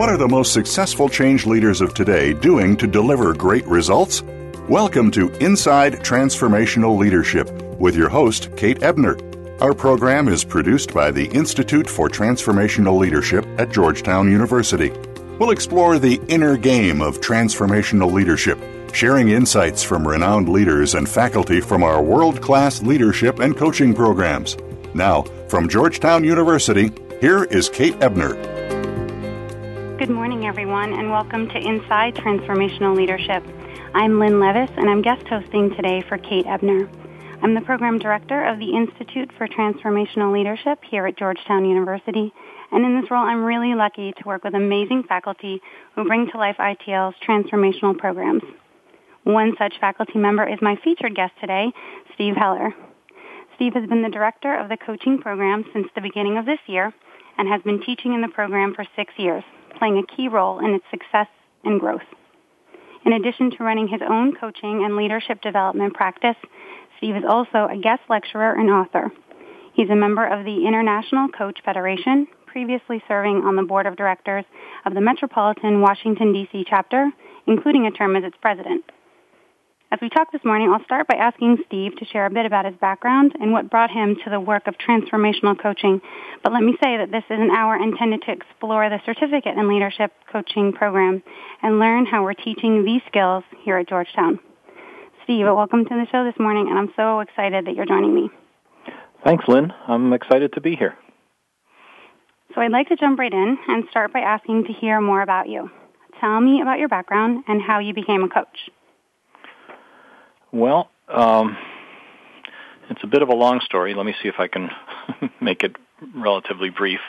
What 0.00 0.08
are 0.08 0.16
the 0.16 0.26
most 0.26 0.54
successful 0.54 1.10
change 1.10 1.44
leaders 1.44 1.82
of 1.82 1.92
today 1.92 2.32
doing 2.32 2.74
to 2.78 2.86
deliver 2.86 3.34
great 3.34 3.66
results? 3.66 4.22
Welcome 4.66 5.10
to 5.10 5.28
Inside 5.44 5.92
Transformational 5.96 6.96
Leadership 6.96 7.50
with 7.78 7.94
your 7.94 8.08
host, 8.08 8.48
Kate 8.56 8.82
Ebner. 8.82 9.18
Our 9.60 9.74
program 9.74 10.28
is 10.28 10.42
produced 10.42 10.94
by 10.94 11.10
the 11.10 11.26
Institute 11.26 11.86
for 11.86 12.08
Transformational 12.08 12.98
Leadership 12.98 13.44
at 13.58 13.72
Georgetown 13.72 14.30
University. 14.30 14.90
We'll 15.38 15.50
explore 15.50 15.98
the 15.98 16.18
inner 16.28 16.56
game 16.56 17.02
of 17.02 17.20
transformational 17.20 18.10
leadership, 18.10 18.58
sharing 18.94 19.28
insights 19.28 19.82
from 19.82 20.08
renowned 20.08 20.48
leaders 20.48 20.94
and 20.94 21.06
faculty 21.06 21.60
from 21.60 21.82
our 21.82 22.02
world 22.02 22.40
class 22.40 22.82
leadership 22.82 23.38
and 23.38 23.54
coaching 23.54 23.92
programs. 23.92 24.56
Now, 24.94 25.24
from 25.48 25.68
Georgetown 25.68 26.24
University, 26.24 26.90
here 27.20 27.44
is 27.44 27.68
Kate 27.68 28.02
Ebner. 28.02 28.59
Good 30.00 30.08
morning, 30.08 30.46
everyone, 30.46 30.94
and 30.94 31.10
welcome 31.10 31.46
to 31.50 31.58
Inside 31.58 32.14
Transformational 32.14 32.96
Leadership. 32.96 33.44
I'm 33.92 34.18
Lynn 34.18 34.40
Levis, 34.40 34.70
and 34.78 34.88
I'm 34.88 35.02
guest 35.02 35.28
hosting 35.28 35.76
today 35.76 36.00
for 36.08 36.16
Kate 36.16 36.46
Ebner. 36.46 36.88
I'm 37.42 37.52
the 37.52 37.60
program 37.60 37.98
director 37.98 38.46
of 38.46 38.58
the 38.58 38.74
Institute 38.74 39.30
for 39.36 39.46
Transformational 39.46 40.32
Leadership 40.32 40.78
here 40.90 41.06
at 41.06 41.18
Georgetown 41.18 41.66
University, 41.66 42.32
and 42.72 42.82
in 42.82 42.98
this 42.98 43.10
role, 43.10 43.26
I'm 43.26 43.44
really 43.44 43.74
lucky 43.74 44.12
to 44.12 44.24
work 44.24 44.42
with 44.42 44.54
amazing 44.54 45.02
faculty 45.02 45.60
who 45.94 46.06
bring 46.06 46.30
to 46.30 46.38
life 46.38 46.56
ITL's 46.58 47.16
transformational 47.22 47.98
programs. 47.98 48.42
One 49.24 49.52
such 49.58 49.74
faculty 49.82 50.18
member 50.18 50.48
is 50.48 50.62
my 50.62 50.76
featured 50.82 51.14
guest 51.14 51.34
today, 51.42 51.74
Steve 52.14 52.36
Heller. 52.36 52.74
Steve 53.56 53.74
has 53.74 53.86
been 53.86 54.00
the 54.00 54.08
director 54.08 54.58
of 54.58 54.70
the 54.70 54.78
coaching 54.78 55.18
program 55.18 55.66
since 55.74 55.88
the 55.94 56.00
beginning 56.00 56.38
of 56.38 56.46
this 56.46 56.60
year 56.66 56.94
and 57.36 57.46
has 57.48 57.60
been 57.60 57.82
teaching 57.82 58.14
in 58.14 58.22
the 58.22 58.28
program 58.28 58.72
for 58.72 58.86
six 58.96 59.12
years 59.18 59.44
playing 59.80 59.98
a 59.98 60.16
key 60.16 60.28
role 60.28 60.60
in 60.60 60.74
its 60.74 60.84
success 60.90 61.26
and 61.64 61.80
growth. 61.80 62.06
In 63.04 63.14
addition 63.14 63.50
to 63.50 63.64
running 63.64 63.88
his 63.88 64.02
own 64.06 64.36
coaching 64.36 64.84
and 64.84 64.94
leadership 64.94 65.40
development 65.40 65.94
practice, 65.94 66.36
Steve 66.98 67.16
is 67.16 67.24
also 67.26 67.66
a 67.66 67.80
guest 67.82 68.02
lecturer 68.10 68.52
and 68.52 68.70
author. 68.70 69.10
He's 69.72 69.88
a 69.88 69.96
member 69.96 70.26
of 70.26 70.44
the 70.44 70.66
International 70.66 71.28
Coach 71.28 71.60
Federation, 71.64 72.26
previously 72.46 73.02
serving 73.08 73.42
on 73.46 73.56
the 73.56 73.62
board 73.62 73.86
of 73.86 73.96
directors 73.96 74.44
of 74.84 74.92
the 74.92 75.00
Metropolitan 75.00 75.80
Washington, 75.80 76.34
D.C. 76.34 76.66
chapter, 76.68 77.10
including 77.46 77.86
a 77.86 77.90
term 77.90 78.16
as 78.16 78.24
its 78.24 78.36
president. 78.42 78.84
As 79.92 79.98
we 80.00 80.08
talk 80.08 80.30
this 80.30 80.44
morning, 80.44 80.70
I'll 80.70 80.84
start 80.84 81.08
by 81.08 81.16
asking 81.16 81.64
Steve 81.66 81.96
to 81.96 82.04
share 82.04 82.24
a 82.24 82.30
bit 82.30 82.46
about 82.46 82.64
his 82.64 82.76
background 82.76 83.32
and 83.40 83.50
what 83.50 83.68
brought 83.68 83.90
him 83.90 84.14
to 84.22 84.30
the 84.30 84.38
work 84.38 84.68
of 84.68 84.76
transformational 84.78 85.60
coaching. 85.60 86.00
But 86.44 86.52
let 86.52 86.62
me 86.62 86.76
say 86.80 86.96
that 86.96 87.10
this 87.10 87.24
is 87.28 87.40
an 87.40 87.50
hour 87.50 87.74
intended 87.74 88.22
to 88.22 88.30
explore 88.30 88.88
the 88.88 89.00
certificate 89.04 89.58
in 89.58 89.68
leadership 89.68 90.12
coaching 90.30 90.72
program 90.72 91.24
and 91.60 91.80
learn 91.80 92.06
how 92.06 92.22
we're 92.22 92.34
teaching 92.34 92.84
these 92.84 93.02
skills 93.08 93.42
here 93.64 93.78
at 93.78 93.88
Georgetown. 93.88 94.38
Steve, 95.24 95.46
welcome 95.46 95.84
to 95.84 95.94
the 95.94 96.06
show 96.12 96.22
this 96.22 96.38
morning, 96.38 96.68
and 96.68 96.78
I'm 96.78 96.92
so 96.94 97.18
excited 97.18 97.66
that 97.66 97.74
you're 97.74 97.84
joining 97.84 98.14
me. 98.14 98.30
Thanks, 99.24 99.44
Lynn. 99.48 99.72
I'm 99.88 100.12
excited 100.12 100.52
to 100.52 100.60
be 100.60 100.76
here. 100.76 100.94
So 102.54 102.60
I'd 102.60 102.70
like 102.70 102.86
to 102.90 102.96
jump 102.96 103.18
right 103.18 103.32
in 103.32 103.58
and 103.66 103.84
start 103.90 104.12
by 104.12 104.20
asking 104.20 104.66
to 104.66 104.72
hear 104.72 105.00
more 105.00 105.22
about 105.22 105.48
you. 105.48 105.68
Tell 106.20 106.40
me 106.40 106.62
about 106.62 106.78
your 106.78 106.88
background 106.88 107.42
and 107.48 107.60
how 107.60 107.80
you 107.80 107.92
became 107.92 108.22
a 108.22 108.28
coach. 108.28 108.70
Well, 110.52 110.90
um, 111.08 111.56
it's 112.88 113.02
a 113.04 113.06
bit 113.06 113.22
of 113.22 113.28
a 113.28 113.34
long 113.34 113.60
story. 113.64 113.94
Let 113.94 114.04
me 114.04 114.14
see 114.22 114.28
if 114.28 114.36
I 114.38 114.48
can 114.48 114.70
make 115.40 115.62
it 115.62 115.76
relatively 116.14 116.70
brief. 116.70 117.00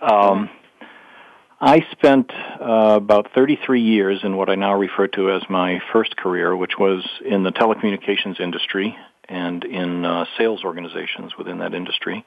Um, 0.00 0.48
I 1.60 1.84
spent 1.92 2.30
uh, 2.30 2.96
about 2.96 3.32
33 3.34 3.82
years 3.82 4.20
in 4.22 4.36
what 4.36 4.48
I 4.48 4.54
now 4.54 4.74
refer 4.74 5.06
to 5.08 5.30
as 5.32 5.42
my 5.48 5.80
first 5.92 6.16
career, 6.16 6.56
which 6.56 6.78
was 6.78 7.04
in 7.24 7.42
the 7.42 7.52
telecommunications 7.52 8.40
industry 8.40 8.96
and 9.28 9.64
in 9.64 10.04
uh, 10.04 10.24
sales 10.36 10.64
organizations 10.64 11.32
within 11.38 11.58
that 11.58 11.74
industry. 11.74 12.24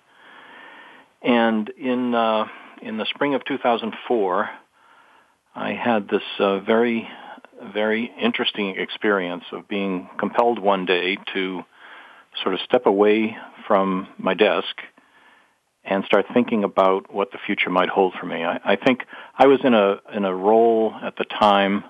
And 1.21 1.69
in 1.69 2.13
uh, 2.13 2.45
in 2.81 2.97
the 2.97 3.05
spring 3.05 3.33
of 3.33 3.43
2004, 3.45 4.49
I 5.55 5.73
had 5.73 6.07
this 6.07 6.21
uh, 6.39 6.59
very 6.59 7.07
very 7.73 8.11
interesting 8.21 8.75
experience 8.77 9.43
of 9.51 9.67
being 9.67 10.09
compelled 10.19 10.59
one 10.59 10.85
day 10.85 11.17
to 11.33 11.63
sort 12.43 12.53
of 12.53 12.61
step 12.61 12.85
away 12.85 13.35
from 13.67 14.07
my 14.17 14.33
desk 14.33 14.75
and 15.83 16.03
start 16.05 16.25
thinking 16.33 16.63
about 16.63 17.13
what 17.13 17.31
the 17.31 17.37
future 17.45 17.69
might 17.69 17.89
hold 17.89 18.13
for 18.19 18.25
me. 18.25 18.43
I, 18.43 18.59
I 18.63 18.75
think 18.75 19.01
I 19.37 19.47
was 19.47 19.59
in 19.63 19.73
a 19.73 19.99
in 20.13 20.25
a 20.25 20.35
role 20.35 20.93
at 21.01 21.15
the 21.15 21.23
time 21.23 21.83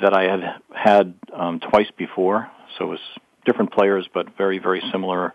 that 0.00 0.14
I 0.14 0.22
had 0.24 0.40
had 0.74 1.14
um, 1.34 1.60
twice 1.60 1.90
before, 1.96 2.50
so 2.76 2.84
it 2.84 2.88
was 2.88 3.00
different 3.44 3.72
players, 3.72 4.08
but 4.12 4.36
very 4.36 4.58
very 4.58 4.82
similar 4.92 5.34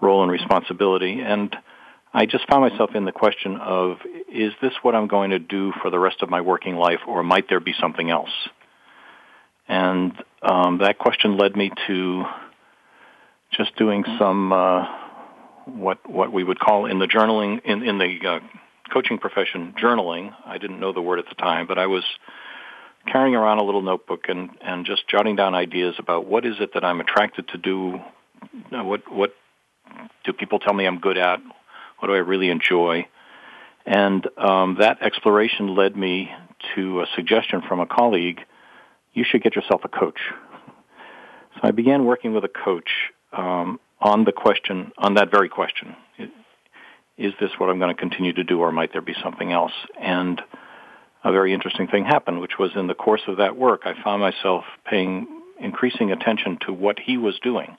role 0.00 0.22
and 0.22 0.30
responsibility. 0.30 1.20
And 1.20 1.54
I 2.12 2.26
just 2.26 2.48
found 2.48 2.68
myself 2.68 2.90
in 2.94 3.04
the 3.04 3.12
question 3.12 3.56
of: 3.56 3.98
Is 4.28 4.52
this 4.60 4.72
what 4.82 4.94
I'm 4.94 5.06
going 5.06 5.30
to 5.30 5.38
do 5.38 5.72
for 5.80 5.90
the 5.90 5.98
rest 5.98 6.22
of 6.22 6.30
my 6.30 6.40
working 6.40 6.74
life, 6.74 7.00
or 7.06 7.22
might 7.22 7.48
there 7.48 7.60
be 7.60 7.74
something 7.80 8.10
else? 8.10 8.30
And 9.68 10.12
um, 10.42 10.78
that 10.78 10.98
question 10.98 11.36
led 11.36 11.56
me 11.56 11.70
to 11.86 12.24
just 13.56 13.76
doing 13.76 14.04
some 14.18 14.52
uh, 14.52 14.86
what 15.66 15.98
what 16.08 16.32
we 16.32 16.44
would 16.44 16.58
call 16.58 16.86
in 16.86 16.98
the 16.98 17.06
journaling 17.06 17.60
in 17.64 17.82
in 17.82 17.98
the 17.98 18.18
uh, 18.26 18.40
coaching 18.92 19.18
profession 19.18 19.74
journaling. 19.80 20.34
I 20.44 20.58
didn't 20.58 20.80
know 20.80 20.92
the 20.92 21.00
word 21.00 21.18
at 21.18 21.26
the 21.28 21.34
time, 21.34 21.66
but 21.66 21.78
I 21.78 21.86
was 21.86 22.04
carrying 23.10 23.34
around 23.34 23.58
a 23.58 23.64
little 23.64 23.82
notebook 23.82 24.26
and 24.28 24.50
and 24.60 24.84
just 24.84 25.08
jotting 25.08 25.36
down 25.36 25.54
ideas 25.54 25.94
about 25.98 26.26
what 26.26 26.44
is 26.44 26.56
it 26.60 26.74
that 26.74 26.84
I'm 26.84 27.00
attracted 27.00 27.48
to 27.48 27.58
do. 27.58 28.00
What 28.70 29.10
what 29.10 29.34
do 30.24 30.32
people 30.32 30.58
tell 30.58 30.74
me 30.74 30.86
I'm 30.86 30.98
good 30.98 31.18
at? 31.18 31.40
What 31.98 32.08
do 32.08 32.14
I 32.14 32.18
really 32.18 32.50
enjoy? 32.50 33.06
And 33.86 34.26
um, 34.38 34.76
that 34.80 35.02
exploration 35.02 35.74
led 35.74 35.96
me 35.96 36.30
to 36.74 37.00
a 37.00 37.06
suggestion 37.14 37.62
from 37.68 37.80
a 37.80 37.86
colleague 37.86 38.40
you 39.14 39.24
should 39.28 39.42
get 39.42 39.56
yourself 39.56 39.82
a 39.84 39.88
coach. 39.88 40.18
So 41.54 41.60
I 41.62 41.70
began 41.70 42.04
working 42.04 42.34
with 42.34 42.44
a 42.44 42.48
coach 42.48 42.90
um, 43.32 43.80
on 44.00 44.24
the 44.24 44.32
question, 44.32 44.92
on 44.98 45.14
that 45.14 45.30
very 45.30 45.48
question. 45.48 45.96
Is 47.16 47.32
this 47.40 47.50
what 47.58 47.70
I'm 47.70 47.78
going 47.78 47.94
to 47.94 48.00
continue 48.00 48.32
to 48.32 48.44
do 48.44 48.60
or 48.60 48.72
might 48.72 48.92
there 48.92 49.00
be 49.00 49.14
something 49.22 49.52
else? 49.52 49.72
And 50.00 50.40
a 51.22 51.30
very 51.30 51.54
interesting 51.54 51.86
thing 51.86 52.04
happened, 52.04 52.40
which 52.40 52.58
was 52.58 52.72
in 52.74 52.88
the 52.88 52.94
course 52.94 53.22
of 53.28 53.36
that 53.38 53.56
work, 53.56 53.82
I 53.84 53.94
found 54.02 54.20
myself 54.20 54.64
paying 54.84 55.26
increasing 55.60 56.10
attention 56.10 56.58
to 56.66 56.72
what 56.72 56.98
he 56.98 57.16
was 57.16 57.38
doing 57.42 57.76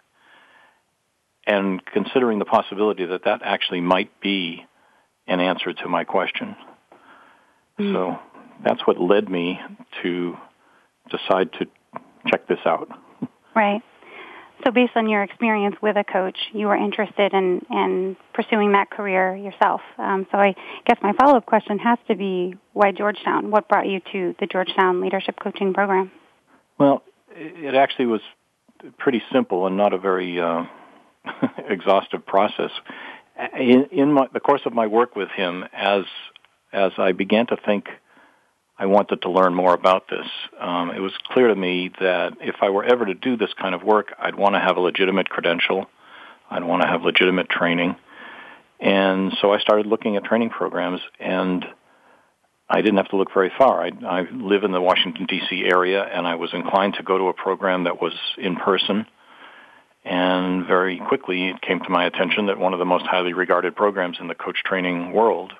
and 1.45 1.86
considering 1.86 2.39
the 2.39 2.45
possibility 2.45 3.06
that 3.06 3.25
that 3.25 3.42
actually 3.44 3.81
might 3.81 4.19
be 4.21 4.65
an 5.27 5.39
answer 5.39 5.74
to 5.74 5.89
my 5.89 6.04
question. 6.04 6.56
Mm. 7.80 7.94
So 7.94 8.19
that's 8.63 8.81
what 8.88 9.00
led 9.00 9.30
me 9.30 9.60
to 10.01 10.36
decide 11.10 11.52
to 11.54 11.66
check 12.28 12.48
this 12.48 12.60
out. 12.66 12.90
Right. 13.56 13.81
So 14.66 14.72
based 14.72 14.94
on 14.96 15.07
your 15.07 15.22
experience 15.22 15.75
with 15.81 15.96
a 15.98 16.04
coach, 16.04 16.38
you 16.54 16.68
were 16.68 16.75
interested 16.75 17.34
in, 17.34 17.62
in 17.69 18.18
pursuing 18.34 18.72
that 18.72 18.90
career 18.90 19.36
yourself. 19.36 19.81
Um, 19.98 20.25
so 20.31 20.38
I 20.38 20.56
guess 20.88 20.98
my 21.04 21.13
follow-up 21.13 21.46
question 21.46 21.78
has 21.80 22.00
to 22.07 22.16
be, 22.16 22.56
why 22.74 22.92
Georgetown? 22.92 23.52
What 23.52 23.68
brought 23.68 23.86
you 23.86 24.00
to 24.12 24.36
the 24.40 24.48
Georgetown 24.48 25.02
Leadership 25.02 25.36
Coaching 25.42 25.74
Program? 25.74 26.12
Well, 26.80 27.04
it 27.36 27.75
actually 27.75 28.08
was 28.08 28.22
pretty 28.98 29.22
simple 29.31 29.68
and 29.68 29.78
not 29.78 29.94
a 29.94 29.98
very 29.98 30.40
uh, 30.40 30.63
exhaustive 31.69 32.25
process. 32.25 32.72
In, 33.60 33.88
in 33.92 34.13
my, 34.13 34.28
the 34.34 34.40
course 34.40 34.62
of 34.66 34.74
my 34.74 34.88
work 34.88 35.16
with 35.16 35.30
him, 35.30 35.66
as 35.74 36.04
as 36.72 36.92
I 36.98 37.13
began 37.13 37.48
to 37.48 37.58
think 37.66 37.86
I 38.77 38.88
wanted 38.88 39.22
to 39.22 39.30
learn 39.30 39.54
more 39.54 39.74
about 39.74 40.10
this. 40.10 40.27
Um, 40.60 40.92
it 40.92 41.00
was 41.00 41.13
clear 41.31 41.48
to 41.48 41.56
me 41.56 41.92
that 42.00 42.33
if 42.42 42.56
I 42.62 42.69
were 42.69 42.83
ever 42.83 43.06
to 43.06 43.13
do 43.13 43.38
this 43.38 43.54
kind 43.54 43.74
of 43.74 43.83
work, 43.83 44.13
I'd 44.19 44.36
want 44.36 44.56
to 44.56 44.60
have 44.60 44.77
a 44.77 44.81
legitimate 44.81 45.30
credential 45.30 45.88
I'd 46.50 46.63
want 46.63 46.83
to 46.83 46.88
have 46.88 47.04
legitimate 47.04 47.50
training. 47.50 47.95
And 48.80 49.33
so 49.42 49.51
I 49.51 49.60
started 49.60 49.86
looking 49.86 50.16
at 50.16 50.24
training 50.24 50.50
programs, 50.50 51.01
and 51.19 51.66
I 52.69 52.81
didn't 52.81 52.98
have 52.98 53.10
to 53.10 53.18
look 53.18 53.33
very 53.33 53.51
far. 53.57 53.83
I, 53.83 53.92
I 54.06 54.22
live 54.31 54.63
in 54.63 54.72
the 54.72 54.81
Washington, 54.81 55.25
D.C. 55.25 55.63
area, 55.66 56.04
and 56.04 56.27
I 56.27 56.36
was 56.36 56.54
inclined 56.54 56.95
to 56.95 57.04
go 57.04 57.18
to 57.18 57.25
a 57.25 57.33
program 57.33 57.86
that 57.86 58.01
was 58.01 58.13
in 58.38 58.56
person. 58.57 59.06
And 60.04 60.68
very 60.68 61.00
quickly, 61.00 61.50
it 61.50 61.62
came 61.62 61.80
to 61.80 61.89
my 61.89 62.06
attention 62.06 62.45
that 62.48 62.60
one 62.60 62.74
of 62.74 62.80
the 62.80 62.86
most 62.86 63.06
highly 63.06 63.33
regarded 63.33 63.75
programs 63.75 64.18
in 64.19 64.27
the 64.27 64.36
coach 64.36 64.62
training 64.63 65.13
world 65.13 65.54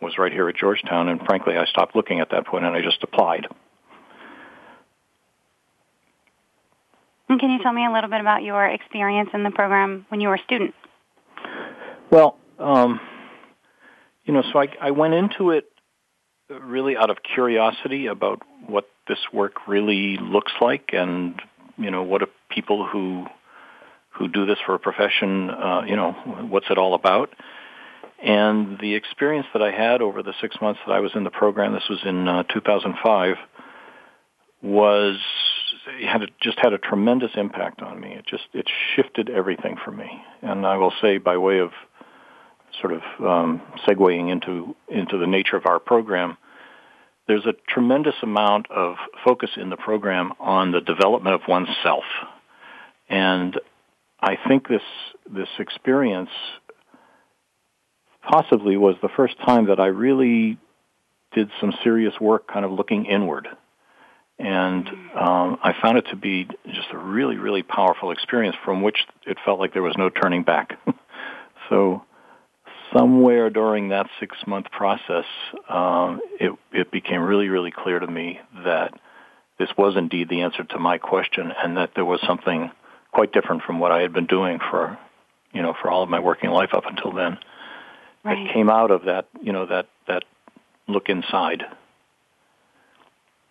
was 0.00 0.18
right 0.18 0.32
here 0.32 0.48
at 0.48 0.56
Georgetown. 0.56 1.08
And 1.08 1.20
frankly, 1.22 1.56
I 1.56 1.64
stopped 1.66 1.96
looking 1.96 2.20
at 2.20 2.30
that 2.30 2.46
point 2.46 2.64
and 2.64 2.76
I 2.76 2.82
just 2.82 3.02
applied. 3.02 3.46
And 7.28 7.40
can 7.40 7.50
you 7.50 7.62
tell 7.62 7.72
me 7.72 7.84
a 7.84 7.92
little 7.92 8.10
bit 8.10 8.20
about 8.20 8.42
your 8.42 8.66
experience 8.66 9.30
in 9.34 9.42
the 9.42 9.50
program 9.50 10.06
when 10.08 10.20
you 10.20 10.28
were 10.28 10.36
a 10.36 10.42
student? 10.44 10.74
Well, 12.10 12.38
um, 12.58 13.00
you 14.24 14.32
know, 14.32 14.42
so 14.52 14.60
I, 14.60 14.68
I 14.80 14.90
went 14.92 15.14
into 15.14 15.50
it 15.50 15.66
really 16.48 16.96
out 16.96 17.10
of 17.10 17.18
curiosity 17.22 18.06
about 18.06 18.42
what 18.66 18.88
this 19.08 19.18
work 19.32 19.66
really 19.66 20.16
looks 20.20 20.52
like, 20.60 20.90
and 20.92 21.40
you 21.76 21.90
know, 21.90 22.02
what 22.02 22.20
do 22.20 22.26
people 22.48 22.86
who 22.86 23.26
who 24.10 24.28
do 24.28 24.46
this 24.46 24.58
for 24.64 24.74
a 24.74 24.78
profession, 24.78 25.50
uh, 25.50 25.82
you 25.86 25.94
know, 25.94 26.12
what's 26.48 26.66
it 26.70 26.78
all 26.78 26.94
about? 26.94 27.30
And 28.22 28.78
the 28.78 28.94
experience 28.94 29.46
that 29.52 29.62
I 29.62 29.70
had 29.70 30.00
over 30.00 30.22
the 30.22 30.32
six 30.40 30.56
months 30.60 30.80
that 30.86 30.92
I 30.92 31.00
was 31.00 31.12
in 31.14 31.24
the 31.24 31.30
program, 31.30 31.72
this 31.72 31.88
was 31.88 32.00
in 32.04 32.26
uh, 32.26 32.44
2005, 32.44 33.36
was 34.62 35.18
had 36.04 36.22
a, 36.22 36.26
just 36.40 36.58
had 36.58 36.72
a 36.72 36.78
tremendous 36.78 37.30
impact 37.36 37.82
on 37.82 38.00
me. 38.00 38.14
It 38.14 38.26
just 38.26 38.44
it 38.52 38.66
shifted 38.94 39.30
everything 39.30 39.76
for 39.84 39.90
me. 39.90 40.08
And 40.42 40.66
I 40.66 40.76
will 40.76 40.92
say, 41.00 41.18
by 41.18 41.36
way 41.36 41.58
of 41.58 41.70
sort 42.80 42.92
of 42.92 43.02
um, 43.20 43.62
segueing 43.86 44.30
into 44.30 44.74
into 44.88 45.18
the 45.18 45.26
nature 45.26 45.56
of 45.56 45.66
our 45.66 45.78
program, 45.78 46.36
there's 47.28 47.46
a 47.46 47.54
tremendous 47.68 48.14
amount 48.22 48.70
of 48.70 48.96
focus 49.24 49.50
in 49.56 49.70
the 49.70 49.76
program 49.76 50.32
on 50.40 50.72
the 50.72 50.80
development 50.80 51.34
of 51.34 51.42
oneself, 51.48 52.04
and 53.08 53.58
I 54.20 54.36
think 54.48 54.68
this 54.68 54.82
this 55.30 55.48
experience 55.58 56.30
possibly 58.28 58.76
was 58.76 58.96
the 59.02 59.08
first 59.16 59.36
time 59.44 59.66
that 59.66 59.80
I 59.80 59.86
really 59.86 60.58
did 61.34 61.50
some 61.60 61.72
serious 61.82 62.14
work, 62.20 62.48
kind 62.48 62.64
of 62.64 62.72
looking 62.72 63.06
inward 63.06 63.48
and 64.38 64.86
um, 64.88 65.58
I 65.62 65.72
found 65.80 65.98
it 65.98 66.06
to 66.10 66.16
be 66.16 66.46
just 66.66 66.88
a 66.92 66.98
really, 66.98 67.36
really 67.36 67.62
powerful 67.62 68.10
experience 68.10 68.56
from 68.64 68.82
which 68.82 68.98
it 69.26 69.38
felt 69.44 69.58
like 69.58 69.72
there 69.72 69.82
was 69.82 69.96
no 69.96 70.10
turning 70.10 70.42
back. 70.42 70.78
so 71.70 72.04
somewhere 72.94 73.48
during 73.48 73.88
that 73.88 74.08
six 74.20 74.36
month 74.46 74.70
process, 74.70 75.24
um, 75.68 76.20
it, 76.38 76.52
it 76.72 76.90
became 76.90 77.22
really, 77.22 77.48
really 77.48 77.70
clear 77.70 77.98
to 77.98 78.06
me 78.06 78.40
that 78.64 78.92
this 79.58 79.70
was 79.78 79.96
indeed 79.96 80.28
the 80.28 80.42
answer 80.42 80.64
to 80.64 80.78
my 80.78 80.98
question 80.98 81.50
and 81.62 81.78
that 81.78 81.92
there 81.94 82.04
was 82.04 82.20
something 82.26 82.70
quite 83.12 83.32
different 83.32 83.62
from 83.62 83.78
what 83.78 83.90
I 83.90 84.02
had 84.02 84.12
been 84.12 84.26
doing 84.26 84.58
for, 84.70 84.98
you 85.54 85.62
know, 85.62 85.74
for 85.80 85.90
all 85.90 86.02
of 86.02 86.10
my 86.10 86.20
working 86.20 86.50
life 86.50 86.74
up 86.74 86.84
until 86.84 87.12
then. 87.12 87.38
Right. 88.26 88.46
It 88.48 88.52
came 88.52 88.68
out 88.68 88.90
of 88.90 89.04
that, 89.04 89.28
you 89.40 89.52
know, 89.52 89.66
that, 89.66 89.86
that 90.08 90.24
look 90.88 91.08
inside. 91.08 91.62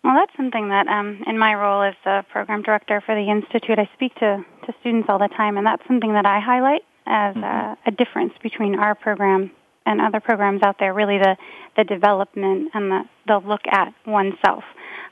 Well, 0.04 0.14
that's 0.14 0.36
something 0.36 0.68
that 0.68 0.86
um, 0.86 1.24
in 1.26 1.38
my 1.38 1.54
role 1.54 1.82
as 1.82 1.94
the 2.04 2.24
program 2.30 2.62
director 2.62 3.02
for 3.04 3.14
the 3.14 3.30
Institute, 3.30 3.78
I 3.78 3.88
speak 3.94 4.14
to, 4.16 4.44
to 4.66 4.74
students 4.80 5.08
all 5.08 5.18
the 5.18 5.28
time, 5.28 5.56
and 5.56 5.66
that's 5.66 5.82
something 5.88 6.12
that 6.12 6.26
I 6.26 6.40
highlight 6.40 6.82
as 7.06 7.34
mm-hmm. 7.34 7.42
a, 7.42 7.76
a 7.86 7.90
difference 7.90 8.34
between 8.42 8.78
our 8.78 8.94
program 8.94 9.50
and 9.86 10.00
other 10.00 10.20
programs 10.20 10.62
out 10.62 10.76
there, 10.78 10.92
really 10.92 11.18
the, 11.18 11.36
the 11.76 11.84
development 11.84 12.70
and 12.74 12.90
the, 12.90 13.02
the 13.26 13.38
look 13.38 13.62
at 13.70 13.94
oneself. 14.06 14.64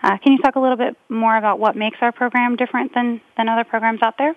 Uh, 0.02 0.18
can 0.18 0.32
you 0.32 0.38
talk 0.38 0.56
a 0.56 0.60
little 0.60 0.76
bit 0.76 0.96
more 1.08 1.36
about 1.36 1.58
what 1.58 1.74
makes 1.74 1.96
our 2.02 2.12
program 2.12 2.56
different 2.56 2.92
than, 2.94 3.20
than 3.36 3.48
other 3.48 3.64
programs 3.64 4.00
out 4.02 4.14
there? 4.18 4.34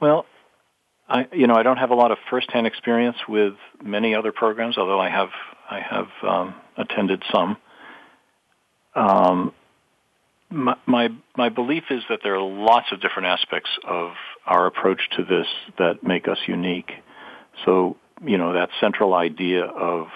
Well, 0.00 0.26
I, 1.08 1.26
you 1.32 1.46
know, 1.46 1.54
I 1.54 1.62
don't 1.62 1.76
have 1.76 1.90
a 1.90 1.94
lot 1.94 2.12
of 2.12 2.18
firsthand 2.30 2.66
experience 2.66 3.16
with 3.28 3.54
many 3.82 4.14
other 4.14 4.32
programs, 4.32 4.78
although 4.78 5.00
I 5.00 5.10
have 5.10 5.28
I 5.70 5.80
have 5.80 6.08
um, 6.22 6.54
attended 6.76 7.22
some. 7.32 7.56
Um, 8.94 9.52
my, 10.50 10.76
my, 10.86 11.08
my 11.36 11.48
belief 11.48 11.84
is 11.90 12.02
that 12.08 12.20
there 12.22 12.36
are 12.36 12.42
lots 12.42 12.86
of 12.92 13.00
different 13.00 13.26
aspects 13.26 13.70
of 13.86 14.12
our 14.46 14.66
approach 14.66 15.00
to 15.16 15.24
this 15.24 15.46
that 15.78 16.04
make 16.04 16.28
us 16.28 16.38
unique. 16.46 16.92
So 17.64 17.96
you 18.24 18.38
know 18.38 18.52
that 18.52 18.70
central 18.80 19.14
idea 19.14 19.64
of 19.64 20.06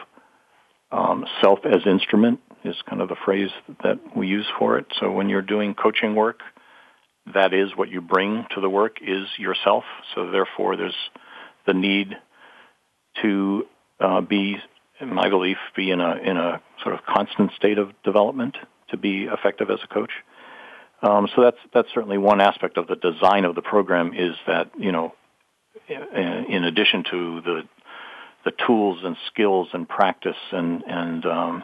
um, 0.93 1.27
self 1.41 1.61
as 1.65 1.87
instrument 1.87 2.41
is 2.65 2.77
kind 2.89 3.03
of 3.03 3.09
the 3.09 3.17
phrase 3.25 3.51
that 3.83 3.99
we 4.17 4.27
use 4.27 4.47
for 4.59 4.79
it. 4.79 4.87
So 5.01 5.11
when 5.11 5.29
you're 5.29 5.43
doing 5.43 5.75
coaching 5.75 6.15
work, 6.15 6.41
that 7.35 7.55
is 7.55 7.71
what 7.77 7.89
you 7.89 8.01
bring 8.01 8.47
to 8.55 8.61
the 8.61 8.71
work 8.71 8.99
is 9.01 9.27
yourself. 9.39 9.85
So 10.15 10.31
therefore, 10.31 10.77
there's 10.77 10.97
the 11.67 11.75
need 11.75 12.15
to 13.23 13.67
uh, 14.01 14.21
be, 14.21 14.57
in 15.01 15.13
my 15.13 15.29
belief, 15.29 15.59
be 15.77 15.91
in 15.91 16.01
a 16.01 16.17
in 16.17 16.37
a 16.37 16.61
sort 16.83 16.95
of 16.95 17.05
constant 17.05 17.53
state 17.57 17.79
of 17.79 17.91
development 18.05 18.57
to 18.91 18.97
be 18.97 19.25
effective 19.25 19.71
as 19.71 19.79
a 19.83 19.93
coach. 19.93 20.13
Um, 21.03 21.29
so 21.35 21.43
that's 21.43 21.59
that's 21.73 21.89
certainly 21.95 22.19
one 22.19 22.41
aspect 22.41 22.77
of 22.77 22.87
the 22.87 22.97
design 22.97 23.45
of 23.45 23.55
the 23.55 23.63
program 23.63 24.13
is 24.15 24.35
that 24.47 24.71
you 24.79 24.93
know, 24.93 25.15
in 25.89 26.65
addition 26.65 27.05
to 27.11 27.41
the 27.43 27.63
the 28.45 28.53
tools 28.67 29.01
and 29.05 29.17
skills 29.27 29.69
and 29.73 29.89
practice 29.89 30.37
and 30.53 30.83
and 30.87 31.27
um, 31.27 31.63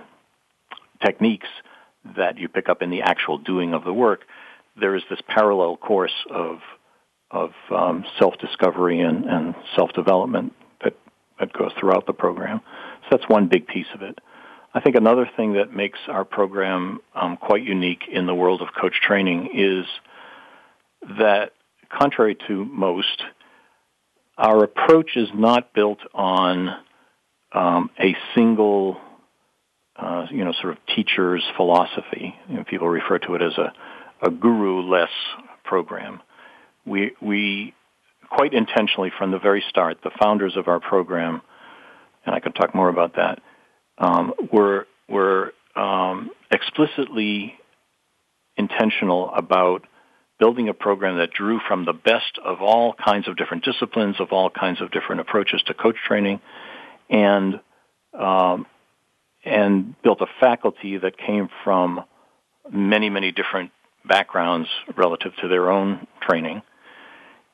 techniques 1.04 1.48
that 2.16 2.38
you 2.38 2.48
pick 2.48 2.68
up 2.68 2.82
in 2.82 2.90
the 2.90 3.02
actual 3.02 3.38
doing 3.38 3.72
of 3.72 3.84
the 3.84 3.92
work, 3.92 4.20
there 4.78 4.96
is 4.96 5.02
this 5.10 5.20
parallel 5.28 5.76
course 5.76 6.14
of 6.30 6.58
of 7.30 7.50
um, 7.74 8.04
self 8.18 8.34
discovery 8.38 9.00
and, 9.00 9.24
and 9.24 9.54
self 9.76 9.92
development 9.92 10.52
that 10.82 10.94
that 11.40 11.52
goes 11.52 11.72
throughout 11.78 12.06
the 12.06 12.12
program. 12.12 12.60
So 13.02 13.08
that's 13.16 13.28
one 13.28 13.48
big 13.48 13.66
piece 13.66 13.86
of 13.94 14.02
it. 14.02 14.18
I 14.74 14.80
think 14.80 14.96
another 14.96 15.30
thing 15.36 15.52
that 15.52 15.72
makes 15.72 15.98
our 16.08 16.24
program 16.24 16.98
um, 17.14 17.36
quite 17.36 17.62
unique 17.62 18.02
in 18.10 18.26
the 18.26 18.34
world 18.34 18.60
of 18.60 18.68
coach 18.78 18.94
training 19.00 19.50
is 19.54 19.86
that, 21.18 21.52
contrary 21.96 22.36
to 22.48 22.64
most, 22.64 23.22
our 24.36 24.64
approach 24.64 25.16
is 25.16 25.28
not 25.32 25.74
built 25.74 26.00
on 26.12 26.76
um, 27.52 27.88
a 28.00 28.16
single, 28.34 28.96
uh, 29.94 30.26
you 30.32 30.44
know, 30.44 30.52
sort 30.60 30.72
of 30.72 30.78
teacher's 30.96 31.44
philosophy. 31.56 32.34
You 32.48 32.56
know, 32.56 32.64
people 32.64 32.88
refer 32.88 33.20
to 33.20 33.34
it 33.36 33.42
as 33.42 33.56
a, 33.56 33.72
a 34.22 34.30
guru-less 34.30 35.10
program. 35.64 36.20
We 36.86 37.12
we 37.20 37.74
quite 38.28 38.52
intentionally 38.52 39.12
from 39.16 39.30
the 39.30 39.38
very 39.38 39.64
start, 39.68 39.98
the 40.02 40.10
founders 40.20 40.56
of 40.56 40.68
our 40.68 40.80
program, 40.80 41.40
and 42.26 42.34
I 42.34 42.40
could 42.40 42.54
talk 42.54 42.74
more 42.74 42.88
about 42.88 43.16
that 43.16 43.40
um, 43.98 44.32
were 44.52 44.86
were 45.08 45.52
um, 45.76 46.30
explicitly 46.50 47.54
intentional 48.56 49.30
about 49.34 49.86
building 50.38 50.68
a 50.68 50.74
program 50.74 51.18
that 51.18 51.30
drew 51.30 51.60
from 51.68 51.84
the 51.84 51.92
best 51.92 52.38
of 52.44 52.60
all 52.60 52.94
kinds 52.94 53.28
of 53.28 53.36
different 53.36 53.64
disciplines, 53.64 54.16
of 54.20 54.32
all 54.32 54.50
kinds 54.50 54.80
of 54.80 54.90
different 54.90 55.20
approaches 55.20 55.62
to 55.66 55.74
coach 55.74 55.96
training, 56.06 56.40
and 57.08 57.60
um, 58.18 58.66
and 59.44 60.00
built 60.02 60.20
a 60.20 60.26
faculty 60.40 60.96
that 60.98 61.16
came 61.18 61.48
from 61.62 62.04
many, 62.72 63.10
many 63.10 63.30
different 63.30 63.70
backgrounds 64.06 64.68
relative 64.96 65.32
to 65.40 65.48
their 65.48 65.70
own 65.70 66.06
training. 66.20 66.62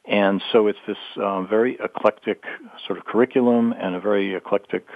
And 0.04 0.42
so 0.52 0.66
it's 0.66 0.78
this 0.86 0.96
uh, 1.16 1.42
very 1.42 1.78
eclectic 1.82 2.42
sort 2.86 2.98
of 2.98 3.04
curriculum 3.04 3.72
and 3.72 3.94
a 3.94 4.00
very 4.00 4.34
eclectic 4.34 4.86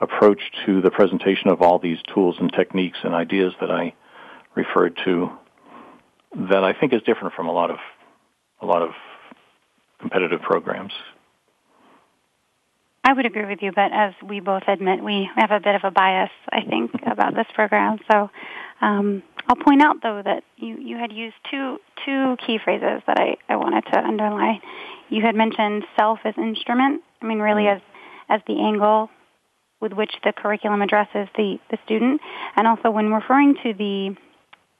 approach 0.00 0.40
to 0.66 0.82
the 0.82 0.90
presentation 0.90 1.48
of 1.48 1.62
all 1.62 1.78
these 1.78 1.98
tools 2.12 2.36
and 2.38 2.52
techniques 2.52 2.98
and 3.02 3.14
ideas 3.14 3.54
that 3.60 3.70
I 3.70 3.94
referred 4.54 4.98
to 5.04 5.30
that 6.50 6.64
I 6.64 6.74
think 6.78 6.92
is 6.92 7.00
different 7.02 7.34
from 7.34 7.46
a 7.46 7.52
lot 7.52 7.70
of 7.70 7.78
a 8.60 8.66
lot 8.66 8.82
of 8.82 8.90
competitive 10.00 10.42
programs. 10.42 10.92
I 13.04 13.12
would 13.12 13.24
agree 13.24 13.46
with 13.46 13.62
you, 13.62 13.70
but 13.72 13.92
as 13.92 14.14
we 14.22 14.40
both 14.40 14.64
admit, 14.66 15.02
we 15.02 15.30
have 15.36 15.52
a 15.52 15.60
bit 15.60 15.76
of 15.76 15.82
a 15.84 15.90
bias, 15.92 16.30
I 16.50 16.62
think, 16.62 16.90
about 17.06 17.34
this 17.34 17.46
program. 17.54 17.98
So 18.10 18.30
um, 18.80 19.22
I'll 19.48 19.56
point 19.56 19.82
out, 19.82 19.96
though, 20.02 20.22
that 20.24 20.42
you, 20.56 20.76
you 20.78 20.96
had 20.96 21.12
used 21.12 21.36
two 21.50 21.78
two 22.04 22.36
key 22.44 22.58
phrases 22.62 23.02
that 23.06 23.18
I, 23.18 23.36
I 23.48 23.56
wanted 23.56 23.84
to 23.92 23.98
underline. 23.98 24.60
You 25.08 25.22
had 25.22 25.34
mentioned 25.34 25.84
self 25.96 26.20
as 26.24 26.34
instrument. 26.36 27.02
I 27.22 27.26
mean, 27.26 27.38
really 27.38 27.64
mm-hmm. 27.64 27.76
as 27.76 28.40
as 28.40 28.40
the 28.46 28.60
angle 28.60 29.08
with 29.80 29.92
which 29.92 30.12
the 30.24 30.32
curriculum 30.32 30.82
addresses 30.82 31.28
the, 31.36 31.58
the 31.70 31.78
student. 31.84 32.20
And 32.56 32.66
also 32.66 32.90
when 32.90 33.12
referring 33.12 33.54
to 33.62 33.72
the 33.72 34.16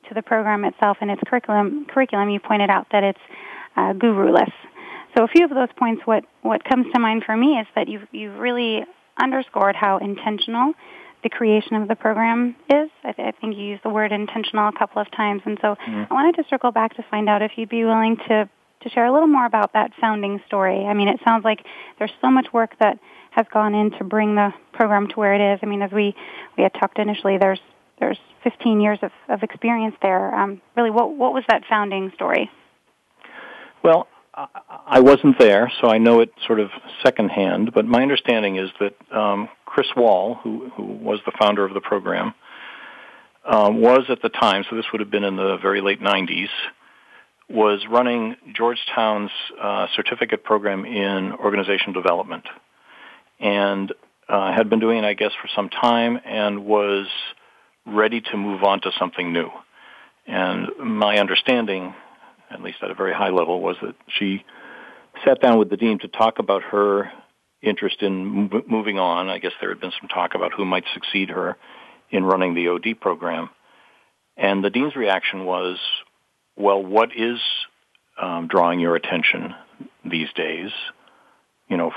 to 0.08 0.14
the 0.14 0.22
program 0.22 0.64
itself 0.64 0.98
and 1.00 1.10
its 1.10 1.22
curriculum 1.26 1.86
curriculum, 1.86 2.30
you 2.30 2.40
pointed 2.40 2.70
out 2.70 2.86
that 2.92 3.04
it's 3.04 3.20
uh, 3.76 3.92
guru-less. 3.92 4.50
so 5.16 5.24
a 5.24 5.28
few 5.28 5.44
of 5.44 5.50
those 5.50 5.68
points, 5.76 6.02
what, 6.06 6.24
what 6.42 6.64
comes 6.64 6.86
to 6.94 7.00
mind 7.00 7.24
for 7.24 7.36
me 7.36 7.58
is 7.58 7.66
that 7.74 7.88
you've, 7.88 8.06
you've 8.10 8.38
really 8.38 8.84
underscored 9.20 9.76
how 9.76 9.98
intentional 9.98 10.72
the 11.26 11.36
creation 11.36 11.74
of 11.74 11.88
the 11.88 11.96
program 11.96 12.54
is. 12.70 12.88
I, 13.02 13.10
th- 13.10 13.34
I, 13.34 13.40
think 13.40 13.56
you 13.56 13.64
used 13.64 13.82
the 13.82 13.88
word 13.88 14.12
intentional 14.12 14.68
a 14.68 14.78
couple 14.78 15.02
of 15.02 15.10
times, 15.10 15.42
and 15.44 15.58
so 15.60 15.74
mm-hmm. 15.74 16.04
I 16.08 16.14
wanted 16.14 16.36
to 16.40 16.48
circle 16.48 16.70
back 16.70 16.94
to 16.96 17.04
find 17.10 17.28
out 17.28 17.42
if 17.42 17.52
you'd 17.56 17.68
be 17.68 17.84
willing 17.84 18.16
to 18.28 18.48
to 18.82 18.90
share 18.90 19.06
a 19.06 19.12
little 19.12 19.26
more 19.26 19.46
about 19.46 19.72
that 19.72 19.90
founding 20.00 20.40
story. 20.46 20.84
I 20.84 20.94
mean, 20.94 21.08
it 21.08 21.18
sounds 21.24 21.44
like 21.44 21.64
there's 21.98 22.12
so 22.20 22.30
much 22.30 22.46
work 22.52 22.78
that 22.78 23.00
has 23.30 23.46
gone 23.52 23.74
in 23.74 23.90
to 23.92 24.04
bring 24.04 24.36
the 24.36 24.52
program 24.72 25.08
to 25.08 25.14
where 25.14 25.34
it 25.34 25.54
is. 25.54 25.60
I 25.62 25.66
mean, 25.66 25.82
as 25.82 25.90
we 25.90 26.14
we 26.56 26.62
had 26.62 26.74
talked 26.74 27.00
initially, 27.00 27.38
there's 27.38 27.60
there's 27.98 28.18
15 28.44 28.80
years 28.80 29.00
of, 29.02 29.10
of 29.28 29.42
experience 29.42 29.96
there. 30.02 30.32
Um, 30.32 30.60
really, 30.76 30.90
what 30.90 31.10
what 31.16 31.32
was 31.32 31.42
that 31.48 31.64
founding 31.68 32.12
story? 32.14 32.48
Well, 33.82 34.06
I 34.86 35.00
wasn't 35.00 35.38
there, 35.40 35.72
so 35.80 35.88
I 35.88 35.98
know 35.98 36.20
it 36.20 36.30
sort 36.46 36.60
of 36.60 36.70
secondhand. 37.02 37.72
But 37.72 37.86
my 37.86 38.02
understanding 38.02 38.56
is 38.56 38.70
that 38.78 38.94
um, 39.16 39.48
Chris 39.76 39.88
Wahl, 39.94 40.36
who 40.42 40.70
who 40.74 40.84
was 40.84 41.20
the 41.26 41.32
founder 41.38 41.62
of 41.62 41.74
the 41.74 41.82
program, 41.82 42.32
um, 43.44 43.78
was 43.78 44.04
at 44.08 44.22
the 44.22 44.30
time. 44.30 44.64
So 44.70 44.74
this 44.74 44.86
would 44.90 45.00
have 45.00 45.10
been 45.10 45.22
in 45.22 45.36
the 45.36 45.58
very 45.60 45.82
late 45.82 46.00
'90s. 46.00 46.48
Was 47.50 47.84
running 47.86 48.36
Georgetown's 48.56 49.30
uh, 49.60 49.88
certificate 49.94 50.44
program 50.44 50.86
in 50.86 51.30
organizational 51.32 51.92
development, 51.92 52.44
and 53.38 53.92
uh, 54.30 54.54
had 54.54 54.70
been 54.70 54.80
doing 54.80 55.04
it, 55.04 55.04
I 55.04 55.12
guess, 55.12 55.32
for 55.42 55.48
some 55.54 55.68
time, 55.68 56.18
and 56.24 56.64
was 56.64 57.06
ready 57.84 58.22
to 58.22 58.36
move 58.38 58.62
on 58.62 58.80
to 58.80 58.92
something 58.98 59.30
new. 59.30 59.50
And 60.26 60.68
my 60.82 61.18
understanding 61.18 61.92
at 62.50 62.62
least 62.62 62.78
at 62.82 62.90
a 62.90 62.94
very 62.94 63.12
high 63.12 63.30
level, 63.30 63.60
was 63.60 63.76
that 63.82 63.94
she 64.08 64.42
sat 65.24 65.40
down 65.42 65.58
with 65.58 65.68
the 65.68 65.76
dean 65.76 65.98
to 65.98 66.08
talk 66.08 66.38
about 66.38 66.62
her 66.62 67.10
interest 67.62 68.02
in 68.02 68.50
moving 68.68 68.98
on. 68.98 69.28
I 69.28 69.38
guess 69.38 69.52
there 69.60 69.70
had 69.70 69.80
been 69.80 69.92
some 69.98 70.08
talk 70.08 70.34
about 70.34 70.52
who 70.52 70.64
might 70.64 70.84
succeed 70.94 71.30
her 71.30 71.56
in 72.10 72.24
running 72.24 72.54
the 72.54 72.68
OD 72.68 73.00
program. 73.00 73.50
And 74.36 74.62
the 74.62 74.70
dean's 74.70 74.96
reaction 74.96 75.44
was, 75.44 75.78
well, 76.56 76.82
what 76.82 77.10
is 77.16 77.38
um, 78.20 78.48
drawing 78.48 78.80
your 78.80 78.96
attention 78.96 79.54
these 80.04 80.28
days? 80.34 80.70
You 81.68 81.76
know, 81.76 81.92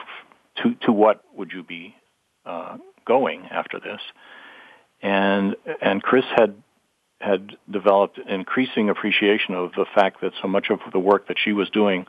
to, 0.64 0.76
to 0.86 0.92
what 0.92 1.24
would 1.36 1.52
you 1.52 1.64
be 1.64 1.96
uh, 2.46 2.78
going 3.06 3.46
after 3.52 3.80
this? 3.80 4.02
And, 5.02 5.56
and 5.82 6.02
Chris 6.02 6.26
had 6.36 6.56
had 7.22 7.58
developed 7.70 8.18
increasing 8.18 8.90
appreciation 8.90 9.54
of 9.54 9.74
the 9.74 9.86
fact 9.94 10.22
that 10.22 10.32
so 10.42 10.48
much 10.48 10.70
of 10.70 10.80
the 10.94 11.00
work 11.00 11.28
that 11.28 11.38
she 11.38 11.52
was 11.52 11.70
doing 11.70 12.06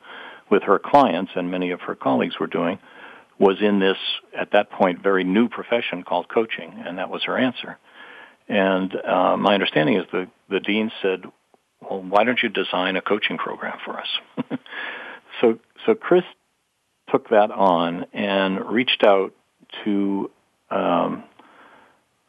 with 0.50 0.62
her 0.62 0.78
clients 0.78 1.32
and 1.34 1.50
many 1.50 1.72
of 1.72 1.80
her 1.80 1.96
colleagues 1.96 2.38
were 2.38 2.46
doing 2.46 2.78
was 3.40 3.56
in 3.60 3.80
this, 3.80 3.96
at 4.38 4.52
that 4.52 4.70
point, 4.70 5.02
very 5.02 5.24
new 5.24 5.48
profession 5.48 6.04
called 6.04 6.28
coaching, 6.28 6.82
and 6.86 6.98
that 6.98 7.10
was 7.10 7.24
her 7.24 7.36
answer. 7.36 7.78
And 8.48 8.94
uh, 8.94 9.36
my 9.36 9.54
understanding 9.54 9.96
is 9.96 10.04
the, 10.12 10.28
the 10.48 10.60
dean 10.60 10.92
said, 11.02 11.24
well, 11.80 12.02
why 12.02 12.24
don't 12.24 12.38
you 12.42 12.50
design 12.50 12.96
a 12.96 13.00
coaching 13.00 13.38
program 13.38 13.78
for 13.84 13.98
us? 13.98 14.08
so, 15.40 15.58
so 15.86 15.94
Chris 15.94 16.24
took 17.10 17.30
that 17.30 17.50
on 17.50 18.04
and 18.12 18.70
reached 18.70 19.02
out 19.04 19.32
to 19.84 20.30
um, 20.70 21.24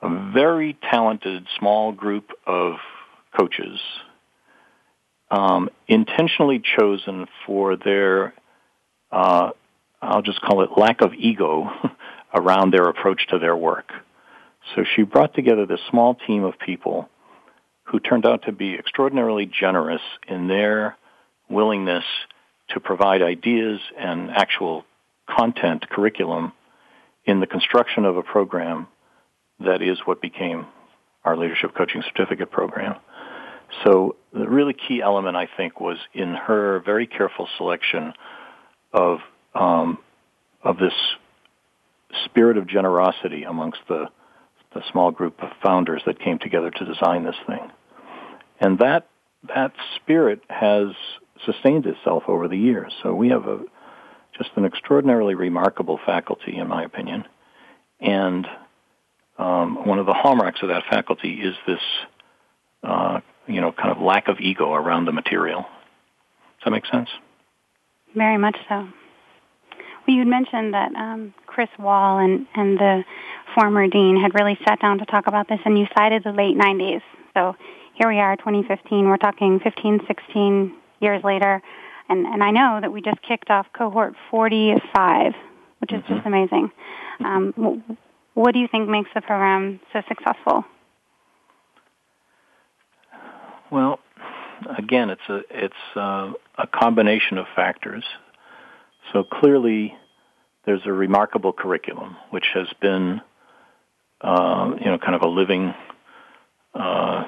a 0.02 0.32
very 0.34 0.78
talented 0.90 1.46
small 1.60 1.92
group 1.92 2.32
of 2.48 2.76
coaches 3.38 3.80
um, 5.30 5.70
intentionally 5.88 6.62
chosen 6.78 7.26
for 7.46 7.78
their, 7.78 8.34
uh, 9.12 9.52
I'll 10.02 10.22
just 10.22 10.42
call 10.42 10.64
it 10.64 10.78
lack 10.78 11.02
of 11.02 11.14
ego 11.14 11.70
around 12.34 12.74
their 12.74 12.90
approach 12.90 13.28
to 13.30 13.40
their 13.40 13.56
work. 13.56 13.92
So 14.76 14.84
she 14.96 15.04
brought 15.04 15.34
together 15.34 15.66
this 15.66 15.80
small 15.90 16.16
team 16.16 16.44
of 16.44 16.58
people 16.60 17.10
who 17.84 18.00
turned 18.00 18.26
out 18.26 18.44
to 18.44 18.52
be 18.52 18.76
extraordinarily 18.76 19.46
generous 19.46 20.02
in 20.28 20.48
their 20.48 20.98
willingness 21.50 22.06
to 22.70 22.80
provide 22.80 23.22
ideas 23.22 23.80
and 23.98 24.32
actual 24.32 24.86
content, 25.30 25.90
curriculum, 25.90 26.54
in 27.26 27.40
the 27.40 27.48
construction 27.48 28.06
of 28.06 28.18
a 28.18 28.24
program 28.24 28.88
that 29.60 29.82
is 29.82 30.00
what 30.06 30.22
became 30.22 30.66
our 31.24 31.38
leadership 31.38 31.76
coaching 31.76 32.02
certificate 32.08 32.50
program. 32.50 32.96
So 33.84 34.16
the 34.34 34.48
really 34.48 34.74
key 34.74 35.02
element, 35.02 35.36
I 35.38 35.48
think, 35.58 35.80
was 35.80 35.98
in 36.14 36.34
her 36.34 36.82
very 36.86 37.08
careful 37.08 37.48
selection 37.58 38.14
of 38.94 39.20
um, 39.54 39.98
of 40.64 40.78
this 40.78 40.94
spirit 42.26 42.58
of 42.58 42.68
generosity 42.68 43.44
amongst 43.44 43.80
the 43.88 44.08
the 44.74 44.82
small 44.90 45.12
group 45.12 45.44
of 45.44 45.50
founders 45.62 46.02
that 46.06 46.18
came 46.18 46.40
together 46.40 46.72
to 46.72 46.86
design 46.86 47.26
this 47.26 47.36
thing, 47.46 47.72
and 48.60 48.80
that 48.80 49.08
that 49.54 49.74
spirit 49.98 50.42
has 50.50 50.88
sustained 51.46 51.86
itself 51.86 52.24
over 52.28 52.48
the 52.48 52.58
years. 52.58 52.94
So 53.04 53.14
we 53.14 53.30
have 53.30 53.48
a 53.48 53.60
just 54.38 54.52
an 54.56 54.66
extraordinarily 54.66 55.36
remarkable 55.36 56.00
faculty, 56.06 56.56
in 56.56 56.68
my 56.68 56.84
opinion, 56.84 57.26
and 58.00 58.48
um, 59.38 59.88
one 59.88 60.00
of 60.00 60.06
the 60.06 60.14
hallmarks 60.14 60.62
of 60.62 60.70
that 60.70 60.84
faculty 60.90 61.42
is 61.42 61.56
this, 61.66 61.80
uh, 62.84 63.20
you 63.48 63.60
know, 63.60 63.72
kind 63.72 63.90
of 63.90 64.02
lack 64.02 64.28
of 64.28 64.40
ego 64.40 64.74
around 64.74 65.06
the 65.06 65.12
material. 65.12 65.62
Does 65.62 66.66
that 66.66 66.72
make 66.72 66.86
sense? 66.86 67.10
Very 68.16 68.38
much 68.38 68.56
so. 68.70 68.88
Well, 70.08 70.18
you'd 70.18 70.28
mentioned 70.28 70.74
that 70.74 70.94
um, 70.96 71.34
Chris 71.46 71.70
Wahl 71.78 72.20
and, 72.20 72.48
and 72.56 72.78
the 72.78 73.04
former 73.56 73.88
dean 73.88 74.20
had 74.20 74.34
really 74.34 74.58
sat 74.68 74.80
down 74.80 75.00
to 75.00 75.06
talk 75.06 75.28
about 75.28 75.48
this, 75.48 75.60
and 75.66 75.78
you 75.78 75.86
cited 75.96 76.24
the 76.24 76.32
late 76.32 76.58
90s. 76.58 77.02
So 77.34 77.56
here 77.94 78.10
we 78.10 78.20
are, 78.20 78.36
2015. 78.38 79.08
We're 79.08 79.18
talking 79.18 79.60
15, 79.60 80.02
16 80.08 80.76
years 81.00 81.24
later. 81.24 81.62
And, 82.10 82.26
and 82.26 82.44
I 82.44 82.52
know 82.52 82.80
that 82.82 82.92
we 82.92 83.02
just 83.02 83.22
kicked 83.22 83.50
off 83.50 83.68
cohort 83.78 84.16
45, 84.32 85.34
which 85.80 85.94
is 85.94 86.02
mm-hmm. 86.02 86.14
just 86.14 86.26
amazing. 86.26 86.72
Um, 87.24 87.84
what 88.34 88.54
do 88.54 88.60
you 88.60 88.68
think 88.68 88.90
makes 88.90 89.10
the 89.14 89.22
program 89.22 89.80
so 89.94 90.02
successful? 90.08 90.66
Well, 93.72 94.00
again, 94.78 95.10
it's 95.10 95.30
a 95.30 95.42
it's 95.50 95.74
a, 95.96 96.34
a 96.58 96.68
combination 96.68 97.38
of 97.38 97.46
factors. 97.56 98.04
So 99.14 99.24
clearly, 99.24 99.96
there's 100.66 100.82
a 100.86 100.94
remarkable 100.94 101.54
curriculum 101.54 102.16
which 102.30 102.46
has 102.54 102.68
been, 102.82 103.22
uh, 104.22 104.74
you 104.80 104.86
know, 104.86 104.98
kind 104.98 105.16
of 105.16 105.22
a 105.22 105.28
living 105.28 105.74
uh, 106.74 107.26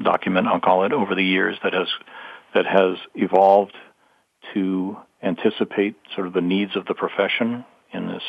document. 0.00 0.46
I'll 0.46 0.60
call 0.60 0.84
it 0.84 0.92
over 0.92 1.14
the 1.14 1.24
years 1.24 1.56
that 1.62 1.72
has 1.72 1.88
that 2.54 2.66
has 2.66 2.96
evolved 3.14 3.74
to 4.54 4.96
anticipate 5.22 5.96
sort 6.14 6.26
of 6.26 6.32
the 6.32 6.40
needs 6.40 6.76
of 6.76 6.86
the 6.86 6.94
profession 6.94 7.64
in 7.92 8.06
this 8.06 8.22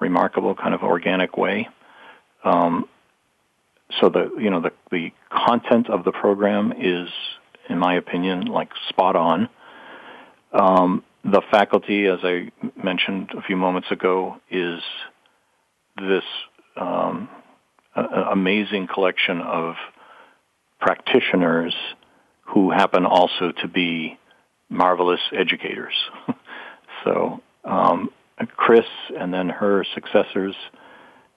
remarkable 0.00 0.54
kind 0.54 0.74
of 0.74 0.82
organic 0.82 1.36
way. 1.36 1.68
Um, 2.44 2.88
so 4.00 4.08
the 4.08 4.30
you 4.38 4.50
know 4.50 4.60
the 4.60 4.72
the 4.90 5.12
content 5.30 5.90
of 5.90 6.04
the 6.04 6.12
program 6.12 6.72
is, 6.76 7.08
in 7.68 7.78
my 7.78 7.94
opinion, 7.96 8.46
like 8.46 8.70
spot 8.88 9.14
on. 9.14 9.48
Um, 10.52 11.04
the 11.30 11.42
faculty, 11.50 12.06
as 12.06 12.20
I 12.22 12.50
mentioned 12.82 13.30
a 13.36 13.42
few 13.42 13.56
moments 13.56 13.90
ago, 13.90 14.36
is 14.50 14.80
this 15.96 16.24
um, 16.76 17.28
amazing 17.96 18.86
collection 18.92 19.40
of 19.40 19.74
practitioners 20.80 21.74
who 22.42 22.70
happen 22.70 23.04
also 23.04 23.52
to 23.60 23.68
be 23.68 24.18
marvelous 24.68 25.20
educators. 25.32 25.94
so 27.04 27.40
um, 27.64 28.10
Chris 28.56 28.86
and 29.18 29.32
then 29.34 29.48
her 29.48 29.84
successors 29.94 30.54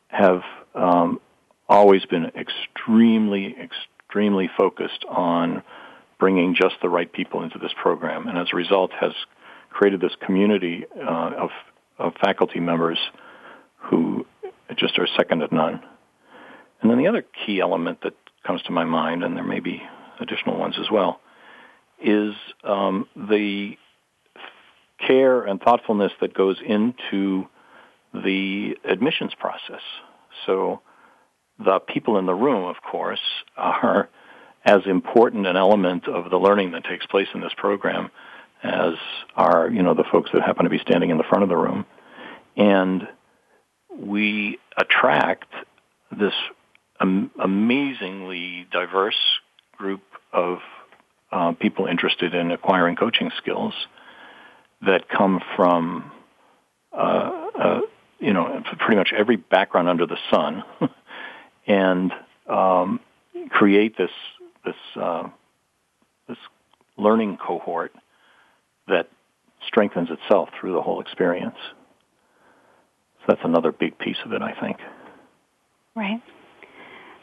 have 0.10 0.42
um, 0.76 1.20
always 1.68 2.06
been 2.06 2.26
extremely, 2.36 3.56
extremely 3.60 4.50
focused 4.56 5.06
on 5.08 5.64
bringing 6.20 6.54
just 6.54 6.76
the 6.82 6.90
right 6.90 7.12
people 7.12 7.44
into 7.44 7.58
this 7.58 7.72
program, 7.82 8.28
and 8.28 8.38
as 8.38 8.48
a 8.52 8.56
result, 8.56 8.92
has 9.00 9.14
created 9.70 10.02
this 10.02 10.16
community 10.26 10.86
uh, 10.96 11.32
of, 11.38 11.50
of 11.98 12.14
faculty 12.22 12.60
members 12.60 12.98
who 13.78 14.26
just 14.78 14.98
are 15.00 15.08
second 15.18 15.40
to 15.40 15.54
none. 15.54 15.82
And 16.82 16.90
then 16.90 16.98
the 16.98 17.08
other 17.08 17.26
key 17.46 17.60
element 17.60 18.00
that 18.04 18.14
comes 18.46 18.62
to 18.64 18.72
my 18.72 18.86
mind, 18.86 19.24
and 19.24 19.36
there 19.36 19.44
may 19.44 19.60
be 19.60 19.82
additional 20.20 20.58
ones 20.58 20.76
as 20.80 20.90
well, 20.92 21.20
is 22.02 22.34
um, 22.64 23.08
the 23.16 23.78
care 25.06 25.44
and 25.44 25.62
thoughtfulness 25.62 26.12
that 26.22 26.34
goes 26.34 26.58
into 26.66 27.48
the 28.14 28.76
admissions 28.86 29.34
process. 29.38 29.82
So 30.46 30.82
the 31.58 31.80
people 31.80 32.18
in 32.18 32.26
the 32.26 32.34
room, 32.34 32.66
of 32.66 32.78
course, 32.82 33.20
are 33.58 34.10
as 34.66 34.82
important 34.86 35.48
an 35.48 35.56
element 35.56 36.08
of 36.08 36.30
the 36.30 36.38
learning 36.38 36.72
that 36.72 36.84
takes 36.84 37.06
place 37.06 37.28
in 37.34 37.42
this 37.42 37.54
program 37.56 38.12
as 38.64 38.94
are, 39.36 39.70
you 39.70 39.82
know, 39.82 39.94
the 39.94 40.04
folks 40.12 40.30
that 40.34 40.42
happen 40.42 40.66
to 40.66 40.70
be 40.70 40.80
standing 40.80 41.10
in 41.10 41.18
the 41.18 41.24
front 41.24 41.44
of 41.44 41.50
the 41.50 41.56
room. 41.56 41.86
And 42.58 43.08
we 43.96 44.60
attract 44.78 45.52
this 46.12 46.34
am- 47.00 47.32
amazingly 47.40 48.68
diverse 48.72 49.40
group 49.78 50.02
of 50.34 50.60
uh, 51.32 51.54
people 51.54 51.86
interested 51.86 52.34
in 52.34 52.52
acquiring 52.52 52.96
coaching 52.96 53.32
skills 53.38 53.74
that 54.82 55.08
come 55.10 55.42
from, 55.56 56.12
uh, 56.92 57.32
uh, 57.60 57.82
you 58.20 58.34
know, 58.34 58.64
pretty 58.80 58.96
much 58.96 59.14
every 59.16 59.36
background 59.36 59.88
under 59.88 60.06
the 60.06 60.18
sun, 60.32 60.64
and 61.68 62.12
um, 62.48 63.00
create 63.50 63.98
this 63.98 64.12
this 64.66 64.76
uh, 64.96 65.28
this 66.28 66.38
learning 66.98 67.38
cohort 67.38 67.94
that 68.90 69.10
strengthens 69.68 70.10
itself 70.10 70.50
through 70.60 70.74
the 70.74 70.82
whole 70.82 71.02
experience. 71.02 71.58
So 73.20 73.26
that's 73.28 73.42
another 73.44 73.72
big 73.72 73.98
piece 73.98 74.18
of 74.26 74.34
it, 74.34 74.42
I 74.42 74.54
think. 74.60 74.78
Right. 75.96 76.22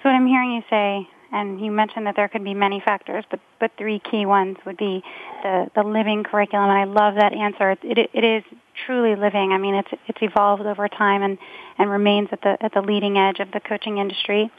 So 0.02 0.10
what 0.10 0.14
I'm 0.14 0.26
hearing 0.26 0.52
you 0.52 0.62
say, 0.68 1.08
and 1.32 1.60
you 1.60 1.70
mentioned 1.70 2.06
that 2.06 2.14
there 2.14 2.28
could 2.28 2.44
be 2.44 2.54
many 2.54 2.80
factors, 2.84 3.24
but 3.30 3.40
but 3.58 3.72
three 3.78 3.98
key 3.98 4.26
ones 4.26 4.56
would 4.64 4.76
be 4.76 5.02
the 5.42 5.66
the 5.74 5.82
living 5.82 6.22
curriculum, 6.24 6.70
and 6.70 6.78
I 6.78 6.84
love 6.84 7.14
that 7.16 7.32
answer. 7.32 7.72
It 7.72 7.78
it, 7.82 8.10
it 8.12 8.24
is 8.24 8.44
truly 8.86 9.16
living. 9.16 9.52
I 9.52 9.58
mean, 9.58 9.74
it's 9.74 9.88
it's 10.06 10.18
evolved 10.20 10.62
over 10.62 10.88
time 10.88 11.22
and 11.22 11.38
and 11.78 11.90
remains 11.90 12.28
at 12.32 12.42
the 12.42 12.56
at 12.60 12.74
the 12.74 12.82
leading 12.82 13.18
edge 13.18 13.40
of 13.40 13.50
the 13.52 13.60
coaching 13.60 13.98
industry. 13.98 14.50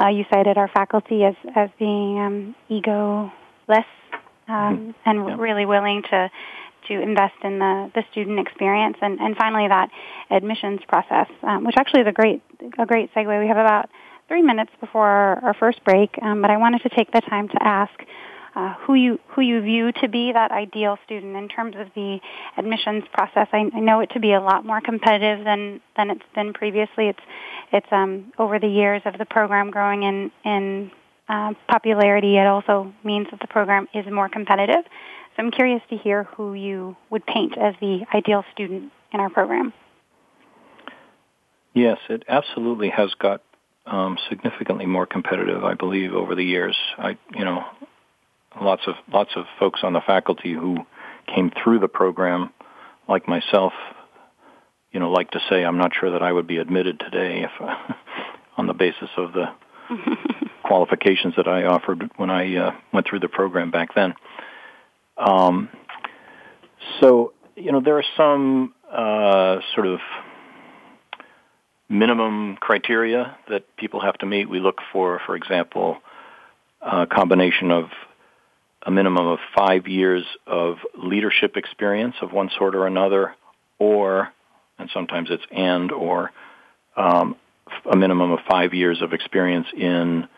Uh, 0.00 0.08
you 0.08 0.24
cited 0.30 0.56
our 0.56 0.68
faculty 0.68 1.24
as 1.24 1.34
as 1.54 1.68
being 1.78 2.18
um, 2.18 2.54
ego 2.68 3.30
less 3.68 3.86
um, 4.48 4.54
mm-hmm. 4.54 4.90
and 5.04 5.28
yeah. 5.28 5.36
really 5.38 5.66
willing 5.66 6.02
to 6.10 6.30
to 6.88 7.00
invest 7.00 7.34
in 7.42 7.58
the, 7.58 7.90
the 7.94 8.04
student 8.12 8.38
experience. 8.38 8.96
And, 9.02 9.18
and 9.18 9.36
finally, 9.36 9.66
that 9.66 9.90
admissions 10.30 10.80
process, 10.86 11.26
um, 11.42 11.64
which 11.64 11.74
actually 11.76 12.02
is 12.02 12.06
a 12.06 12.12
great 12.12 12.42
a 12.78 12.86
great 12.86 13.12
segue. 13.14 13.40
We 13.40 13.48
have 13.48 13.56
about 13.56 13.90
three 14.28 14.42
minutes 14.42 14.72
before 14.80 15.06
our, 15.06 15.44
our 15.46 15.54
first 15.54 15.82
break, 15.84 16.16
um, 16.22 16.42
but 16.42 16.50
I 16.50 16.56
wanted 16.56 16.82
to 16.82 16.88
take 16.90 17.12
the 17.12 17.20
time 17.20 17.48
to 17.48 17.62
ask 17.62 17.94
uh, 18.56 18.74
who 18.80 18.94
you 18.94 19.20
who 19.28 19.42
you 19.42 19.60
view 19.60 19.92
to 19.92 20.08
be 20.08 20.32
that 20.32 20.50
ideal 20.50 20.98
student 21.04 21.36
in 21.36 21.48
terms 21.48 21.76
of 21.76 21.88
the 21.94 22.18
admissions 22.56 23.04
process. 23.12 23.48
I, 23.52 23.70
I 23.74 23.80
know 23.80 24.00
it 24.00 24.10
to 24.14 24.20
be 24.20 24.32
a 24.32 24.40
lot 24.40 24.64
more 24.64 24.80
competitive 24.80 25.44
than 25.44 25.80
than 25.96 26.10
it's 26.10 26.24
been 26.34 26.54
previously. 26.54 27.08
It's 27.08 27.22
it's 27.72 27.86
um, 27.90 28.32
over 28.38 28.58
the 28.58 28.68
years 28.68 29.02
of 29.04 29.18
the 29.18 29.26
program 29.26 29.70
growing 29.70 30.04
in 30.04 30.30
in 30.44 30.90
uh, 31.28 31.54
popularity. 31.68 32.36
It 32.36 32.46
also 32.46 32.92
means 33.04 33.28
that 33.30 33.40
the 33.40 33.46
program 33.46 33.88
is 33.94 34.06
more 34.10 34.28
competitive. 34.28 34.84
So 34.84 35.42
I'm 35.42 35.50
curious 35.50 35.82
to 35.90 35.96
hear 35.96 36.24
who 36.24 36.54
you 36.54 36.96
would 37.10 37.26
paint 37.26 37.58
as 37.58 37.74
the 37.80 38.06
ideal 38.14 38.44
student 38.52 38.92
in 39.12 39.20
our 39.20 39.30
program. 39.30 39.72
Yes, 41.74 41.98
it 42.08 42.24
absolutely 42.26 42.88
has 42.88 43.12
got 43.14 43.42
um, 43.84 44.16
significantly 44.28 44.86
more 44.86 45.06
competitive, 45.06 45.62
I 45.62 45.74
believe, 45.74 46.14
over 46.14 46.34
the 46.34 46.42
years. 46.42 46.76
I, 46.96 47.18
you 47.34 47.44
know, 47.44 47.64
lots 48.60 48.82
of 48.86 48.94
lots 49.12 49.30
of 49.36 49.44
folks 49.58 49.80
on 49.82 49.92
the 49.92 50.00
faculty 50.00 50.54
who 50.54 50.78
came 51.26 51.50
through 51.50 51.80
the 51.80 51.88
program, 51.88 52.50
like 53.08 53.28
myself, 53.28 53.72
you 54.90 55.00
know, 55.00 55.10
like 55.10 55.32
to 55.32 55.40
say, 55.50 55.64
I'm 55.64 55.78
not 55.78 55.92
sure 55.94 56.12
that 56.12 56.22
I 56.22 56.32
would 56.32 56.46
be 56.46 56.56
admitted 56.56 56.98
today 56.98 57.44
if, 57.44 57.50
on 58.56 58.66
the 58.66 58.74
basis 58.74 59.10
of 59.16 59.32
the 59.32 59.46
qualifications 60.64 61.34
that 61.36 61.48
I 61.48 61.64
offered 61.64 62.10
when 62.16 62.30
I 62.30 62.56
uh, 62.56 62.70
went 62.92 63.06
through 63.08 63.20
the 63.20 63.28
program 63.28 63.70
back 63.70 63.94
then. 63.94 64.14
Um, 65.16 65.68
so, 67.00 67.32
you 67.54 67.72
know, 67.72 67.80
there 67.80 67.98
are 67.98 68.04
some 68.16 68.74
uh, 68.90 69.60
sort 69.74 69.86
of 69.86 70.00
minimum 71.88 72.56
criteria 72.56 73.36
that 73.48 73.76
people 73.76 74.00
have 74.00 74.18
to 74.18 74.26
meet. 74.26 74.48
We 74.48 74.60
look 74.60 74.78
for, 74.92 75.20
for 75.24 75.36
example, 75.36 75.98
a 76.80 77.06
combination 77.06 77.70
of 77.70 77.84
a 78.82 78.90
minimum 78.90 79.26
of 79.26 79.38
five 79.56 79.88
years 79.88 80.24
of 80.46 80.76
leadership 80.96 81.56
experience 81.56 82.14
of 82.22 82.32
one 82.32 82.50
sort 82.56 82.74
or 82.76 82.86
another, 82.86 83.34
or, 83.78 84.28
and 84.78 84.90
sometimes 84.92 85.28
it's 85.30 85.42
and 85.50 85.90
or, 85.90 86.30
um, 86.96 87.36
a 87.90 87.96
minimum 87.96 88.32
of 88.32 88.40
five 88.48 88.74
years 88.74 89.02
of 89.02 89.12
experience 89.12 89.66
in 89.76 90.28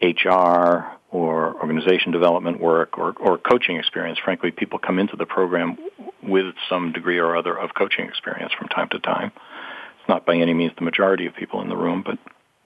HR 0.00 0.84
or 1.10 1.54
organization 1.60 2.10
development 2.10 2.60
work 2.60 2.98
or, 2.98 3.14
or 3.20 3.38
coaching 3.38 3.76
experience. 3.76 4.18
Frankly, 4.24 4.50
people 4.50 4.78
come 4.78 4.98
into 4.98 5.16
the 5.16 5.26
program 5.26 5.76
with 6.22 6.54
some 6.68 6.92
degree 6.92 7.18
or 7.18 7.36
other 7.36 7.56
of 7.56 7.70
coaching 7.74 8.06
experience 8.06 8.52
from 8.58 8.68
time 8.68 8.88
to 8.90 8.98
time. 8.98 9.30
It's 10.00 10.08
not 10.08 10.26
by 10.26 10.36
any 10.36 10.54
means 10.54 10.72
the 10.76 10.84
majority 10.84 11.26
of 11.26 11.34
people 11.34 11.60
in 11.60 11.68
the 11.68 11.76
room, 11.76 12.02
but, 12.04 12.18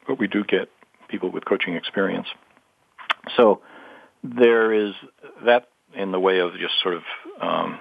but 0.07 0.19
we 0.19 0.29
do 0.29 0.45
get 0.45 0.71
people 1.09 1.31
with 1.31 1.45
coaching 1.45 1.75
experience. 1.75 2.29
So 3.37 3.61
there 4.23 4.73
is 4.73 4.95
that 5.45 5.69
in 5.95 6.13
the 6.13 6.21
way 6.21 6.39
of 6.39 6.53
just 6.53 6.75
sort 6.83 6.95
of 6.95 7.03
um, 7.41 7.79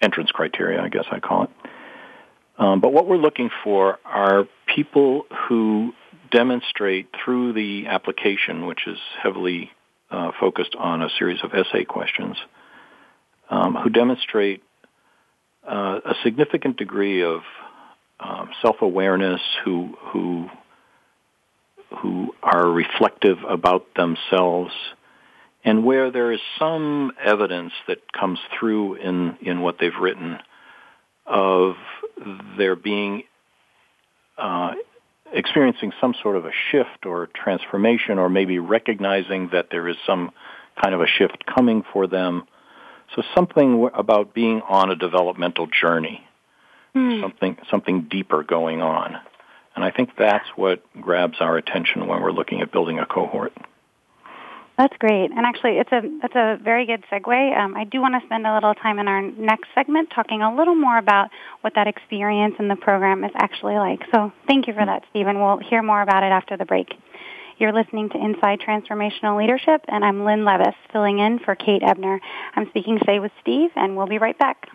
entrance 0.00 0.30
criteria, 0.30 0.80
I 0.80 0.88
guess 0.88 1.06
I 1.10 1.20
call 1.20 1.44
it. 1.44 1.50
Um, 2.58 2.80
but 2.80 2.92
what 2.92 3.06
we're 3.06 3.16
looking 3.16 3.50
for 3.62 3.98
are 4.04 4.46
people 4.74 5.26
who 5.48 5.92
demonstrate 6.30 7.08
through 7.24 7.52
the 7.52 7.86
application, 7.86 8.66
which 8.66 8.86
is 8.86 8.98
heavily 9.22 9.70
uh, 10.10 10.30
focused 10.38 10.74
on 10.76 11.02
a 11.02 11.08
series 11.18 11.38
of 11.42 11.52
essay 11.52 11.84
questions, 11.84 12.36
um, 13.50 13.74
who 13.74 13.90
demonstrate 13.90 14.62
uh, 15.68 16.00
a 16.04 16.14
significant 16.22 16.76
degree 16.76 17.24
of 17.24 17.40
um, 18.20 18.50
self-awareness, 18.62 19.40
who 19.64 19.96
who 20.12 20.48
who 22.00 22.34
are 22.42 22.68
reflective 22.68 23.38
about 23.48 23.86
themselves, 23.94 24.72
and 25.64 25.84
where 25.84 26.10
there 26.10 26.32
is 26.32 26.40
some 26.58 27.12
evidence 27.22 27.72
that 27.88 28.12
comes 28.12 28.38
through 28.58 28.94
in 28.94 29.36
in 29.40 29.60
what 29.60 29.78
they've 29.80 30.00
written 30.00 30.38
of 31.26 31.74
there 32.58 32.76
being 32.76 33.24
uh, 34.38 34.72
experiencing 35.32 35.92
some 36.00 36.14
sort 36.22 36.36
of 36.36 36.44
a 36.44 36.52
shift 36.70 37.06
or 37.06 37.28
transformation 37.34 38.18
or 38.18 38.28
maybe 38.28 38.58
recognizing 38.58 39.50
that 39.52 39.68
there 39.70 39.88
is 39.88 39.96
some 40.06 40.30
kind 40.82 40.94
of 40.94 41.00
a 41.00 41.06
shift 41.06 41.44
coming 41.46 41.82
for 41.92 42.06
them. 42.06 42.44
So 43.14 43.22
something 43.34 43.88
about 43.94 44.34
being 44.34 44.62
on 44.62 44.90
a 44.90 44.96
developmental 44.96 45.66
journey, 45.66 46.26
mm. 46.94 47.20
something 47.20 47.58
something 47.70 48.08
deeper 48.10 48.42
going 48.42 48.80
on. 48.80 49.16
And 49.76 49.84
I 49.84 49.90
think 49.90 50.10
that's 50.16 50.46
what 50.56 50.82
grabs 51.00 51.40
our 51.40 51.56
attention 51.56 52.06
when 52.06 52.22
we're 52.22 52.32
looking 52.32 52.60
at 52.60 52.72
building 52.72 52.98
a 52.98 53.06
cohort. 53.06 53.52
That's 54.76 54.96
great, 54.98 55.30
and 55.30 55.46
actually, 55.46 55.78
it's 55.78 55.92
a 55.92 56.00
it's 56.24 56.34
a 56.34 56.58
very 56.60 56.84
good 56.84 57.04
segue. 57.10 57.56
Um, 57.56 57.76
I 57.76 57.84
do 57.84 58.00
want 58.00 58.20
to 58.20 58.26
spend 58.26 58.44
a 58.44 58.54
little 58.54 58.74
time 58.74 58.98
in 58.98 59.06
our 59.06 59.22
next 59.22 59.68
segment 59.72 60.10
talking 60.12 60.42
a 60.42 60.52
little 60.52 60.74
more 60.74 60.98
about 60.98 61.30
what 61.60 61.74
that 61.76 61.86
experience 61.86 62.56
in 62.58 62.66
the 62.66 62.74
program 62.74 63.22
is 63.22 63.30
actually 63.36 63.76
like. 63.76 64.00
So, 64.12 64.32
thank 64.48 64.66
you 64.66 64.74
for 64.74 64.84
that, 64.84 65.04
Stephen. 65.10 65.38
We'll 65.38 65.58
hear 65.58 65.80
more 65.80 66.02
about 66.02 66.24
it 66.24 66.32
after 66.32 66.56
the 66.56 66.64
break. 66.64 66.92
You're 67.58 67.72
listening 67.72 68.08
to 68.10 68.18
Inside 68.18 68.58
Transformational 68.66 69.38
Leadership, 69.38 69.84
and 69.86 70.04
I'm 70.04 70.24
Lynn 70.24 70.44
Levis, 70.44 70.74
filling 70.92 71.20
in 71.20 71.38
for 71.38 71.54
Kate 71.54 71.82
Ebner. 71.84 72.20
I'm 72.56 72.68
speaking 72.70 72.98
today 72.98 73.20
with 73.20 73.30
Steve, 73.42 73.70
and 73.76 73.96
we'll 73.96 74.08
be 74.08 74.18
right 74.18 74.36
back. 74.36 74.66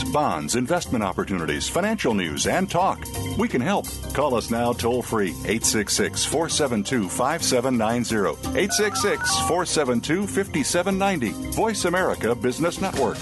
Stocks, 0.00 0.12
bonds, 0.12 0.56
investment 0.56 1.04
opportunities, 1.04 1.68
financial 1.68 2.14
news, 2.14 2.46
and 2.46 2.70
talk. 2.70 3.04
We 3.38 3.48
can 3.48 3.60
help. 3.60 3.86
Call 4.14 4.34
us 4.34 4.50
now 4.50 4.72
toll 4.72 5.02
free 5.02 5.30
866 5.30 6.24
472 6.24 7.08
5790. 7.08 8.58
866 8.58 9.38
472 9.48 10.26
5790. 10.26 11.50
Voice 11.52 11.84
America 11.84 12.34
Business 12.34 12.80
Network. 12.80 13.16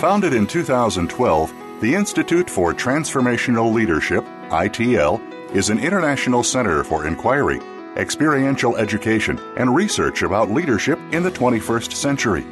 Founded 0.00 0.34
in 0.34 0.48
2012, 0.48 1.52
the 1.80 1.94
Institute 1.94 2.50
for 2.50 2.74
Transformational 2.74 3.72
Leadership, 3.72 4.24
ITL, 4.48 5.20
is 5.54 5.70
an 5.70 5.78
international 5.78 6.42
center 6.42 6.82
for 6.82 7.06
inquiry 7.06 7.60
experiential 7.96 8.76
education, 8.76 9.38
and 9.56 9.74
research 9.74 10.22
about 10.22 10.50
leadership 10.50 10.98
in 11.12 11.22
the 11.22 11.30
21st 11.30 11.92
century. 11.92 12.44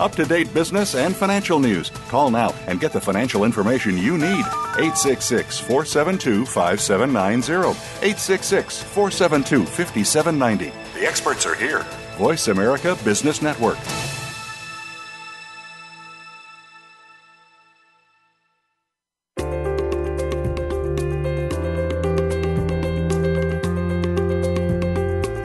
Up 0.00 0.12
to 0.12 0.24
date 0.24 0.52
business 0.54 0.94
and 0.94 1.14
financial 1.14 1.60
news. 1.60 1.90
Call 2.08 2.30
now 2.30 2.54
and 2.66 2.80
get 2.80 2.92
the 2.92 3.00
financial 3.00 3.44
information 3.44 3.98
you 3.98 4.16
need. 4.16 4.46
866 4.78 5.58
472 5.58 6.46
5790. 6.46 7.78
866 8.00 8.82
472 8.82 9.66
5790. 9.66 10.72
The 10.98 11.06
experts 11.06 11.44
are 11.44 11.54
here. 11.54 11.82
Voice 12.16 12.48
America 12.48 12.96
Business 13.04 13.42
Network. 13.42 13.76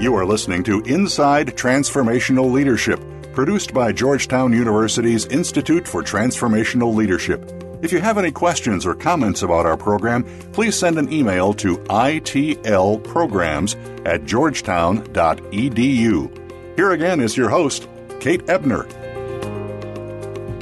You 0.06 0.13
are 0.13 0.26
listening 0.26 0.63
to 0.65 0.82
Inside 0.82 1.58
Transformational 1.58 2.52
Leadership, 2.52 3.00
produced 3.36 3.74
by 3.74 3.91
Georgetown 3.91 4.54
University's 4.54 5.26
Institute 5.26 5.86
for 5.88 6.02
Transformational 6.02 6.95
Leadership. 6.95 7.52
If 7.82 7.91
you 7.91 8.00
have 8.00 8.17
any 8.17 8.32
questions 8.32 8.86
or 8.86 8.95
comments 8.95 9.41
about 9.43 9.65
our 9.65 9.76
program, 9.76 10.24
please 10.54 10.80
send 10.80 10.98
an 10.98 11.12
email 11.12 11.54
to 11.56 11.76
itlprograms 11.78 13.76
at 14.08 14.24
georgetown.edu. 14.26 16.78
Here 16.78 16.91
again 16.91 17.19
is 17.19 17.36
your 17.36 17.50
host, 17.50 17.89
Kate 18.21 18.50
Ebner. 18.50 18.88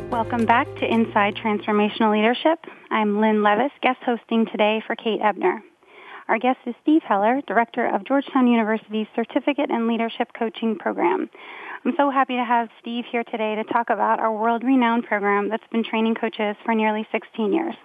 Welcome 0.10 0.46
back 0.46 0.66
to 0.80 0.92
Inside 0.92 1.36
Transformational 1.36 2.12
Leadership. 2.12 2.66
I'm 2.90 3.22
Lynn 3.22 3.44
Levis, 3.44 3.72
guest 3.82 4.00
hosting 4.04 4.48
today 4.48 4.82
for 4.86 4.96
Kate 4.96 5.22
Ebner. 5.24 5.64
Our 6.28 6.40
guest 6.40 6.60
is 6.66 6.74
Steve 6.82 7.04
Heller, 7.08 7.42
Director 7.48 7.86
of 7.86 8.04
Georgetown 8.06 8.48
University's 8.48 9.08
Certificate 9.16 9.70
in 9.70 9.88
Leadership 9.88 10.32
Coaching 10.38 10.76
Program. 10.78 11.30
I'm 11.86 11.94
so 11.98 12.10
happy 12.10 12.36
to 12.38 12.46
have 12.46 12.70
Steve 12.80 13.04
here 13.12 13.26
today 13.26 13.56
to 13.56 13.64
talk 13.66 13.90
about 13.90 14.20
our 14.20 14.32
world-renowned 14.32 15.04
program 15.04 15.50
that's 15.50 15.68
been 15.70 15.84
training 15.84 16.16
coaches 16.16 16.56
for 16.64 16.74
nearly 16.74 17.06
16 17.12 17.52
years. 17.52 17.76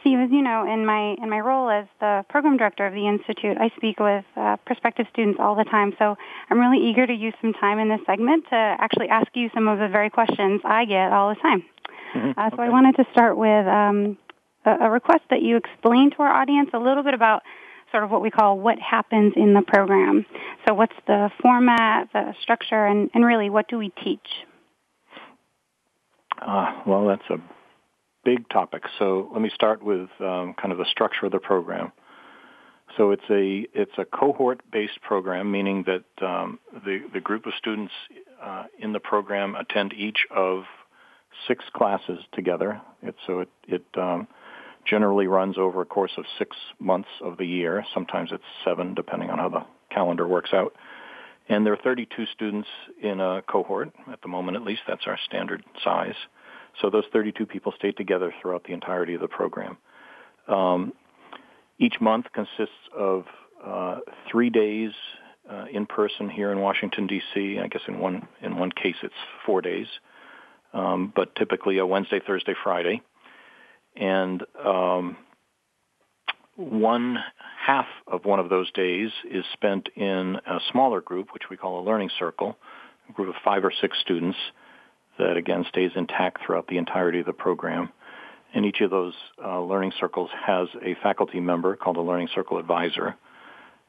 Steve, 0.00 0.20
as 0.20 0.30
you 0.30 0.42
know, 0.42 0.70
in 0.70 0.86
my 0.86 1.16
in 1.20 1.30
my 1.30 1.40
role 1.40 1.70
as 1.70 1.86
the 1.98 2.24
program 2.28 2.56
director 2.56 2.86
of 2.86 2.92
the 2.92 3.08
institute, 3.08 3.56
I 3.58 3.70
speak 3.76 3.98
with 3.98 4.24
uh, 4.36 4.58
prospective 4.66 5.06
students 5.12 5.40
all 5.40 5.56
the 5.56 5.64
time. 5.64 5.94
So 5.98 6.14
I'm 6.50 6.60
really 6.60 6.78
eager 6.78 7.06
to 7.06 7.12
use 7.12 7.34
some 7.40 7.52
time 7.54 7.78
in 7.78 7.88
this 7.88 8.00
segment 8.06 8.44
to 8.50 8.56
actually 8.56 9.08
ask 9.08 9.26
you 9.34 9.48
some 9.54 9.66
of 9.66 9.78
the 9.78 9.88
very 9.88 10.10
questions 10.10 10.60
I 10.62 10.84
get 10.84 11.10
all 11.10 11.30
the 11.30 11.40
time. 11.40 11.64
Mm-hmm. 12.14 12.38
Uh, 12.38 12.50
so 12.50 12.54
okay. 12.54 12.62
I 12.64 12.68
wanted 12.68 12.96
to 12.96 13.06
start 13.12 13.36
with 13.36 13.66
um, 13.66 14.18
a, 14.66 14.90
request 14.90 15.22
that 15.30 15.42
you 15.42 15.56
explain 15.56 16.10
to 16.12 16.18
our 16.18 16.32
audience 16.32 16.70
a 16.74 16.78
little 16.78 17.02
bit 17.02 17.14
about 17.14 17.42
sort 17.94 18.02
of 18.02 18.10
what 18.10 18.20
we 18.20 18.30
call 18.30 18.58
what 18.58 18.76
happens 18.80 19.34
in 19.36 19.54
the 19.54 19.62
program. 19.62 20.26
So 20.66 20.74
what's 20.74 20.96
the 21.06 21.30
format, 21.40 22.08
the 22.12 22.34
structure, 22.42 22.86
and, 22.86 23.08
and 23.14 23.24
really 23.24 23.50
what 23.50 23.68
do 23.68 23.78
we 23.78 23.90
teach? 24.02 24.26
Uh, 26.44 26.82
well, 26.84 27.06
that's 27.06 27.30
a 27.30 27.36
big 28.24 28.48
topic. 28.48 28.82
So 28.98 29.30
let 29.32 29.40
me 29.40 29.50
start 29.54 29.80
with 29.80 30.08
um, 30.18 30.54
kind 30.60 30.72
of 30.72 30.78
the 30.78 30.86
structure 30.90 31.26
of 31.26 31.30
the 31.30 31.38
program. 31.38 31.92
So 32.96 33.12
it's 33.12 33.30
a 33.30 33.64
it's 33.72 33.96
a 33.96 34.04
cohort-based 34.04 35.00
program, 35.00 35.52
meaning 35.52 35.84
that 35.86 36.26
um, 36.26 36.58
the 36.84 36.98
the 37.12 37.20
group 37.20 37.46
of 37.46 37.52
students 37.56 37.92
uh, 38.42 38.64
in 38.76 38.92
the 38.92 39.00
program 39.00 39.54
attend 39.54 39.92
each 39.92 40.26
of 40.34 40.64
six 41.46 41.64
classes 41.76 42.18
together. 42.32 42.80
It, 43.02 43.14
so 43.24 43.40
it 43.40 43.48
it 43.68 43.84
um, 43.96 44.26
generally 44.84 45.26
runs 45.26 45.58
over 45.58 45.82
a 45.82 45.86
course 45.86 46.12
of 46.16 46.24
six 46.38 46.56
months 46.78 47.08
of 47.22 47.38
the 47.38 47.46
year. 47.46 47.84
Sometimes 47.92 48.30
it's 48.32 48.44
seven, 48.64 48.94
depending 48.94 49.30
on 49.30 49.38
how 49.38 49.48
the 49.48 49.64
calendar 49.90 50.26
works 50.26 50.50
out. 50.52 50.74
And 51.48 51.64
there 51.64 51.72
are 51.72 51.82
32 51.82 52.26
students 52.34 52.68
in 53.02 53.20
a 53.20 53.42
cohort 53.42 53.90
at 54.10 54.22
the 54.22 54.28
moment, 54.28 54.56
at 54.56 54.62
least. 54.62 54.82
That's 54.88 55.06
our 55.06 55.18
standard 55.26 55.62
size. 55.82 56.14
So 56.80 56.90
those 56.90 57.04
32 57.12 57.46
people 57.46 57.72
stay 57.76 57.92
together 57.92 58.32
throughout 58.40 58.64
the 58.64 58.72
entirety 58.72 59.14
of 59.14 59.20
the 59.20 59.28
program. 59.28 59.76
Um, 60.48 60.92
each 61.78 62.00
month 62.00 62.26
consists 62.32 62.74
of 62.96 63.24
uh, 63.64 64.00
three 64.30 64.50
days 64.50 64.92
uh, 65.50 65.66
in 65.70 65.86
person 65.86 66.30
here 66.30 66.50
in 66.50 66.60
Washington 66.60 67.06
D.C. 67.06 67.58
I 67.62 67.68
guess 67.68 67.82
in 67.86 67.98
one 67.98 68.26
in 68.42 68.56
one 68.56 68.70
case 68.70 68.96
it's 69.02 69.14
four 69.44 69.60
days, 69.60 69.86
um, 70.72 71.12
but 71.14 71.34
typically 71.36 71.78
a 71.78 71.86
Wednesday, 71.86 72.20
Thursday, 72.26 72.54
Friday 72.62 73.02
and 73.96 74.42
um, 74.64 75.16
one 76.56 77.18
half 77.66 77.86
of 78.06 78.24
one 78.24 78.38
of 78.38 78.48
those 78.48 78.70
days 78.72 79.10
is 79.30 79.44
spent 79.52 79.88
in 79.96 80.36
a 80.46 80.58
smaller 80.70 81.00
group, 81.00 81.28
which 81.32 81.44
we 81.50 81.56
call 81.56 81.80
a 81.80 81.84
learning 81.84 82.10
circle, 82.18 82.56
a 83.08 83.12
group 83.12 83.28
of 83.28 83.34
five 83.44 83.64
or 83.64 83.72
six 83.80 83.98
students 84.00 84.38
that 85.18 85.36
again 85.36 85.64
stays 85.68 85.90
intact 85.96 86.44
throughout 86.44 86.66
the 86.68 86.78
entirety 86.78 87.20
of 87.20 87.26
the 87.26 87.32
program. 87.32 87.90
And 88.54 88.64
each 88.64 88.80
of 88.82 88.90
those 88.90 89.14
uh, 89.44 89.60
learning 89.62 89.92
circles 89.98 90.30
has 90.46 90.68
a 90.80 90.94
faculty 91.02 91.40
member 91.40 91.74
called 91.74 91.96
a 91.96 92.02
learning 92.02 92.28
circle 92.34 92.58
advisor 92.58 93.16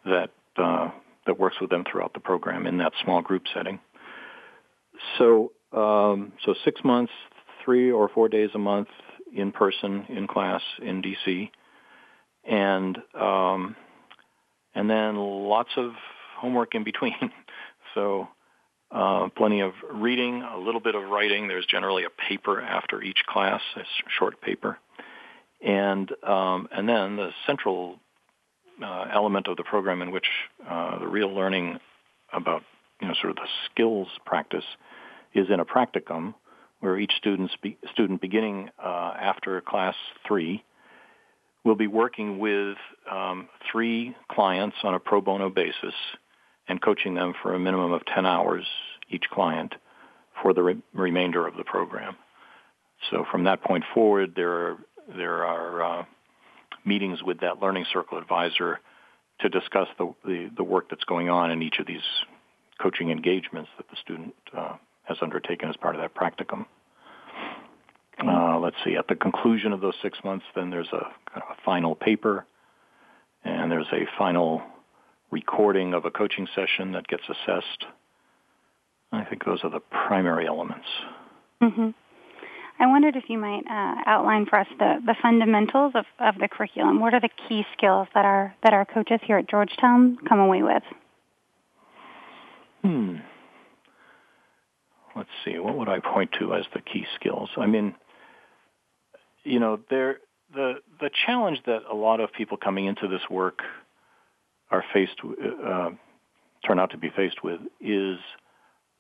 that 0.06 0.32
uh, 0.58 0.90
that 1.26 1.40
works 1.40 1.58
with 1.60 1.70
them 1.70 1.84
throughout 1.90 2.14
the 2.14 2.20
program 2.20 2.66
in 2.66 2.78
that 2.78 2.94
small 3.04 3.22
group 3.22 3.44
setting. 3.54 3.80
So 5.18 5.52
um, 5.72 6.34
so 6.46 6.56
six 6.64 6.82
months, 6.84 7.12
three 7.64 7.92
or 7.92 8.10
four 8.10 8.30
days 8.30 8.50
a 8.56 8.60
month 8.60 8.88
in 9.36 9.52
person 9.52 10.06
in 10.10 10.28
class 10.28 10.62
in 10.82 11.02
DC, 11.02 11.50
and 12.44 12.98
um, 13.14 13.76
and 14.74 14.90
then 14.90 15.18
lots 15.18 15.72
of 15.78 15.92
homework 16.38 16.74
in 16.74 16.84
between. 16.84 17.32
so 17.94 18.28
uh, 18.92 19.28
plenty 19.36 19.62
of 19.62 19.74
reading, 19.92 20.42
a 20.42 20.58
little 20.58 20.82
bit 20.82 20.96
of 20.96 21.04
writing. 21.10 21.48
There's 21.48 21.66
generally 21.66 22.06
a 22.06 22.10
paper 22.10 22.62
after 22.62 23.02
each 23.02 23.24
class, 23.28 23.62
a 23.76 23.82
short 24.18 24.42
paper, 24.42 24.80
and 25.62 26.10
um, 26.24 26.68
and 26.72 26.88
then 26.88 27.18
the 27.18 27.32
central 27.46 28.00
uh, 28.84 29.06
element 29.14 29.48
of 29.48 29.58
the 29.58 29.64
program 29.64 30.02
in 30.02 30.12
which 30.12 30.28
uh, 30.68 31.00
the 31.00 31.08
real 31.08 31.34
learning 31.34 31.80
about 32.32 32.64
you 33.02 33.08
know 33.08 33.14
sort 33.22 33.32
of 33.32 33.36
the 33.38 33.50
skills 33.70 34.08
practice 34.26 34.66
is 35.34 35.48
in 35.50 35.60
a 35.60 35.66
practicum 35.66 36.34
where 36.80 37.00
each 37.00 37.14
student, 37.18 37.52
student 37.92 38.22
beginning 38.22 38.70
uh, 38.84 39.14
after 39.20 39.60
class 39.62 39.96
three 40.28 40.64
will 41.64 41.76
be 41.76 41.88
working 41.88 42.38
with 42.40 42.78
um, 43.12 43.50
three 43.72 44.16
clients 44.32 44.78
on 44.84 44.94
a 44.94 45.00
pro 45.00 45.20
bono 45.20 45.50
basis 45.50 45.96
and 46.68 46.82
coaching 46.82 47.16
them 47.16 47.34
for 47.42 47.54
a 47.54 47.60
minimum 47.60 47.92
of 47.92 48.06
10 48.06 48.26
hours 48.26 48.66
each 49.10 49.26
client 49.32 49.74
for 50.42 50.54
the 50.54 50.62
re- 50.62 50.82
remainder 50.94 51.48
of 51.48 51.56
the 51.58 51.64
program. 51.64 52.16
So 53.10 53.26
from 53.32 53.46
that 53.46 53.64
point 53.64 53.84
forward, 53.94 54.34
there 54.36 54.52
are, 54.52 54.78
there 55.16 55.46
are 55.46 55.84
uh, 55.84 56.06
meetings 56.86 57.24
with 57.24 57.40
that 57.42 57.62
learning 57.62 57.86
circle 57.92 58.18
advisor 58.18 58.80
to 59.42 59.50
discuss 59.50 59.88
the, 59.98 60.14
the, 60.24 60.50
the 60.56 60.64
work 60.64 60.90
that's 60.90 61.04
going 61.04 61.30
on 61.30 61.52
in 61.52 61.62
each 61.62 61.80
of 61.80 61.88
these 61.88 62.02
coaching 62.82 63.10
engagements 63.10 63.70
that 63.78 63.90
the 63.90 63.96
student 64.02 64.34
uh, 64.56 64.76
has 65.06 65.18
undertaken 65.22 65.70
as 65.70 65.76
part 65.78 65.96
of 65.96 66.02
that 66.02 66.14
practicum. 66.14 66.66
Uh, 68.20 68.60
let's 68.60 68.78
see, 68.84 68.96
at 68.96 69.08
the 69.08 69.16
conclusion 69.16 69.74
of 69.74 69.82
those 69.82 69.94
six 70.02 70.18
months, 70.24 70.46
then 70.56 70.70
there's 70.70 70.88
a, 70.88 71.12
kind 71.30 71.44
of 71.48 71.58
a 71.58 71.62
final 71.66 71.96
paper, 71.96 72.46
and 73.44 73.72
there's 73.72 73.92
a 73.92 74.06
final 74.18 74.62
recording 75.32 75.94
of 75.94 76.06
a 76.06 76.12
coaching 76.12 76.48
session 76.56 76.94
that 76.94 77.08
gets 77.08 77.24
assessed. 77.24 77.86
I 79.12 79.26
think 79.26 79.46
those 79.46 79.60
are 79.64 79.70
the 79.70 79.82
primary 79.82 80.48
elements. 80.48 80.88
Mm-hmm. 81.62 81.90
I 82.80 82.88
wondered 82.88 83.16
if 83.16 83.26
you 83.30 83.38
might 83.38 83.64
uh, 83.70 84.02
outline 84.06 84.46
for 84.46 84.60
us 84.60 84.68
the, 84.80 85.02
the 85.06 85.16
fundamentals 85.22 85.94
of, 85.96 86.06
of 86.20 86.36
the 86.40 86.48
curriculum. 86.48 87.00
What 87.00 87.14
are 87.14 87.22
the 87.22 87.30
key 87.48 87.64
skills 87.78 88.08
that 88.14 88.26
our 88.26 88.54
that 88.64 88.74
our 88.74 88.84
coaches 88.84 89.20
here 89.24 89.38
at 89.38 89.50
Georgetown 89.50 90.18
come 90.28 90.40
away 90.40 90.62
with? 90.62 90.84
Hmm. 92.82 93.18
Let's 95.16 95.30
see. 95.46 95.58
What 95.58 95.78
would 95.78 95.90
I 95.90 96.00
point 96.00 96.32
to 96.40 96.54
as 96.54 96.66
the 96.74 96.82
key 96.82 97.06
skills? 97.16 97.50
I 97.58 97.68
mean, 97.68 97.96
you 99.44 99.60
know, 99.60 99.80
there 99.90 100.18
the 100.54 100.76
the 101.00 101.10
challenge 101.26 101.60
that 101.66 101.84
a 101.90 101.96
lot 101.96 102.20
of 102.20 102.34
people 102.34 102.58
coming 102.58 102.86
into 102.86 103.08
this 103.08 103.22
work 103.30 103.60
are 104.72 104.84
faced 104.94 105.20
uh, 105.24 105.90
turn 106.66 106.80
out 106.80 106.92
to 106.92 106.98
be 106.98 107.10
faced 107.16 107.44
with 107.44 107.60
is 107.80 108.18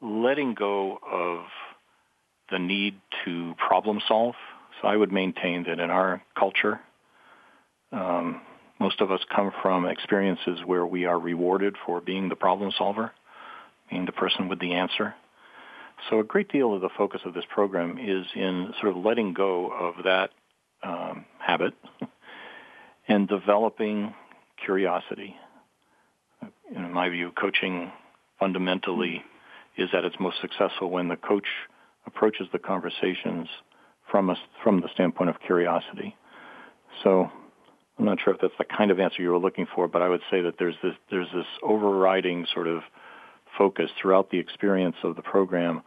letting 0.01 0.53
go 0.53 0.99
of 1.11 1.45
the 2.51 2.59
need 2.59 2.95
to 3.25 3.53
problem 3.67 3.99
solve. 4.07 4.35
So 4.81 4.87
I 4.87 4.95
would 4.95 5.11
maintain 5.11 5.63
that 5.63 5.79
in 5.79 5.89
our 5.89 6.21
culture, 6.37 6.79
um, 7.91 8.41
most 8.79 9.01
of 9.01 9.11
us 9.11 9.21
come 9.33 9.51
from 9.61 9.85
experiences 9.85 10.59
where 10.65 10.85
we 10.85 11.05
are 11.05 11.17
rewarded 11.17 11.75
for 11.85 12.01
being 12.01 12.29
the 12.29 12.35
problem 12.35 12.71
solver, 12.77 13.11
being 13.89 14.05
the 14.05 14.11
person 14.11 14.47
with 14.47 14.59
the 14.59 14.73
answer. 14.73 15.15
So 16.09 16.19
a 16.19 16.23
great 16.23 16.51
deal 16.51 16.73
of 16.73 16.81
the 16.81 16.89
focus 16.97 17.21
of 17.25 17.33
this 17.33 17.45
program 17.49 17.97
is 17.97 18.25
in 18.35 18.73
sort 18.81 18.95
of 18.95 19.03
letting 19.03 19.33
go 19.33 19.71
of 19.71 20.03
that 20.03 20.29
um, 20.83 21.25
habit 21.39 21.73
and 23.07 23.27
developing 23.27 24.13
curiosity. 24.63 25.35
In 26.73 26.91
my 26.91 27.09
view, 27.09 27.31
coaching 27.31 27.91
fundamentally 28.39 29.23
is 29.77 29.89
at 29.93 30.05
its 30.05 30.15
most 30.19 30.37
successful 30.41 30.89
when 30.89 31.07
the 31.07 31.15
coach 31.15 31.47
approaches 32.05 32.47
the 32.51 32.59
conversations 32.59 33.47
from 34.09 34.29
a, 34.29 34.35
from 34.63 34.81
the 34.81 34.89
standpoint 34.93 35.29
of 35.29 35.39
curiosity. 35.39 36.15
So 37.03 37.29
I'm 37.97 38.05
not 38.05 38.19
sure 38.23 38.33
if 38.33 38.41
that's 38.41 38.53
the 38.57 38.65
kind 38.65 38.91
of 38.91 38.99
answer 38.99 39.21
you 39.21 39.31
were 39.31 39.39
looking 39.39 39.67
for, 39.73 39.87
but 39.87 40.01
I 40.01 40.09
would 40.09 40.21
say 40.29 40.41
that 40.41 40.55
there's 40.59 40.75
this 40.83 40.93
there's 41.09 41.27
this 41.33 41.45
overriding 41.63 42.45
sort 42.53 42.67
of 42.67 42.81
focus 43.57 43.89
throughout 44.01 44.29
the 44.29 44.39
experience 44.39 44.95
of 45.03 45.15
the 45.15 45.21
program 45.21 45.81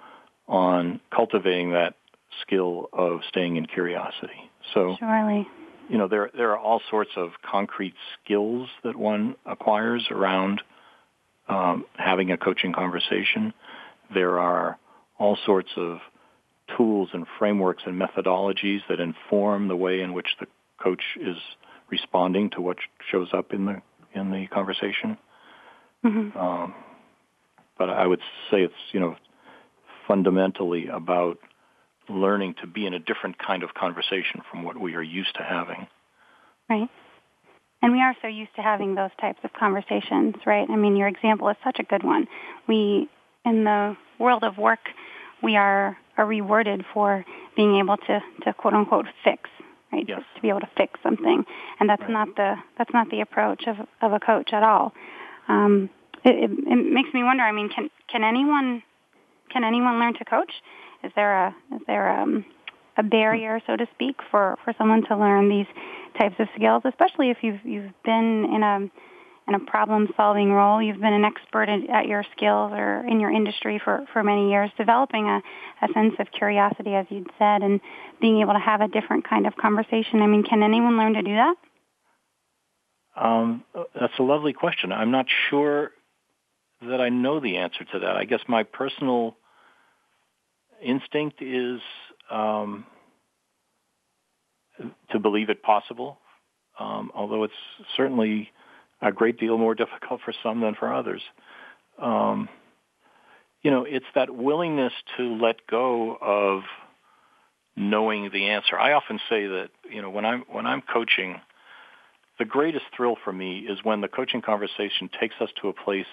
on 0.47 1.01
cultivating 1.15 1.73
that 1.73 1.95
skill 2.43 2.89
of 2.93 3.21
staying 3.29 3.57
in 3.57 3.67
curiosity. 3.67 4.51
So 4.75 4.97
surely, 4.99 5.47
you 5.89 5.99
know, 5.99 6.09
there 6.09 6.31
there 6.37 6.51
are 6.51 6.59
all 6.59 6.81
sorts 6.91 7.11
of 7.17 7.31
concrete 7.49 7.95
skills 8.23 8.69
that 8.85 8.97
one 8.97 9.37
acquires 9.47 10.07
around 10.11 10.63
um, 11.49 11.85
having 11.97 12.31
a 12.31 12.37
coaching 12.37 12.73
conversation. 12.73 13.53
There 14.13 14.39
are 14.39 14.79
all 15.19 15.37
sorts 15.45 15.71
of 15.77 15.99
tools 16.77 17.09
and 17.13 17.27
frameworks 17.39 17.83
and 17.87 18.01
methodologies 18.01 18.81
that 18.89 19.01
inform 19.01 19.69
the 19.69 19.77
way 19.77 20.01
in 20.01 20.13
which 20.13 20.29
the 20.39 20.47
coach 20.83 21.03
is 21.21 21.37
responding 21.91 22.51
to 22.51 22.61
what 22.61 22.77
shows 23.11 23.29
up 23.33 23.53
in 23.53 23.65
the 23.65 23.83
in 24.15 24.31
the 24.31 24.47
conversation. 24.49 25.19
Mm-hmm. 26.05 26.39
Um, 26.39 26.75
but 27.79 27.91
I 27.91 28.07
would 28.07 28.21
say 28.51 28.63
it's 28.63 28.75
you 28.93 29.01
know 29.01 29.17
fundamentally 30.07 30.89
about 30.89 31.39
learning 32.09 32.55
to 32.61 32.67
be 32.67 32.87
in 32.87 32.95
a 32.95 32.99
different 32.99 33.37
kind 33.39 33.63
of 33.63 33.75
conversation 33.75 34.41
from 34.51 34.63
what 34.63 34.81
we 34.81 34.95
are 34.95 35.03
used 35.03 35.35
to 35.37 35.43
having. 35.43 35.87
Right. 36.69 36.89
And 37.83 37.93
we 37.93 38.01
are 38.01 38.15
so 38.21 38.29
used 38.29 38.55
to 38.57 38.63
having 38.63 38.95
those 38.95 39.11
types 39.21 39.39
of 39.45 39.53
conversations, 39.53 40.35
right? 40.47 40.69
I 40.69 40.77
mean, 40.77 40.97
your 40.97 41.07
example 41.07 41.49
is 41.49 41.57
such 41.63 41.79
a 41.79 41.85
good 41.85 42.03
one. 42.03 42.27
We, 42.67 43.09
in 43.45 43.65
the 43.65 43.97
world 44.19 44.43
of 44.43 44.59
work, 44.59 44.81
we 45.43 45.57
are, 45.57 45.97
are 46.17 46.27
rewarded 46.27 46.85
for 46.93 47.25
being 47.57 47.79
able 47.79 47.97
to, 47.97 48.21
to 48.45 48.53
quote 48.55 48.75
unquote 48.75 49.07
fix, 49.23 49.49
right? 49.93 50.05
Yes. 50.09 50.21
To, 50.21 50.35
to 50.37 50.43
be 50.43 50.49
able 50.49 50.61
to 50.61 50.71
fix 50.77 50.99
something, 51.03 51.45
and 51.79 51.89
that's 51.89 52.03
right. 52.03 52.11
not 52.11 52.29
the 52.35 52.55
that's 52.77 52.93
not 52.93 53.11
the 53.11 53.21
approach 53.21 53.65
of 53.69 53.77
of 54.03 54.13
a 54.13 54.19
coach 54.19 54.51
at 54.53 54.65
all. 54.65 54.93
Um, 55.47 55.89
it, 56.25 56.51
it, 56.51 56.51
it 56.51 56.93
makes 56.93 57.13
me 57.13 57.23
wonder. 57.23 57.43
I 57.43 57.53
mean, 57.53 57.69
can 57.69 57.91
can 58.11 58.25
anyone 58.25 58.83
can 59.51 59.65
anyone 59.65 59.99
learn 59.99 60.15
to 60.15 60.25
coach? 60.25 60.53
Is 61.05 61.13
there 61.15 61.47
a 61.47 61.57
is 61.75 61.83
there 61.87 62.21
um, 62.21 62.45
a 62.99 63.03
barrier, 63.03 63.61
so 63.67 63.77
to 63.77 63.87
speak, 63.95 64.17
for, 64.31 64.57
for 64.65 64.75
someone 64.77 65.07
to 65.07 65.17
learn 65.17 65.49
these 65.49 65.67
types 66.19 66.35
of 66.39 66.49
skills, 66.57 66.83
especially 66.85 67.31
if 67.31 67.39
you've 67.43 67.65
you've 67.65 67.93
been 68.05 68.45
in 68.53 68.63
a 68.63 68.91
in 69.49 69.55
a 69.55 69.61
problem 69.61 70.09
solving 70.15 70.53
role, 70.53 70.83
you've 70.83 71.01
been 71.01 71.15
an 71.15 71.25
expert 71.25 71.71
at 71.71 72.07
your 72.07 72.23
skills 72.37 72.71
or 72.75 73.03
in 73.09 73.19
your 73.19 73.31
industry 73.31 73.81
for, 73.83 74.05
for 74.13 74.23
many 74.23 74.51
years, 74.51 74.71
developing 74.77 75.27
a, 75.27 75.41
a 75.81 75.93
sense 75.95 76.13
of 76.19 76.27
curiosity, 76.31 76.95
as 76.95 77.07
you'd 77.09 77.31
said, 77.39 77.63
and 77.63 77.81
being 78.21 78.43
able 78.43 78.53
to 78.53 78.59
have 78.59 78.83
a 78.83 78.89
different 78.89 79.27
kind 79.27 79.47
of 79.47 79.57
conversation. 79.57 80.21
I 80.21 80.27
mean, 80.27 80.43
can 80.43 80.63
anyone 80.63 80.99
learn 80.99 81.15
to 81.15 81.23
do 81.23 81.35
that? 81.35 81.55
Um, 83.17 83.65
that's 83.99 84.13
a 84.19 84.23
lovely 84.23 84.53
question. 84.53 84.93
I'm 84.93 85.11
not 85.11 85.25
sure 85.49 85.93
that 86.83 87.01
I 87.01 87.09
know 87.09 87.41
the 87.41 87.57
answer 87.57 87.85
to 87.93 87.99
that. 88.01 88.17
I 88.17 88.25
guess 88.25 88.41
my 88.49 88.63
personal 88.63 89.37
instinct 90.83 91.43
is 91.43 91.81
um, 92.31 92.87
to 95.11 95.19
believe 95.19 95.51
it 95.51 95.63
possible, 95.63 96.19
um, 96.79 97.11
although 97.15 97.45
it's 97.45 97.55
certainly 97.97 98.51
a 99.03 99.13
great 99.13 99.39
deal 99.39 99.59
more 99.59 99.75
difficult 99.77 100.21
for 100.25 100.33
some 100.43 100.61
than 100.61 100.75
for 100.75 100.93
others. 100.93 101.23
Um, 102.01 102.49
you 103.63 103.71
know, 103.73 103.85
it's 103.85 104.07
that 104.15 104.35
willingness 104.35 104.93
to 105.17 105.37
let 105.37 105.67
go 105.67 106.17
of 106.21 106.63
knowing 107.77 108.31
the 108.33 108.51
answer. 108.51 108.79
I 108.79 108.93
often 108.93 109.19
say 109.29 109.47
that, 109.47 109.71
you 109.91 110.01
know, 110.01 110.11
when 110.11 110.25
I'm 110.25 110.45
when 110.51 110.67
I'm 110.67 110.83
coaching, 110.83 111.41
the 112.39 112.45
greatest 112.45 112.85
thrill 112.97 113.17
for 113.25 113.33
me 113.33 113.61
is 113.61 113.81
when 113.83 114.01
the 114.01 114.09
coaching 114.09 114.43
conversation 114.43 115.11
takes 115.21 115.35
us 115.41 115.51
to 115.61 115.69
a 115.69 115.73
place 115.73 116.07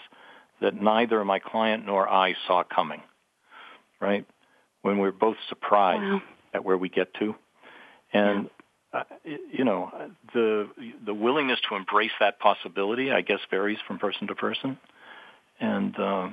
that 0.61 0.79
neither 0.79 1.23
my 1.25 1.39
client 1.39 1.85
nor 1.85 2.07
I 2.07 2.35
saw 2.47 2.63
coming. 2.63 3.01
Right? 3.99 4.25
When 4.81 4.99
we're 4.99 5.11
both 5.11 5.37
surprised 5.49 6.01
wow. 6.01 6.21
at 6.53 6.63
where 6.63 6.77
we 6.77 6.89
get 6.89 7.13
to. 7.15 7.35
And 8.13 8.49
uh, 8.93 9.03
you 9.51 9.65
know, 9.65 9.91
the 10.33 10.69
the 11.05 11.13
willingness 11.13 11.59
to 11.69 11.75
embrace 11.75 12.11
that 12.19 12.39
possibility, 12.39 13.11
I 13.11 13.21
guess, 13.21 13.39
varies 13.49 13.79
from 13.87 13.99
person 13.99 14.27
to 14.27 14.35
person. 14.35 14.77
And 15.59 15.99
uh, 15.99 16.29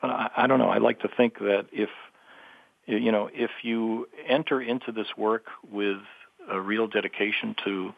but 0.00 0.10
I, 0.10 0.30
I 0.36 0.46
don't 0.46 0.58
know. 0.58 0.70
I 0.70 0.78
like 0.78 1.00
to 1.00 1.08
think 1.16 1.38
that 1.40 1.66
if 1.72 1.90
you 2.86 3.12
know, 3.12 3.28
if 3.32 3.50
you 3.62 4.08
enter 4.26 4.62
into 4.62 4.92
this 4.92 5.08
work 5.16 5.44
with 5.70 5.98
a 6.50 6.58
real 6.58 6.86
dedication 6.86 7.54
to 7.64 7.92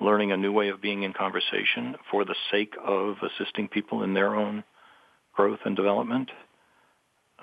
learning 0.00 0.32
a 0.32 0.36
new 0.36 0.52
way 0.52 0.68
of 0.68 0.80
being 0.80 1.02
in 1.02 1.12
conversation 1.12 1.96
for 2.10 2.24
the 2.24 2.34
sake 2.50 2.74
of 2.84 3.16
assisting 3.22 3.68
people 3.68 4.02
in 4.02 4.14
their 4.14 4.34
own 4.34 4.64
growth 5.34 5.60
and 5.64 5.76
development, 5.76 6.30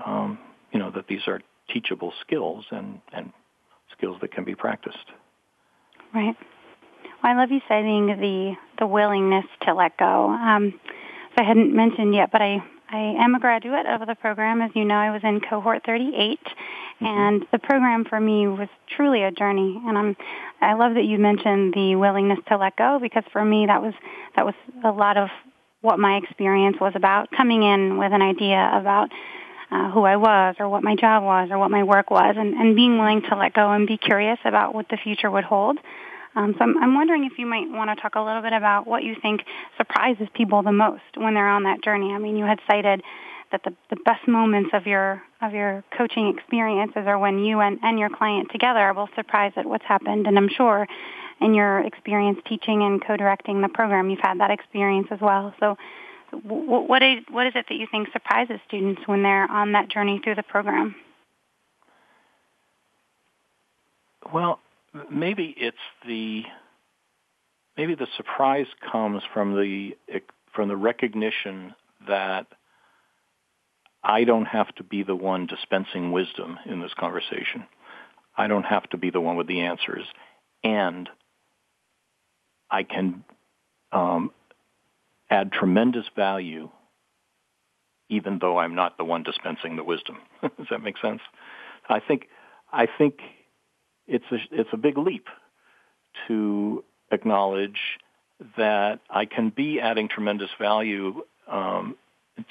um, 0.05 0.37
you 0.71 0.79
know, 0.79 0.91
that 0.91 1.07
these 1.07 1.21
are 1.27 1.41
teachable 1.73 2.13
skills 2.21 2.65
and, 2.71 2.99
and 3.13 3.31
skills 3.97 4.17
that 4.21 4.31
can 4.31 4.43
be 4.43 4.55
practiced. 4.55 4.97
Right. 6.13 6.35
Well, 7.23 7.33
I 7.33 7.35
love 7.35 7.51
you 7.51 7.61
citing 7.67 8.07
the 8.07 8.53
the 8.79 8.87
willingness 8.87 9.45
to 9.63 9.73
let 9.73 9.97
go. 9.97 10.29
Um, 10.29 10.79
I 11.37 11.43
hadn't 11.43 11.75
mentioned 11.75 12.13
yet, 12.13 12.31
but 12.31 12.41
I 12.41 12.63
I 12.89 13.15
am 13.19 13.35
a 13.35 13.39
graduate 13.39 13.85
of 13.87 14.07
the 14.07 14.15
program. 14.15 14.61
As 14.61 14.71
you 14.75 14.85
know, 14.85 14.95
I 14.95 15.11
was 15.11 15.21
in 15.23 15.41
cohort 15.41 15.83
38, 15.85 16.39
mm-hmm. 16.39 17.05
and 17.05 17.45
the 17.51 17.59
program 17.59 18.05
for 18.05 18.19
me 18.19 18.47
was 18.47 18.69
truly 18.95 19.23
a 19.23 19.31
journey. 19.31 19.81
And 19.85 19.97
I'm 19.97 20.15
I 20.61 20.73
love 20.73 20.93
that 20.95 21.05
you 21.05 21.17
mentioned 21.17 21.73
the 21.73 21.95
willingness 21.95 22.39
to 22.47 22.57
let 22.57 22.75
go 22.75 22.99
because 23.01 23.23
for 23.31 23.43
me 23.43 23.65
that 23.65 23.81
was 23.81 23.93
that 24.35 24.45
was 24.45 24.55
a 24.83 24.91
lot 24.91 25.17
of 25.17 25.29
what 25.81 25.99
my 25.99 26.17
experience 26.17 26.77
was 26.79 26.93
about 26.95 27.29
coming 27.35 27.63
in 27.63 27.97
with 27.97 28.11
an 28.11 28.21
idea 28.21 28.71
about 28.73 29.09
uh, 29.71 29.91
who 29.91 30.03
I 30.03 30.15
was 30.15 30.55
or 30.59 30.69
what 30.69 30.83
my 30.83 30.95
job 30.95 31.23
was 31.23 31.49
or 31.51 31.57
what 31.57 31.71
my 31.71 31.83
work 31.83 32.09
was 32.09 32.35
and, 32.37 32.53
and 32.53 32.75
being 32.75 32.97
willing 32.97 33.21
to 33.23 33.35
let 33.35 33.53
go 33.53 33.71
and 33.71 33.87
be 33.87 33.97
curious 33.97 34.39
about 34.45 34.73
what 34.73 34.89
the 34.89 34.97
future 34.97 35.29
would 35.29 35.43
hold. 35.43 35.77
Um, 36.35 36.53
so 36.57 36.63
I'm, 36.63 36.77
I'm 36.77 36.95
wondering 36.95 37.25
if 37.25 37.37
you 37.37 37.45
might 37.45 37.69
want 37.69 37.89
to 37.95 38.01
talk 38.01 38.15
a 38.15 38.21
little 38.21 38.41
bit 38.41 38.53
about 38.53 38.85
what 38.85 39.03
you 39.03 39.15
think 39.21 39.41
surprises 39.77 40.27
people 40.33 40.61
the 40.63 40.71
most 40.71 41.03
when 41.15 41.33
they're 41.33 41.47
on 41.47 41.63
that 41.63 41.83
journey. 41.83 42.11
I 42.11 42.17
mean, 42.17 42.35
you 42.35 42.45
had 42.45 42.59
cited 42.69 43.01
that 43.51 43.63
the, 43.63 43.73
the 43.89 44.01
best 44.03 44.27
moments 44.27 44.71
of 44.73 44.85
your 44.85 45.21
of 45.41 45.53
your 45.53 45.83
coaching 45.97 46.33
experiences 46.35 47.03
are 47.05 47.17
when 47.17 47.39
you 47.45 47.59
and, 47.59 47.79
and 47.83 47.99
your 47.99 48.09
client 48.09 48.49
together 48.51 48.79
are 48.79 48.93
both 48.93 49.09
surprised 49.15 49.57
at 49.57 49.65
what's 49.65 49.85
happened. 49.85 50.27
And 50.27 50.37
I'm 50.37 50.49
sure 50.49 50.87
in 51.39 51.53
your 51.53 51.79
experience 51.79 52.39
teaching 52.47 52.81
and 52.81 53.05
co-directing 53.05 53.61
the 53.61 53.69
program, 53.69 54.09
you've 54.09 54.19
had 54.19 54.39
that 54.39 54.51
experience 54.51 55.07
as 55.11 55.19
well. 55.21 55.53
So, 55.59 55.77
what 56.43 57.01
is 57.01 57.19
what 57.29 57.47
is 57.47 57.53
it 57.55 57.65
that 57.69 57.75
you 57.75 57.87
think 57.89 58.09
surprises 58.11 58.59
students 58.67 59.01
when 59.05 59.23
they're 59.23 59.49
on 59.49 59.71
that 59.73 59.89
journey 59.89 60.19
through 60.23 60.35
the 60.35 60.43
program? 60.43 60.95
Well, 64.33 64.59
maybe 65.11 65.53
it's 65.57 65.77
the 66.07 66.43
maybe 67.77 67.95
the 67.95 68.07
surprise 68.17 68.67
comes 68.91 69.21
from 69.33 69.55
the 69.55 69.95
from 70.53 70.69
the 70.69 70.75
recognition 70.75 71.73
that 72.07 72.47
I 74.03 74.23
don't 74.23 74.45
have 74.45 74.73
to 74.75 74.83
be 74.83 75.03
the 75.03 75.15
one 75.15 75.47
dispensing 75.47 76.11
wisdom 76.11 76.57
in 76.65 76.79
this 76.79 76.93
conversation. 76.97 77.65
I 78.37 78.47
don't 78.47 78.63
have 78.63 78.87
to 78.89 78.97
be 78.97 79.09
the 79.09 79.21
one 79.21 79.35
with 79.35 79.47
the 79.47 79.61
answers, 79.61 80.05
and 80.63 81.09
I 82.69 82.83
can 82.83 83.23
um, 83.91 84.31
add 85.29 85.51
tremendous 85.51 86.05
value, 86.15 86.69
even 88.09 88.39
though 88.39 88.57
I'm 88.57 88.75
not 88.75 88.97
the 88.97 89.05
one 89.05 89.23
dispensing 89.23 89.75
the 89.75 89.83
wisdom. 89.83 90.17
Does 90.41 90.67
that 90.69 90.83
make 90.83 90.97
sense? 91.01 91.21
I 91.89 91.99
think 91.99 92.27
I 92.71 92.87
think 92.97 93.19
it's 94.07 94.25
a, 94.31 94.37
it's 94.51 94.69
a 94.73 94.77
big 94.77 94.97
leap 94.97 95.27
to 96.27 96.83
acknowledge 97.11 97.79
that 98.57 98.99
I 99.09 99.25
can 99.25 99.49
be 99.49 99.79
adding 99.79 100.07
tremendous 100.09 100.49
value 100.59 101.23
um, 101.47 101.95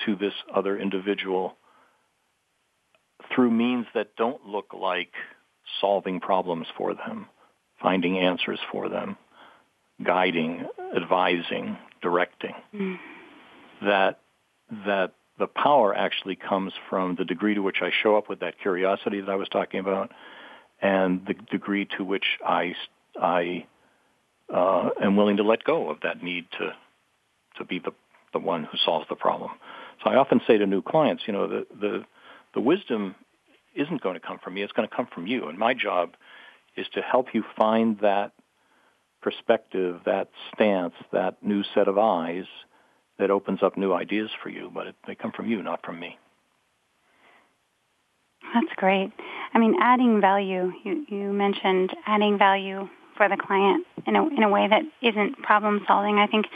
to 0.06 0.16
this 0.16 0.32
other 0.54 0.78
individual 0.78 1.56
through 3.34 3.50
means 3.50 3.86
that 3.94 4.16
don't 4.16 4.46
look 4.46 4.74
like 4.74 5.12
solving 5.80 6.20
problems 6.20 6.66
for 6.76 6.94
them, 6.94 7.26
finding 7.80 8.18
answers 8.18 8.60
for 8.70 8.88
them, 8.88 9.16
guiding, 10.02 10.66
advising, 10.96 11.76
directing. 12.02 12.54
Mm. 12.74 12.98
That 13.82 14.20
that 14.86 15.12
the 15.38 15.46
power 15.46 15.94
actually 15.94 16.36
comes 16.36 16.72
from 16.88 17.16
the 17.16 17.24
degree 17.24 17.54
to 17.54 17.62
which 17.62 17.82
I 17.82 17.90
show 18.02 18.16
up 18.16 18.28
with 18.28 18.40
that 18.40 18.58
curiosity 18.60 19.20
that 19.20 19.28
I 19.28 19.34
was 19.34 19.48
talking 19.48 19.80
about, 19.80 20.10
and 20.84 21.26
the 21.26 21.34
degree 21.50 21.88
to 21.96 22.04
which 22.04 22.26
I 22.46 22.74
I 23.20 23.66
uh, 24.52 24.90
am 25.02 25.16
willing 25.16 25.38
to 25.38 25.42
let 25.42 25.64
go 25.64 25.90
of 25.90 26.00
that 26.02 26.22
need 26.22 26.46
to 26.58 26.74
to 27.56 27.64
be 27.64 27.78
the 27.78 27.92
the 28.32 28.38
one 28.38 28.64
who 28.64 28.76
solves 28.84 29.06
the 29.08 29.16
problem. 29.16 29.50
So 30.02 30.10
I 30.10 30.16
often 30.16 30.40
say 30.46 30.58
to 30.58 30.66
new 30.66 30.82
clients, 30.82 31.24
you 31.26 31.32
know, 31.32 31.48
the 31.48 31.66
the 31.80 32.04
the 32.52 32.60
wisdom 32.60 33.14
isn't 33.74 34.02
going 34.02 34.14
to 34.14 34.20
come 34.20 34.38
from 34.44 34.54
me; 34.54 34.62
it's 34.62 34.72
going 34.72 34.88
to 34.88 34.94
come 34.94 35.08
from 35.12 35.26
you. 35.26 35.48
And 35.48 35.58
my 35.58 35.72
job 35.72 36.10
is 36.76 36.86
to 36.94 37.00
help 37.00 37.28
you 37.32 37.44
find 37.56 37.98
that 38.00 38.32
perspective, 39.22 40.00
that 40.04 40.28
stance, 40.52 40.94
that 41.12 41.42
new 41.42 41.62
set 41.74 41.88
of 41.88 41.96
eyes 41.96 42.44
that 43.18 43.30
opens 43.30 43.62
up 43.62 43.78
new 43.78 43.94
ideas 43.94 44.28
for 44.42 44.50
you. 44.50 44.70
But 44.74 44.88
it, 44.88 44.96
they 45.06 45.14
come 45.14 45.32
from 45.32 45.48
you, 45.48 45.62
not 45.62 45.82
from 45.82 45.98
me. 45.98 46.18
That's 48.52 48.74
great. 48.76 49.12
I 49.54 49.58
mean, 49.58 49.76
adding 49.80 50.20
value. 50.20 50.72
You 50.82 51.06
you 51.08 51.32
mentioned 51.32 51.94
adding 52.06 52.38
value 52.38 52.88
for 53.16 53.28
the 53.28 53.36
client 53.36 53.86
in 54.06 54.16
a 54.16 54.26
in 54.26 54.42
a 54.42 54.48
way 54.48 54.66
that 54.68 54.82
isn't 55.00 55.38
problem 55.42 55.84
solving. 55.86 56.18
I 56.18 56.26
think 56.26 56.46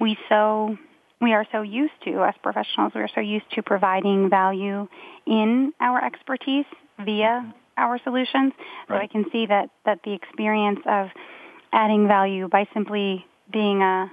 we 0.00 0.16
so 0.28 0.76
we 1.20 1.32
are 1.32 1.46
so 1.52 1.62
used 1.62 1.94
to 2.04 2.24
as 2.24 2.34
professionals. 2.42 2.92
We 2.94 3.00
are 3.00 3.10
so 3.14 3.20
used 3.20 3.50
to 3.54 3.62
providing 3.62 4.28
value 4.28 4.88
in 5.26 5.72
our 5.80 6.04
expertise 6.04 6.66
via 7.04 7.54
our 7.76 7.98
solutions. 8.02 8.52
Right. 8.88 8.88
So 8.88 8.94
I 8.94 9.06
can 9.06 9.30
see 9.30 9.46
that 9.46 9.70
that 9.84 10.00
the 10.04 10.12
experience 10.12 10.80
of 10.86 11.08
adding 11.72 12.08
value 12.08 12.48
by 12.48 12.66
simply 12.74 13.24
being 13.52 13.82
a 13.82 14.10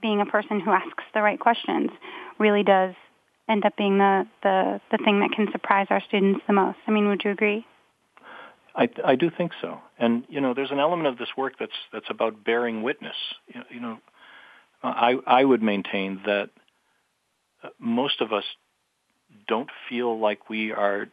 being 0.00 0.20
a 0.20 0.26
person 0.26 0.60
who 0.60 0.70
asks 0.70 1.04
the 1.14 1.22
right 1.22 1.38
questions 1.38 1.90
really 2.38 2.62
does 2.62 2.94
end 3.48 3.64
up 3.64 3.76
being 3.76 3.98
the, 3.98 4.26
the, 4.42 4.80
the 4.90 4.98
thing 4.98 5.20
that 5.20 5.30
can 5.34 5.48
surprise 5.52 5.86
our 5.90 6.02
students 6.08 6.40
the 6.46 6.52
most. 6.52 6.78
I 6.86 6.90
mean, 6.90 7.08
would 7.08 7.22
you 7.24 7.30
agree? 7.30 7.66
I, 8.74 8.88
I 9.04 9.16
do 9.16 9.30
think 9.30 9.52
so. 9.60 9.80
And, 9.98 10.24
you 10.28 10.40
know, 10.40 10.54
there's 10.54 10.70
an 10.70 10.78
element 10.78 11.08
of 11.08 11.18
this 11.18 11.30
work 11.36 11.54
that's, 11.58 11.72
that's 11.92 12.08
about 12.10 12.44
bearing 12.44 12.82
witness. 12.82 13.16
You, 13.48 13.62
you 13.70 13.80
know, 13.80 13.98
I, 14.82 15.16
I 15.26 15.44
would 15.44 15.62
maintain 15.62 16.20
that 16.26 16.50
most 17.78 18.20
of 18.20 18.32
us 18.32 18.44
don't 19.48 19.70
feel 19.88 20.18
like 20.18 20.48
we 20.48 20.72
are 20.72 21.08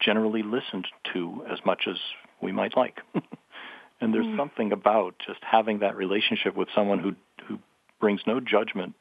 generally 0.00 0.42
listened 0.42 0.86
to 1.12 1.44
as 1.50 1.58
much 1.64 1.84
as 1.88 1.96
we 2.42 2.52
might 2.52 2.76
like. 2.76 3.00
and 4.00 4.12
there's 4.12 4.26
mm. 4.26 4.36
something 4.36 4.72
about 4.72 5.14
just 5.26 5.40
having 5.42 5.78
that 5.80 5.96
relationship 5.96 6.56
with 6.56 6.68
someone 6.74 6.98
who, 6.98 7.14
who 7.46 7.58
brings 8.00 8.20
no 8.26 8.40
judgment 8.40 8.94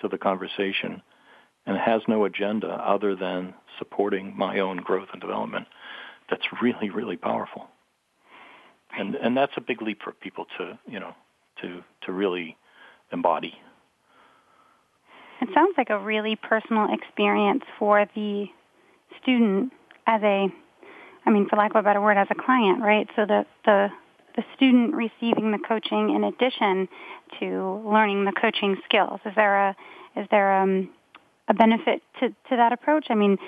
to 0.00 0.08
the 0.08 0.18
conversation 0.18 1.02
and 1.66 1.76
has 1.76 2.02
no 2.08 2.24
agenda 2.24 2.68
other 2.68 3.16
than 3.16 3.54
supporting 3.78 4.36
my 4.36 4.60
own 4.60 4.78
growth 4.78 5.08
and 5.12 5.20
development. 5.20 5.66
That's 6.30 6.44
really, 6.62 6.90
really 6.90 7.16
powerful. 7.16 7.68
And 8.96 9.14
and 9.16 9.36
that's 9.36 9.52
a 9.56 9.60
big 9.60 9.82
leap 9.82 10.02
for 10.02 10.12
people 10.12 10.46
to, 10.58 10.78
you 10.86 11.00
know, 11.00 11.14
to 11.62 11.82
to 12.02 12.12
really 12.12 12.56
embody. 13.12 13.54
It 15.40 15.48
sounds 15.54 15.74
like 15.76 15.90
a 15.90 15.98
really 15.98 16.36
personal 16.36 16.88
experience 16.92 17.62
for 17.78 18.06
the 18.14 18.46
student 19.22 19.72
as 20.06 20.22
a 20.22 20.48
I 21.26 21.30
mean, 21.30 21.48
for 21.48 21.56
lack 21.56 21.72
of 21.72 21.76
a 21.76 21.82
better 21.82 22.00
word, 22.00 22.16
as 22.16 22.28
a 22.30 22.34
client, 22.34 22.80
right? 22.80 23.08
So 23.16 23.26
the 23.26 23.44
the 23.64 23.88
the 24.36 24.44
student 24.54 24.94
receiving 24.94 25.50
the 25.50 25.58
coaching 25.66 26.14
in 26.14 26.24
addition 26.24 26.88
to 27.40 27.82
learning 27.84 28.24
the 28.24 28.32
coaching 28.32 28.76
skills. 28.84 29.20
Is 29.24 29.32
there 29.34 29.68
a 29.68 29.76
is 30.14 30.26
there 30.30 30.56
um, 30.60 30.90
a 31.48 31.54
benefit 31.54 32.02
to, 32.20 32.28
to 32.28 32.56
that 32.56 32.72
approach? 32.72 33.06
I 33.10 33.14
mean, 33.14 33.38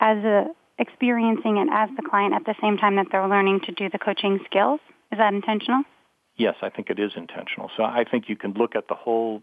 as 0.00 0.18
a 0.24 0.46
experiencing 0.78 1.56
it 1.58 1.68
as 1.72 1.88
the 1.96 2.02
client 2.02 2.34
at 2.34 2.44
the 2.44 2.54
same 2.60 2.76
time 2.76 2.96
that 2.96 3.06
they're 3.12 3.28
learning 3.28 3.60
to 3.60 3.72
do 3.72 3.88
the 3.88 3.98
coaching 3.98 4.40
skills. 4.44 4.80
Is 5.12 5.18
that 5.18 5.32
intentional? 5.32 5.84
Yes, 6.36 6.56
I 6.62 6.70
think 6.70 6.90
it 6.90 6.98
is 6.98 7.12
intentional. 7.16 7.70
So 7.76 7.84
I 7.84 8.04
think 8.10 8.28
you 8.28 8.36
can 8.36 8.52
look 8.54 8.74
at 8.74 8.88
the 8.88 8.94
whole 8.94 9.42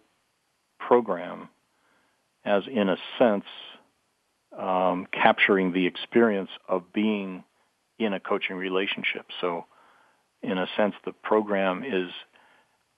program 0.79 1.49
as, 2.43 2.63
in 2.69 2.89
a 2.89 2.97
sense, 3.17 3.45
um, 4.57 5.07
capturing 5.11 5.71
the 5.71 5.85
experience 5.85 6.49
of 6.67 6.91
being 6.91 7.43
in 7.97 8.13
a 8.13 8.19
coaching 8.19 8.57
relationship. 8.57 9.27
So, 9.39 9.65
in 10.41 10.57
a 10.57 10.67
sense, 10.75 10.95
the 11.05 11.13
program 11.13 11.83
is 11.85 12.09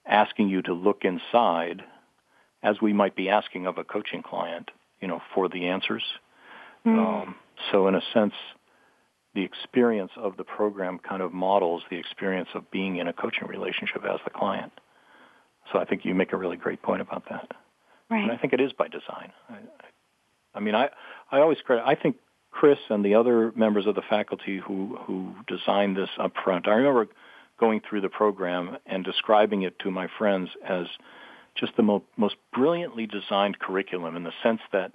asking 0.06 0.48
you 0.48 0.62
to 0.62 0.72
look 0.72 1.04
inside, 1.04 1.84
as 2.62 2.80
we 2.80 2.92
might 2.92 3.14
be 3.14 3.28
asking 3.28 3.66
of 3.66 3.78
a 3.78 3.84
coaching 3.84 4.22
client, 4.22 4.70
you 5.04 5.08
know, 5.08 5.20
for 5.34 5.50
the 5.50 5.66
answers. 5.66 6.02
Mm. 6.86 6.96
Um, 6.96 7.34
so 7.70 7.88
in 7.88 7.94
a 7.94 8.00
sense, 8.14 8.32
the 9.34 9.42
experience 9.42 10.12
of 10.16 10.38
the 10.38 10.44
program 10.44 10.98
kind 10.98 11.20
of 11.20 11.30
models 11.34 11.82
the 11.90 11.98
experience 11.98 12.48
of 12.54 12.70
being 12.70 12.96
in 12.96 13.06
a 13.06 13.12
coaching 13.12 13.46
relationship 13.46 14.02
as 14.02 14.18
the 14.24 14.30
client. 14.30 14.72
So 15.70 15.78
I 15.78 15.84
think 15.84 16.06
you 16.06 16.14
make 16.14 16.32
a 16.32 16.38
really 16.38 16.56
great 16.56 16.80
point 16.80 17.02
about 17.02 17.24
that. 17.28 17.48
Right. 18.10 18.22
And 18.22 18.32
I 18.32 18.38
think 18.38 18.54
it 18.54 18.62
is 18.62 18.72
by 18.72 18.88
design. 18.88 19.30
I, 19.50 19.56
I 20.54 20.60
mean, 20.60 20.74
I, 20.74 20.88
I 21.30 21.40
always 21.40 21.58
credit, 21.66 21.84
I 21.86 21.96
think 21.96 22.16
Chris 22.50 22.78
and 22.88 23.04
the 23.04 23.14
other 23.16 23.52
members 23.54 23.86
of 23.86 23.94
the 23.94 24.02
faculty 24.08 24.58
who, 24.66 24.96
who 25.06 25.34
designed 25.46 25.98
this 25.98 26.08
up 26.18 26.32
front, 26.42 26.66
I 26.66 26.76
remember 26.76 27.08
going 27.60 27.82
through 27.86 28.00
the 28.00 28.08
program 28.08 28.78
and 28.86 29.04
describing 29.04 29.64
it 29.64 29.78
to 29.80 29.90
my 29.90 30.08
friends 30.16 30.48
as 30.66 30.86
just 31.54 31.76
the 31.76 31.82
mo- 31.82 32.04
most 32.16 32.36
brilliantly 32.52 33.06
designed 33.06 33.58
curriculum 33.58 34.16
in 34.16 34.24
the 34.24 34.32
sense 34.42 34.60
that 34.72 34.92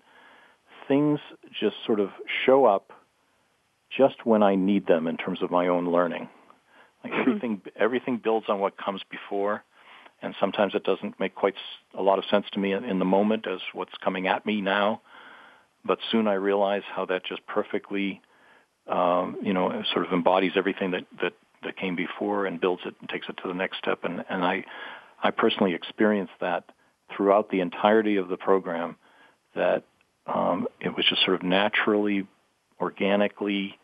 things 0.88 1.19
just 1.60 1.76
sort 1.86 2.00
of 2.00 2.10
show 2.45 2.65
up 2.65 2.91
just 3.95 4.26
when 4.26 4.43
I 4.43 4.56
need 4.56 4.88
them 4.88 5.08
in 5.08 5.17
terms 5.17 5.41
of 5.41 5.52
my 5.52 5.67
own 5.67 5.89
learning. 5.89 6.30
Like 7.03 7.14
mm-hmm. 7.14 7.22
everything, 7.22 7.62
everything 7.76 8.20
builds 8.22 8.47
on 8.49 8.60
what 8.60 8.78
comes 8.78 9.01
before, 9.10 9.64
and 10.22 10.36
sometimes 10.39 10.76
it 10.76 10.84
doesn't 10.84 11.20
make 11.20 11.34
quite 11.34 11.55
a 11.97 12.01
lot 12.01 12.20
of 12.20 12.26
sense 12.30 12.45
to 12.53 12.60
me 12.60 12.74
in 12.74 12.99
the 12.99 13.05
moment 13.05 13.47
as 13.47 13.60
what's 13.74 13.93
coming 14.03 14.28
at 14.28 14.45
me 14.45 14.62
now. 14.62 15.01
But 15.86 15.99
soon 16.12 16.28
I 16.28 16.34
realize 16.34 16.82
how 16.93 17.05
that 17.05 17.26
just 17.26 17.45
perfectly, 17.47 18.22
um, 18.88 19.38
you 19.41 19.53
know, 19.53 19.82
sort 19.93 20.05
of 20.05 20.12
embodies 20.12 20.51
everything 20.57 20.91
that 20.91 21.05
that 21.22 21.34
that 21.64 21.78
came 21.78 21.95
before 21.95 22.45
and 22.45 22.60
builds 22.60 22.82
it 22.86 22.95
and 22.99 23.10
takes 23.10 23.28
it 23.30 23.38
to 23.41 23.47
the 23.47 23.53
next 23.53 23.78
step. 23.78 24.03
And 24.03 24.26
and 24.30 24.43
I 24.43 24.66
I 25.22 25.32
personally 25.32 25.74
experienced 25.74 26.34
that 26.39 26.65
throughout 27.15 27.49
the 27.49 27.61
entirety 27.61 28.17
of 28.17 28.28
the 28.30 28.38
program 28.38 28.95
that 29.55 29.84
um, 30.28 30.67
it 30.80 30.95
was 30.95 31.05
just 31.09 31.24
sort 31.24 31.36
of 31.36 31.43
naturally, 31.43 32.28
organically 32.80 33.78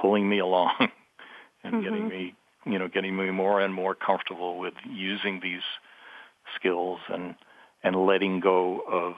pulling 0.00 0.28
me 0.28 0.38
along 0.38 0.74
and 1.64 1.74
mm-hmm. 1.74 1.82
getting 1.82 2.08
me, 2.08 2.34
you 2.64 2.78
know, 2.78 2.88
getting 2.88 3.16
me 3.16 3.30
more 3.30 3.60
and 3.60 3.74
more 3.74 3.94
comfortable 3.94 4.58
with 4.58 4.74
using 4.88 5.40
these 5.42 5.62
skills 6.56 7.00
and 7.08 7.34
and 7.82 7.96
letting 7.96 8.40
go 8.40 8.80
of, 8.80 9.14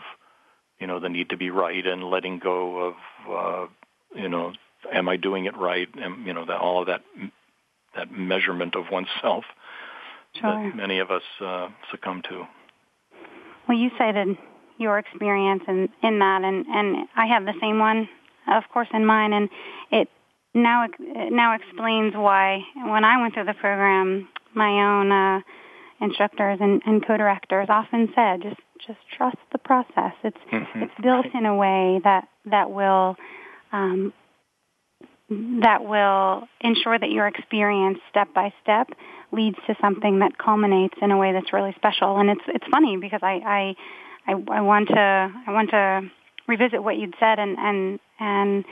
you 0.78 0.86
know, 0.86 1.00
the 1.00 1.08
need 1.08 1.30
to 1.30 1.36
be 1.36 1.50
right 1.50 1.84
and 1.84 2.04
letting 2.04 2.38
go 2.38 2.78
of, 2.78 2.94
uh, 3.28 3.66
you 4.14 4.28
know, 4.28 4.52
am 4.92 5.08
I 5.08 5.16
doing 5.16 5.46
it 5.46 5.56
right? 5.56 5.88
And 5.94 6.26
you 6.26 6.32
know, 6.32 6.44
that 6.46 6.60
all 6.60 6.80
of 6.80 6.86
that 6.86 7.02
that 7.96 8.10
measurement 8.10 8.74
of 8.74 8.84
oneself 8.90 9.44
sure. 10.40 10.50
that 10.50 10.76
many 10.76 10.98
of 10.98 11.10
us 11.10 11.22
uh, 11.40 11.68
succumb 11.90 12.22
to. 12.28 12.44
Well, 13.68 13.78
you 13.78 13.90
cited 13.98 14.36
your 14.78 14.98
experience 14.98 15.62
in, 15.68 15.88
in 16.02 16.18
that, 16.18 16.42
and, 16.42 16.66
and 16.66 17.08
I 17.16 17.26
have 17.26 17.44
the 17.44 17.54
same 17.60 17.78
one, 17.78 18.08
of 18.48 18.64
course, 18.72 18.88
in 18.92 19.06
mine, 19.06 19.32
and 19.32 19.48
it 19.90 20.08
now 20.54 20.84
it 20.84 21.32
now 21.32 21.54
explains 21.54 22.14
why 22.14 22.60
when 22.74 23.04
I 23.04 23.20
went 23.20 23.34
through 23.34 23.44
the 23.44 23.54
program, 23.54 24.28
my 24.54 24.68
own 24.68 25.10
uh, 25.10 25.40
instructors 26.00 26.58
and, 26.60 26.82
and 26.84 27.06
co-directors 27.06 27.68
often 27.70 28.12
said, 28.14 28.42
just 28.42 28.60
just 28.86 28.98
trust 29.16 29.38
the 29.52 29.58
process. 29.58 30.12
It's 30.24 30.36
mm-hmm. 30.52 30.82
it's 30.82 30.92
built 31.02 31.26
in 31.34 31.46
a 31.46 31.54
way 31.54 32.00
that 32.04 32.28
that 32.46 32.70
will 32.70 33.16
um, 33.72 34.12
that 35.62 35.84
will 35.84 36.48
ensure 36.60 36.98
that 36.98 37.10
your 37.10 37.26
experience 37.26 37.98
step 38.10 38.32
by 38.34 38.52
step 38.62 38.88
leads 39.32 39.56
to 39.66 39.74
something 39.80 40.18
that 40.18 40.38
culminates 40.38 40.94
in 41.00 41.10
a 41.10 41.18
way 41.18 41.32
that's 41.32 41.52
really 41.52 41.72
special. 41.76 42.18
And 42.18 42.30
it's 42.30 42.42
it's 42.48 42.66
funny 42.70 42.96
because 42.96 43.20
I 43.22 43.74
I 44.26 44.32
I, 44.32 44.58
I 44.58 44.60
want 44.60 44.88
to 44.88 44.96
I 45.46 45.52
want 45.52 45.70
to 45.70 46.10
revisit 46.46 46.82
what 46.82 46.96
you'd 46.96 47.14
said 47.18 47.38
and 47.38 47.56
and 47.58 48.00
and 48.20 48.64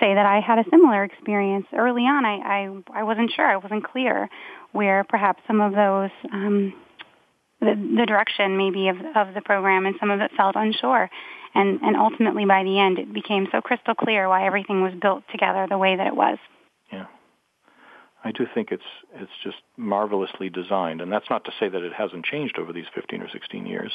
say 0.00 0.14
that 0.14 0.26
I 0.26 0.40
had 0.40 0.58
a 0.58 0.64
similar 0.70 1.04
experience 1.04 1.66
early 1.76 2.02
on. 2.02 2.24
I 2.24 2.36
I, 2.94 3.00
I 3.00 3.02
wasn't 3.04 3.30
sure. 3.34 3.46
I 3.46 3.56
wasn't 3.56 3.84
clear 3.84 4.28
where 4.72 5.04
perhaps 5.04 5.42
some 5.46 5.60
of 5.60 5.72
those 5.72 6.10
um, 6.32 6.74
the, 7.60 7.74
the 7.96 8.06
direction 8.06 8.56
maybe 8.56 8.88
of 8.88 8.96
of 9.14 9.34
the 9.34 9.40
program 9.40 9.86
and 9.86 9.96
some 10.00 10.10
of 10.10 10.20
it 10.20 10.30
felt 10.36 10.56
unsure 10.56 11.10
and 11.54 11.80
and 11.82 11.96
ultimately 11.96 12.44
by 12.44 12.62
the 12.64 12.78
end 12.78 12.98
it 12.98 13.12
became 13.12 13.48
so 13.52 13.60
crystal 13.60 13.94
clear 13.94 14.28
why 14.28 14.46
everything 14.46 14.82
was 14.82 14.92
built 15.00 15.24
together 15.30 15.66
the 15.68 15.78
way 15.78 15.96
that 15.96 16.06
it 16.06 16.16
was. 16.16 16.38
Yeah. 16.92 17.06
I 18.24 18.32
do 18.32 18.46
think 18.52 18.72
it's 18.72 18.82
it's 19.14 19.32
just 19.42 19.58
marvelously 19.76 20.50
designed. 20.50 21.00
And 21.00 21.12
that's 21.12 21.30
not 21.30 21.44
to 21.44 21.52
say 21.58 21.68
that 21.68 21.82
it 21.82 21.92
hasn't 21.92 22.24
changed 22.24 22.58
over 22.58 22.72
these 22.72 22.86
15 22.94 23.22
or 23.22 23.28
16 23.28 23.66
years 23.66 23.92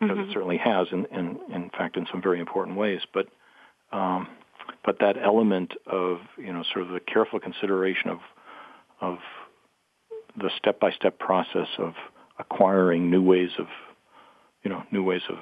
because 0.00 0.16
mm-hmm. 0.16 0.30
it 0.30 0.34
certainly 0.34 0.58
has 0.58 0.88
in, 0.92 1.06
in 1.06 1.38
in 1.52 1.70
fact 1.70 1.96
in 1.96 2.06
some 2.10 2.22
very 2.22 2.40
important 2.40 2.76
ways. 2.76 3.00
But 3.12 3.28
um 3.92 4.28
but 4.84 4.98
that 5.00 5.16
element 5.22 5.72
of 5.86 6.18
you 6.36 6.52
know 6.52 6.64
sort 6.72 6.86
of 6.86 6.92
the 6.92 7.00
careful 7.00 7.40
consideration 7.40 8.10
of 8.10 8.18
of 9.00 9.18
the 10.36 10.50
step 10.58 10.80
by 10.80 10.90
step 10.90 11.18
process 11.18 11.68
of 11.78 11.94
acquiring 12.38 13.10
new 13.10 13.22
ways 13.22 13.50
of 13.58 13.66
you 14.62 14.70
know 14.70 14.82
new 14.90 15.02
ways 15.02 15.22
of 15.28 15.38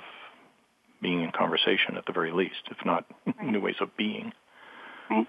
being 1.04 1.20
in 1.20 1.30
conversation 1.30 1.96
at 1.98 2.06
the 2.06 2.12
very 2.12 2.32
least, 2.32 2.64
if 2.70 2.78
not 2.84 3.04
right. 3.26 3.46
new 3.46 3.60
ways 3.60 3.76
of 3.80 3.94
being. 3.96 4.32
Right. 5.10 5.26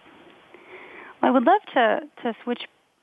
Well, 1.22 1.30
I 1.30 1.32
would 1.32 1.44
love 1.44 1.62
to, 1.74 2.00
to 2.24 2.34
switch 2.44 2.62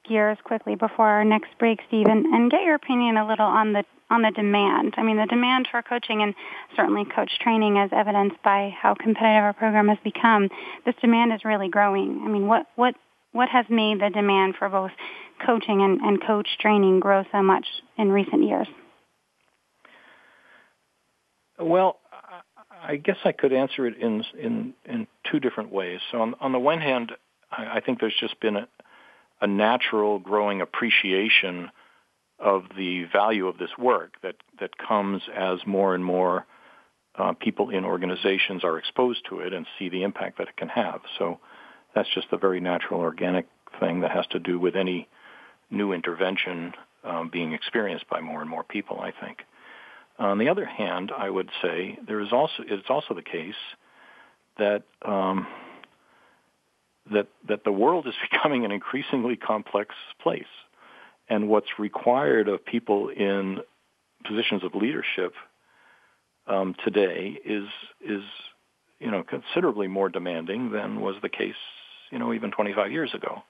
gears 0.08 0.38
quickly 0.42 0.74
before 0.74 1.06
our 1.06 1.22
next 1.22 1.50
break, 1.58 1.80
Steve, 1.86 2.06
and, 2.06 2.24
and 2.24 2.50
get 2.50 2.62
your 2.62 2.74
opinion 2.74 3.18
a 3.18 3.28
little 3.28 3.46
on 3.46 3.74
the 3.74 3.84
on 4.10 4.20
the 4.20 4.30
demand. 4.30 4.92
I 4.98 5.02
mean, 5.02 5.16
the 5.16 5.26
demand 5.26 5.68
for 5.70 5.80
coaching 5.80 6.22
and 6.22 6.34
certainly 6.76 7.04
coach 7.16 7.30
training, 7.40 7.78
as 7.78 7.88
evidenced 7.96 8.36
by 8.42 8.70
how 8.78 8.94
competitive 8.94 9.42
our 9.42 9.54
program 9.54 9.88
has 9.88 9.96
become. 10.04 10.50
This 10.84 10.94
demand 11.00 11.32
is 11.32 11.46
really 11.46 11.68
growing. 11.68 12.20
I 12.24 12.28
mean, 12.28 12.46
what 12.46 12.66
what 12.76 12.94
what 13.32 13.48
has 13.48 13.66
made 13.70 14.00
the 14.00 14.10
demand 14.10 14.56
for 14.58 14.68
both 14.68 14.90
coaching 15.46 15.82
and, 15.82 16.00
and 16.00 16.22
coach 16.26 16.48
training 16.60 17.00
grow 17.00 17.24
so 17.32 17.42
much 17.42 17.66
in 17.96 18.12
recent 18.12 18.44
years? 18.44 18.68
Well, 21.58 21.98
I 22.82 22.96
guess 22.96 23.16
I 23.24 23.32
could 23.32 23.52
answer 23.52 23.86
it 23.86 23.96
in 23.98 24.24
in 24.38 24.74
in 24.84 25.06
two 25.30 25.40
different 25.40 25.72
ways. 25.72 26.00
So 26.10 26.20
on 26.20 26.34
on 26.40 26.52
the 26.52 26.58
one 26.58 26.80
hand, 26.80 27.12
I, 27.50 27.76
I 27.76 27.80
think 27.80 28.00
there's 28.00 28.16
just 28.18 28.40
been 28.40 28.56
a, 28.56 28.68
a 29.40 29.46
natural 29.46 30.18
growing 30.18 30.60
appreciation 30.60 31.70
of 32.38 32.64
the 32.76 33.04
value 33.04 33.46
of 33.46 33.58
this 33.58 33.70
work 33.78 34.14
that 34.22 34.36
that 34.60 34.76
comes 34.76 35.22
as 35.34 35.60
more 35.66 35.94
and 35.94 36.04
more 36.04 36.46
uh, 37.16 37.32
people 37.34 37.70
in 37.70 37.84
organizations 37.84 38.64
are 38.64 38.78
exposed 38.78 39.20
to 39.28 39.40
it 39.40 39.52
and 39.52 39.66
see 39.78 39.88
the 39.88 40.02
impact 40.02 40.38
that 40.38 40.48
it 40.48 40.56
can 40.56 40.68
have. 40.68 41.00
So 41.18 41.38
that's 41.94 42.08
just 42.14 42.28
a 42.32 42.38
very 42.38 42.60
natural, 42.60 43.00
organic 43.00 43.46
thing 43.78 44.00
that 44.00 44.10
has 44.10 44.26
to 44.28 44.38
do 44.38 44.58
with 44.58 44.76
any 44.76 45.08
new 45.70 45.92
intervention 45.92 46.72
um, 47.04 47.28
being 47.30 47.52
experienced 47.52 48.08
by 48.08 48.20
more 48.20 48.40
and 48.40 48.50
more 48.50 48.64
people. 48.64 49.00
I 49.00 49.12
think. 49.12 49.42
On 50.18 50.38
the 50.38 50.48
other 50.48 50.64
hand, 50.64 51.10
I 51.16 51.28
would 51.30 51.50
say 51.62 51.98
there 52.06 52.20
is 52.20 52.32
also 52.32 52.62
it's 52.66 52.90
also 52.90 53.14
the 53.14 53.22
case 53.22 53.54
that 54.58 54.82
um, 55.02 55.46
that 57.10 57.28
that 57.48 57.64
the 57.64 57.72
world 57.72 58.06
is 58.06 58.14
becoming 58.30 58.64
an 58.64 58.72
increasingly 58.72 59.36
complex 59.36 59.94
place, 60.20 60.44
and 61.28 61.48
what's 61.48 61.78
required 61.78 62.48
of 62.48 62.64
people 62.64 63.08
in 63.08 63.60
positions 64.24 64.62
of 64.62 64.74
leadership 64.74 65.34
um, 66.46 66.74
today 66.84 67.38
is 67.44 67.68
is 68.00 68.22
you 69.00 69.10
know 69.10 69.22
considerably 69.22 69.88
more 69.88 70.08
demanding 70.08 70.70
than 70.70 71.00
was 71.00 71.16
the 71.22 71.28
case 71.28 71.54
you 72.10 72.18
know 72.18 72.32
even 72.32 72.50
25 72.50 72.92
years 72.92 73.14
ago, 73.14 73.42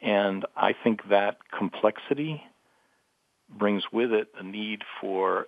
and 0.00 0.46
I 0.56 0.74
think 0.84 1.08
that 1.10 1.38
complexity 1.56 2.42
brings 3.48 3.82
with 3.92 4.12
it 4.12 4.28
a 4.38 4.42
need 4.42 4.82
for 5.00 5.46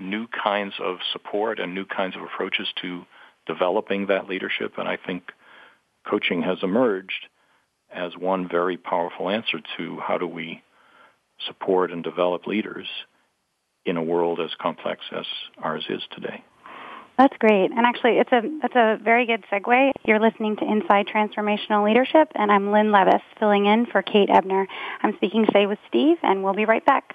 new 0.00 0.26
kinds 0.28 0.74
of 0.82 0.98
support 1.12 1.60
and 1.60 1.74
new 1.74 1.84
kinds 1.84 2.16
of 2.16 2.22
approaches 2.22 2.68
to 2.82 3.04
developing 3.46 4.06
that 4.06 4.28
leadership. 4.28 4.74
And 4.78 4.88
I 4.88 4.96
think 4.96 5.24
coaching 6.08 6.42
has 6.42 6.58
emerged 6.62 7.26
as 7.94 8.16
one 8.16 8.48
very 8.48 8.76
powerful 8.76 9.28
answer 9.28 9.58
to 9.76 9.98
how 10.00 10.18
do 10.18 10.26
we 10.26 10.62
support 11.46 11.90
and 11.90 12.04
develop 12.04 12.46
leaders 12.46 12.86
in 13.84 13.96
a 13.96 14.02
world 14.02 14.40
as 14.40 14.50
complex 14.60 15.00
as 15.16 15.24
ours 15.62 15.84
is 15.88 16.02
today. 16.12 16.44
That's 17.18 17.36
great. 17.38 17.70
And 17.70 17.80
actually, 17.80 18.18
it's 18.18 18.32
a, 18.32 18.40
it's 18.64 18.74
a 18.74 18.98
very 19.02 19.26
good 19.26 19.44
segue. 19.52 19.92
You're 20.06 20.20
listening 20.20 20.56
to 20.56 20.64
Inside 20.64 21.06
Transformational 21.06 21.84
Leadership, 21.84 22.32
and 22.34 22.50
I'm 22.50 22.72
Lynn 22.72 22.92
Levis, 22.92 23.22
filling 23.38 23.66
in 23.66 23.86
for 23.86 24.00
Kate 24.00 24.30
Ebner. 24.30 24.66
I'm 25.02 25.14
speaking 25.16 25.44
today 25.44 25.66
with 25.66 25.78
Steve, 25.88 26.16
and 26.22 26.42
we'll 26.42 26.54
be 26.54 26.64
right 26.64 26.84
back. 26.84 27.14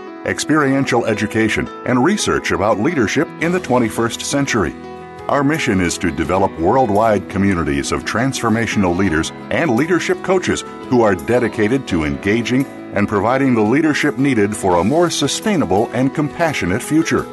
experiential 0.25 1.05
education, 1.05 1.67
and 1.85 2.03
research 2.03 2.51
about 2.51 2.79
leadership 2.79 3.27
in 3.41 3.51
the 3.51 3.59
21st 3.59 4.21
century. 4.21 4.73
Our 5.27 5.43
mission 5.43 5.79
is 5.79 5.97
to 5.99 6.11
develop 6.11 6.51
worldwide 6.59 7.29
communities 7.29 7.91
of 7.91 8.03
transformational 8.03 8.95
leaders 8.95 9.31
and 9.49 9.75
leadership 9.75 10.21
coaches 10.23 10.61
who 10.89 11.03
are 11.03 11.15
dedicated 11.15 11.87
to 11.87 12.03
engaging 12.03 12.65
and 12.93 13.07
providing 13.07 13.55
the 13.55 13.61
leadership 13.61 14.17
needed 14.17 14.55
for 14.55 14.77
a 14.77 14.83
more 14.83 15.09
sustainable 15.09 15.89
and 15.93 16.13
compassionate 16.13 16.83
future. 16.83 17.25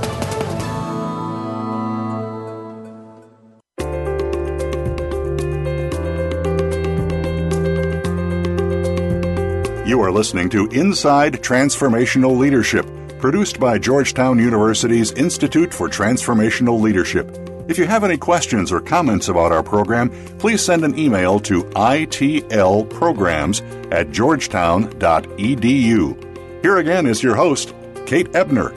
You 9.91 9.99
are 9.99 10.09
listening 10.09 10.47
to 10.51 10.67
Inside 10.67 11.43
Transformational 11.43 12.37
Leadership, 12.37 12.85
produced 13.19 13.59
by 13.59 13.77
Georgetown 13.77 14.39
University's 14.39 15.11
Institute 15.11 15.73
for 15.73 15.89
Transformational 15.89 16.79
Leadership. 16.79 17.37
If 17.67 17.77
you 17.77 17.83
have 17.87 18.05
any 18.05 18.15
questions 18.15 18.71
or 18.71 18.79
comments 18.79 19.27
about 19.27 19.51
our 19.51 19.61
program, 19.61 20.09
please 20.37 20.63
send 20.63 20.85
an 20.85 20.97
email 20.97 21.41
to 21.41 21.63
itlprograms 21.75 23.91
at 23.91 24.11
georgetown.edu. 24.11 26.61
Here 26.61 26.77
again 26.77 27.05
is 27.05 27.21
your 27.21 27.35
host, 27.35 27.73
Kate 28.05 28.33
Ebner. 28.33 28.71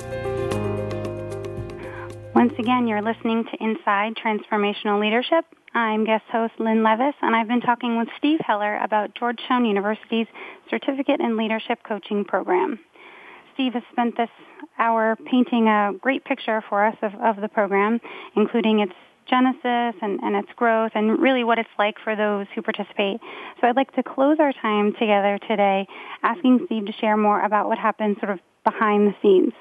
Once 2.35 2.55
again, 2.59 2.89
you're 2.89 3.03
listening 3.03 3.45
to 3.45 3.63
Inside 3.63 4.17
Transformational 4.17 5.01
Leadership. 5.01 5.45
I'm 5.75 6.05
guest 6.05 6.25
host 6.31 6.55
Lynn 6.59 6.85
Levis, 6.85 7.17
and 7.21 7.35
I've 7.35 7.49
been 7.49 7.61
talking 7.61 7.99
with 7.99 8.09
Steve 8.17 8.39
Heller 8.45 8.79
about 8.79 9.15
Georgetown 9.15 9.65
University's 9.65 10.29
Certificate 10.71 11.21
in 11.21 11.37
Leadership 11.37 11.81
Coaching 11.87 12.25
Program. 12.25 12.79
Steve 13.55 13.75
has 13.75 13.83
spent 13.93 14.17
this 14.17 14.31
hour 14.79 15.17
painting 15.31 15.69
a 15.69 15.93
great 16.01 16.25
picture 16.25 16.63
for 16.69 16.85
us 16.85 16.97
of, 17.03 17.15
of 17.15 17.37
the 17.41 17.49
program, 17.49 18.01
including 18.37 18.81
its 18.81 18.93
genesis 19.29 19.95
and, 20.03 20.21
and 20.23 20.37
its 20.37 20.49
growth 20.57 20.93
and 20.95 21.19
really 21.21 21.45
what 21.45 21.59
it's 21.59 21.69
like 21.79 21.97
for 22.03 22.15
those 22.15 22.47
who 22.55 22.63
participate. 22.63 23.21
So 23.61 23.69
I'd 23.69 23.77
like 23.77 23.93
to 23.95 24.03
close 24.03 24.37
our 24.39 24.53
time 24.53 24.93
together 24.99 25.39
today 25.49 25.87
asking 26.23 26.61
Steve 26.67 26.87
to 26.87 26.93
share 26.93 27.17
more 27.17 27.41
about 27.41 27.69
what 27.69 27.79
happens 27.79 28.19
sort 28.19 28.33
of 28.33 28.41
behind 28.65 29.09
the 29.09 29.15
scenes. 29.23 29.53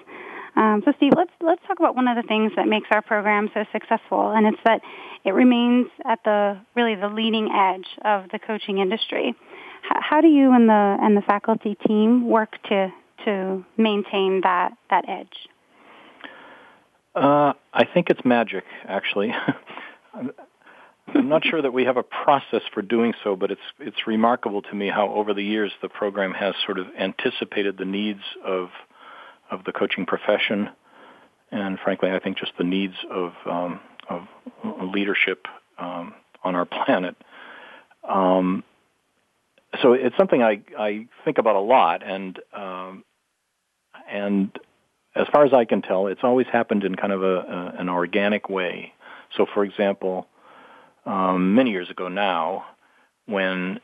Um, 0.56 0.84
so, 0.86 0.94
Steve, 0.98 1.14
let's 1.18 1.32
let's 1.42 1.62
talk 1.68 1.80
about 1.80 1.96
one 1.96 2.08
of 2.08 2.16
the 2.16 2.28
things 2.28 2.52
that 2.58 2.68
makes 2.68 2.88
our 2.92 3.02
program 3.02 3.50
so 3.56 3.66
successful, 3.72 4.32
and 4.32 4.46
it's 4.46 4.62
that 4.66 4.82
it 5.26 5.32
remains 5.32 5.88
at 6.06 6.20
the 6.24 6.60
really 6.76 6.94
the 6.94 7.08
leading 7.08 7.50
edge 7.52 7.88
of 8.06 8.30
the 8.32 8.38
coaching 8.38 8.78
industry. 8.78 9.34
How 9.84 10.22
do 10.22 10.28
you 10.28 10.52
and 10.54 10.70
the 10.70 10.98
and 11.02 11.18
the 11.18 11.22
faculty 11.22 11.76
team 11.88 12.28
work 12.28 12.62
to 12.70 12.92
to 13.26 13.66
maintain 13.78 14.42
that 14.42 14.74
that 14.90 15.06
edge? 15.08 15.48
Uh, 17.16 17.54
I 17.74 17.86
think 17.86 18.10
it's 18.10 18.26
magic, 18.26 18.64
actually. 18.88 19.34
I'm 21.16 21.30
not 21.30 21.46
sure 21.46 21.62
that 21.62 21.74
we 21.74 21.86
have 21.86 21.98
a 21.98 22.04
process 22.04 22.62
for 22.74 22.82
doing 22.82 23.14
so, 23.24 23.36
but 23.36 23.52
it's 23.52 23.62
it's 23.80 24.08
remarkable 24.08 24.62
to 24.64 24.74
me 24.74 24.90
how 24.90 25.10
over 25.10 25.34
the 25.34 25.44
years 25.44 25.72
the 25.82 25.90
program 25.90 26.34
has 26.34 26.56
sort 26.66 26.80
of 26.80 26.88
anticipated 26.98 27.78
the 27.78 27.86
needs 27.86 28.22
of 28.46 28.70
of 29.52 29.64
the 29.66 29.72
coaching 29.72 30.06
profession, 30.06 30.70
and 31.52 31.78
frankly, 31.80 32.10
I 32.10 32.20
think 32.20 32.38
just 32.38 32.54
the 32.58 32.64
needs 32.64 32.96
of 33.12 33.34
um, 33.46 33.80
of 34.10 34.24
leadership 34.94 35.46
um, 35.78 36.14
on 36.44 36.56
our 36.56 36.66
planet. 36.66 37.16
Um, 38.08 38.64
so 39.82 39.94
it's 39.94 40.16
something 40.18 40.42
I 40.42 40.62
I 40.78 41.08
think 41.26 41.38
about 41.38 41.56
a 41.56 41.60
lot, 41.60 42.04
and 42.06 42.40
um, 42.54 43.04
and 44.10 44.52
as 45.16 45.28
far 45.32 45.46
as 45.46 45.54
I 45.54 45.66
can 45.66 45.82
tell, 45.82 46.08
it's 46.08 46.24
always 46.24 46.48
happened 46.48 46.84
in 46.84 46.96
kind 46.96 47.14
of 47.14 47.24
a, 47.24 47.36
a 47.38 47.76
an 47.80 47.90
organic 47.90 48.50
way. 48.50 48.94
So, 49.38 49.46
for 49.52 49.64
example, 49.64 50.28
um, 51.06 51.56
many 51.56 51.72
years 51.72 51.90
ago 51.90 52.08
now, 52.08 52.66
when 53.26 53.80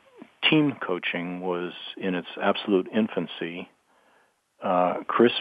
team 0.49 0.75
coaching 0.79 1.41
was 1.41 1.73
in 1.97 2.15
its 2.15 2.27
absolute 2.41 2.87
infancy, 2.93 3.69
uh, 4.63 4.97
Chris 5.07 5.33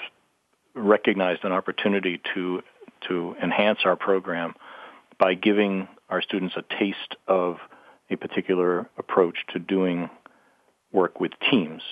recognized 0.75 1.45
an 1.45 1.53
opportunity 1.53 2.21
to 2.35 2.63
to 3.09 3.37
enhance 3.43 3.81
our 3.85 3.97
program 3.97 4.55
by 5.19 5.35
giving 5.35 5.89
our 6.09 6.23
students 6.23 6.55
a 6.57 6.65
taste 6.79 7.17
of 7.27 7.59
a 8.11 8.17
particular 8.17 8.89
approach 8.97 9.37
to 9.53 9.59
doing 9.59 10.09
work 10.93 11.21
with 11.21 11.33
teams 11.51 11.83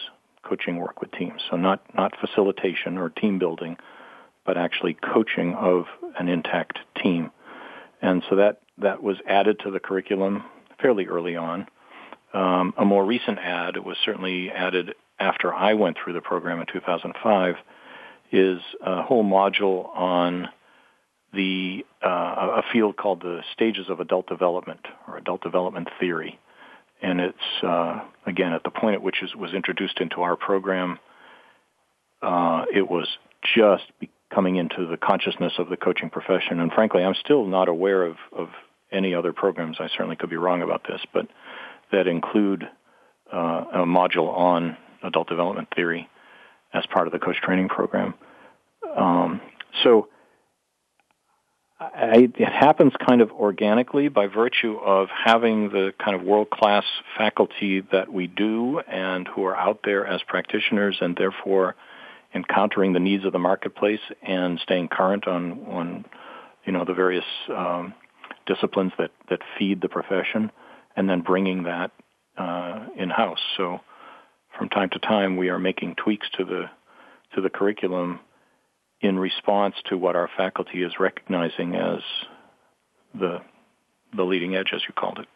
coaching 0.49 0.77
work 0.77 1.01
with 1.01 1.11
teams. 1.13 1.43
So 1.51 1.57
not, 1.57 1.83
not 1.95 2.15
facilitation 2.21 2.99
or 2.99 3.11
team 3.11 3.39
building, 3.39 3.77
but 4.45 4.57
actually 4.57 4.95
coaching 4.95 5.55
of 5.55 5.87
an 6.19 6.29
intact 6.29 6.79
team. 7.03 7.31
And 8.01 8.23
so 8.29 8.37
that, 8.37 8.61
that 8.79 9.03
was 9.03 9.17
added 9.27 9.61
to 9.65 9.71
the 9.71 9.81
curriculum 9.81 10.45
fairly 10.81 11.07
early 11.07 11.37
on. 11.37 11.67
Um, 12.33 12.75
a 12.77 12.85
more 12.85 13.05
recent 13.05 13.39
add, 13.39 13.77
it 13.77 13.85
was 13.85 13.97
certainly 14.05 14.51
added 14.51 14.95
after 15.19 15.53
I 15.53 15.75
went 15.75 15.97
through 16.03 16.13
the 16.13 16.21
program 16.21 16.61
in 16.61 16.67
2005, 16.73 17.55
is 18.33 18.61
a 18.83 19.03
whole 19.03 19.25
module 19.25 19.89
on 19.97 20.49
the 21.33 21.85
uh, 22.05 22.61
a 22.61 22.63
field 22.73 22.97
called 22.97 23.21
the 23.21 23.41
stages 23.53 23.89
of 23.89 24.01
adult 24.01 24.27
development 24.27 24.81
or 25.07 25.17
adult 25.17 25.43
development 25.43 25.89
theory 25.99 26.39
and 27.03 27.21
it's 27.21 27.63
uh, 27.63 28.01
again 28.27 28.53
at 28.53 28.65
the 28.65 28.71
point 28.71 28.95
at 28.95 29.03
which 29.03 29.23
it 29.23 29.37
was 29.37 29.53
introduced 29.53 30.01
into 30.01 30.23
our 30.23 30.37
program, 30.37 30.99
uh, 32.23 32.65
it 32.75 32.89
was 32.89 33.09
just 33.55 33.85
coming 34.35 34.57
into 34.57 34.87
the 34.87 34.97
consciousness 34.97 35.53
of 35.59 35.69
the 35.69 35.77
coaching 35.77 36.11
profession. 36.11 36.61
And 36.61 36.73
frankly, 36.73 37.03
I'm 37.03 37.15
still 37.15 37.47
not 37.47 37.69
aware 37.69 38.05
of, 38.05 38.17
of 38.37 38.49
any 38.91 39.15
other 39.15 39.33
programs. 39.33 39.77
I 39.79 39.89
certainly 39.89 40.17
could 40.17 40.31
be 40.31 40.37
wrong 40.37 40.63
about 40.63 40.83
this, 40.89 41.01
but 41.13 41.29
that 41.93 42.07
include 42.07 42.69
uh, 43.33 43.65
a 43.73 43.79
module 43.85 44.29
on 44.37 44.77
adult 45.03 45.29
development 45.29 45.69
theory 45.75 46.09
as 46.73 46.85
part 46.87 47.07
of 47.07 47.13
the 47.13 47.19
coach 47.19 47.37
training 47.43 47.69
program. 47.69 48.15
Um, 48.97 49.41
so 49.83 50.09
I, 51.79 52.31
it 52.39 52.49
happens 52.49 52.93
kind 53.07 53.21
of 53.21 53.31
organically 53.33 54.09
by 54.09 54.29
virtue 54.29 54.79
of 54.79 55.09
having 55.11 55.69
the 55.69 55.93
kind 56.03 56.19
of 56.19 56.23
world-class 56.23 56.85
faculty 57.19 57.83
that 57.93 58.11
we 58.11 58.27
do 58.27 58.81
and 58.81 59.29
who 59.29 59.45
are 59.45 59.57
out 59.57 59.81
there 59.85 60.07
as 60.07 60.23
practitioners 60.27 60.97
and 61.03 61.15
therefore 61.17 61.77
encountering 62.35 62.95
the 62.95 63.01
needs 63.01 63.27
of 63.27 63.33
the 63.33 63.39
marketplace 63.39 64.01
and 64.23 64.59
staying 64.61 64.89
current 64.89 65.29
on, 65.29 65.67
on 65.67 66.05
you 66.65 66.73
know, 66.73 66.85
the 66.87 66.95
various 66.95 67.25
um, 67.51 67.93
disciplines 68.47 68.93
that, 68.99 69.11
that 69.29 69.41
feed 69.59 69.83
the 69.83 69.89
profession 69.89 70.51
and 70.97 71.09
then 71.11 71.21
bringing 71.21 71.65
that 71.65 71.91
uh, 72.39 72.87
in-house. 72.97 73.41
So 73.59 73.81
from 74.57 74.71
time 74.71 74.89
to 74.91 74.99
time 74.99 75.37
we 75.37 75.51
are 75.51 75.59
making 75.59 75.97
tweaks 75.97 76.27
to 76.39 76.45
the, 76.45 76.71
to 77.35 77.43
the 77.43 77.51
curriculum 77.51 78.21
in 79.07 79.19
response 79.19 79.75
to 79.87 79.97
what 79.97 80.17
our 80.17 80.29
faculty 80.37 80.83
is 80.83 80.93
recognizing 80.99 81.75
as 81.75 82.01
the 83.15 83.41
the 84.17 84.23
leading 84.23 84.57
edge, 84.57 84.71
as 84.73 84.83
you 84.87 84.95
called 84.95 85.19
it. 85.19 85.27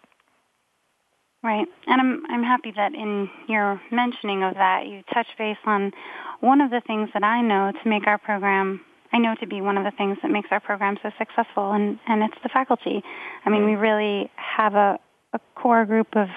Right, 1.43 1.67
and 1.87 2.01
I'm 2.01 2.23
I'm 2.29 2.43
happy 2.43 2.73
that 2.77 2.95
in 2.95 3.31
your 3.49 3.81
mentioning 3.91 4.43
of 4.43 4.55
that, 4.55 4.87
you 4.87 5.03
touch 5.13 5.27
base 5.39 5.57
on 5.65 5.93
one 6.41 6.61
of 6.61 6.71
the 6.71 6.83
things 6.87 7.09
that 7.15 7.23
I 7.25 7.41
know 7.43 7.73
to 7.73 7.89
make 7.89 8.07
our 8.07 8.19
program. 8.19 8.81
I 9.13 9.19
know 9.19 9.35
to 9.41 9.47
be 9.47 9.61
one 9.61 9.77
of 9.77 9.85
the 9.85 9.91
things 9.97 10.19
that 10.23 10.31
makes 10.31 10.49
our 10.51 10.61
program 10.61 10.99
so 11.03 11.11
successful, 11.19 11.73
and 11.73 11.99
and 12.07 12.23
it's 12.23 12.43
the 12.43 12.51
faculty. 12.51 13.03
I 13.45 13.51
mean, 13.51 13.65
we 13.65 13.73
mm. 13.73 13.81
really 13.81 14.31
have 14.37 14.75
a 14.75 14.99
a 15.33 15.41
core 15.55 15.85
group 15.85 16.09
of 16.17 16.29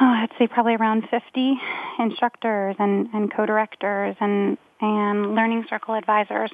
oh, 0.00 0.06
I'd 0.06 0.28
say 0.38 0.46
probably 0.46 0.76
around 0.76 1.04
50 1.10 1.54
instructors 1.98 2.76
and, 2.78 3.08
and 3.12 3.32
co-directors 3.34 4.16
and 4.20 4.56
and 4.80 5.34
learning 5.34 5.64
circle 5.68 5.94
advisors 5.94 6.50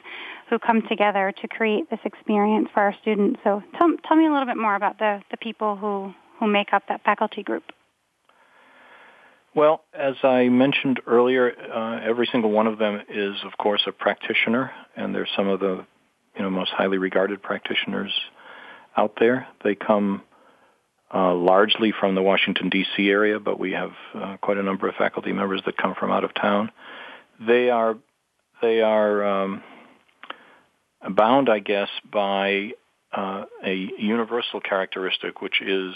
who 0.50 0.58
come 0.58 0.82
together 0.88 1.32
to 1.40 1.48
create 1.48 1.90
this 1.90 2.00
experience 2.04 2.68
for 2.72 2.80
our 2.80 2.94
students. 3.02 3.40
So 3.44 3.62
tell, 3.78 3.92
tell 4.06 4.16
me 4.16 4.26
a 4.26 4.30
little 4.30 4.46
bit 4.46 4.56
more 4.56 4.74
about 4.74 4.98
the, 4.98 5.22
the 5.30 5.36
people 5.36 5.76
who, 5.76 6.12
who 6.38 6.46
make 6.46 6.72
up 6.72 6.84
that 6.88 7.02
faculty 7.04 7.42
group. 7.42 7.64
Well, 9.54 9.84
as 9.92 10.14
I 10.24 10.48
mentioned 10.48 11.00
earlier, 11.06 11.52
uh, 11.52 12.00
every 12.02 12.28
single 12.30 12.50
one 12.50 12.66
of 12.66 12.78
them 12.78 13.00
is, 13.08 13.36
of 13.44 13.56
course, 13.56 13.82
a 13.86 13.92
practitioner, 13.92 14.72
and 14.96 15.14
they're 15.14 15.28
some 15.36 15.48
of 15.48 15.60
the 15.60 15.86
you 16.34 16.42
know 16.42 16.50
most 16.50 16.70
highly 16.70 16.98
regarded 16.98 17.40
practitioners 17.40 18.12
out 18.96 19.14
there. 19.20 19.46
They 19.62 19.76
come 19.76 20.22
uh, 21.12 21.34
largely 21.34 21.92
from 21.98 22.16
the 22.16 22.22
Washington 22.22 22.68
D.C. 22.68 23.08
area, 23.08 23.38
but 23.38 23.60
we 23.60 23.72
have 23.72 23.92
uh, 24.14 24.36
quite 24.40 24.58
a 24.58 24.62
number 24.62 24.88
of 24.88 24.96
faculty 24.96 25.32
members 25.32 25.62
that 25.66 25.76
come 25.76 25.94
from 25.94 26.10
out 26.10 26.24
of 26.24 26.34
town. 26.34 26.72
They 27.46 27.70
are 27.70 27.96
they 28.64 28.80
are 28.80 29.24
um, 29.24 29.62
bound, 31.10 31.50
I 31.50 31.58
guess, 31.58 31.90
by 32.10 32.70
uh, 33.12 33.44
a 33.64 33.90
universal 33.98 34.60
characteristic, 34.60 35.42
which 35.42 35.60
is 35.60 35.94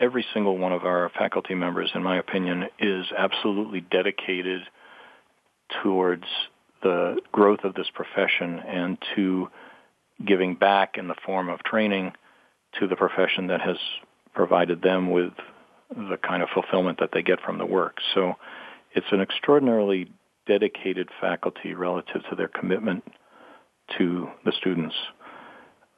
every 0.00 0.26
single 0.34 0.58
one 0.58 0.72
of 0.72 0.84
our 0.84 1.10
faculty 1.16 1.54
members, 1.54 1.90
in 1.94 2.02
my 2.02 2.18
opinion, 2.18 2.64
is 2.80 3.06
absolutely 3.16 3.82
dedicated 3.82 4.62
towards 5.82 6.24
the 6.82 7.20
growth 7.30 7.60
of 7.62 7.74
this 7.74 7.88
profession 7.94 8.58
and 8.58 8.98
to 9.14 9.48
giving 10.26 10.56
back 10.56 10.96
in 10.98 11.06
the 11.06 11.14
form 11.24 11.48
of 11.48 11.62
training 11.62 12.12
to 12.80 12.88
the 12.88 12.96
profession 12.96 13.46
that 13.46 13.60
has 13.60 13.76
provided 14.34 14.82
them 14.82 15.10
with 15.10 15.32
the 15.90 16.16
kind 16.16 16.42
of 16.42 16.48
fulfillment 16.52 16.98
that 16.98 17.10
they 17.12 17.22
get 17.22 17.40
from 17.40 17.58
the 17.58 17.66
work. 17.66 17.98
So 18.14 18.34
it's 18.92 19.06
an 19.12 19.20
extraordinarily 19.20 20.10
dedicated 20.50 21.08
faculty 21.20 21.74
relative 21.74 22.22
to 22.28 22.34
their 22.34 22.48
commitment 22.48 23.04
to 23.96 24.28
the 24.44 24.50
students. 24.50 24.96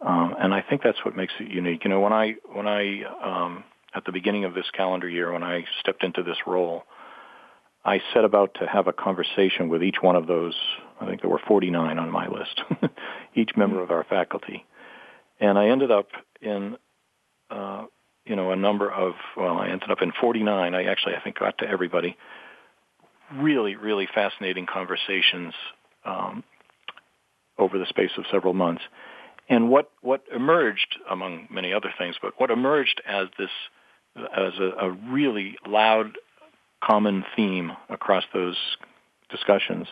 Um, 0.02 0.34
and 0.38 0.52
I 0.52 0.60
think 0.60 0.82
that's 0.82 1.02
what 1.06 1.16
makes 1.16 1.32
it 1.40 1.50
unique. 1.50 1.84
You 1.84 1.90
know, 1.90 2.00
when 2.00 2.12
I 2.12 2.34
when 2.52 2.66
I 2.66 3.02
um, 3.24 3.64
at 3.94 4.04
the 4.04 4.12
beginning 4.12 4.44
of 4.44 4.52
this 4.52 4.66
calendar 4.74 5.08
year, 5.08 5.32
when 5.32 5.42
I 5.42 5.64
stepped 5.80 6.04
into 6.04 6.22
this 6.22 6.36
role, 6.46 6.82
I 7.82 8.00
set 8.12 8.26
about 8.26 8.54
to 8.60 8.66
have 8.66 8.88
a 8.88 8.92
conversation 8.92 9.70
with 9.70 9.82
each 9.82 9.96
one 10.02 10.16
of 10.16 10.26
those. 10.26 10.54
I 11.00 11.06
think 11.06 11.22
there 11.22 11.30
were 11.30 11.40
49 11.48 11.98
on 11.98 12.10
my 12.10 12.28
list, 12.28 12.60
each 13.34 13.52
member 13.56 13.82
of 13.82 13.90
our 13.90 14.04
faculty, 14.04 14.66
and 15.40 15.58
I 15.58 15.68
ended 15.68 15.90
up 15.90 16.08
in, 16.42 16.76
uh, 17.48 17.86
you 18.26 18.36
know, 18.36 18.50
a 18.50 18.56
number 18.56 18.90
of. 18.92 19.14
Well, 19.34 19.56
I 19.56 19.68
ended 19.68 19.90
up 19.90 20.02
in 20.02 20.12
49. 20.20 20.74
I 20.74 20.84
actually, 20.84 21.14
I 21.14 21.20
think, 21.20 21.38
got 21.38 21.56
to 21.58 21.66
everybody. 21.66 22.18
Really, 23.36 23.76
really 23.76 24.08
fascinating 24.12 24.66
conversations 24.66 25.54
um, 26.04 26.44
over 27.58 27.78
the 27.78 27.86
space 27.86 28.10
of 28.18 28.24
several 28.30 28.54
months. 28.54 28.82
And 29.48 29.70
what, 29.70 29.90
what 30.00 30.22
emerged, 30.34 30.98
among 31.10 31.48
many 31.50 31.72
other 31.72 31.92
things, 31.98 32.16
but 32.20 32.34
what 32.38 32.50
emerged 32.50 33.00
as 33.06 33.28
this, 33.38 33.50
as 34.16 34.52
a, 34.58 34.86
a 34.86 34.90
really 34.90 35.56
loud 35.66 36.18
common 36.82 37.24
theme 37.36 37.72
across 37.88 38.24
those 38.32 38.56
discussions 39.30 39.86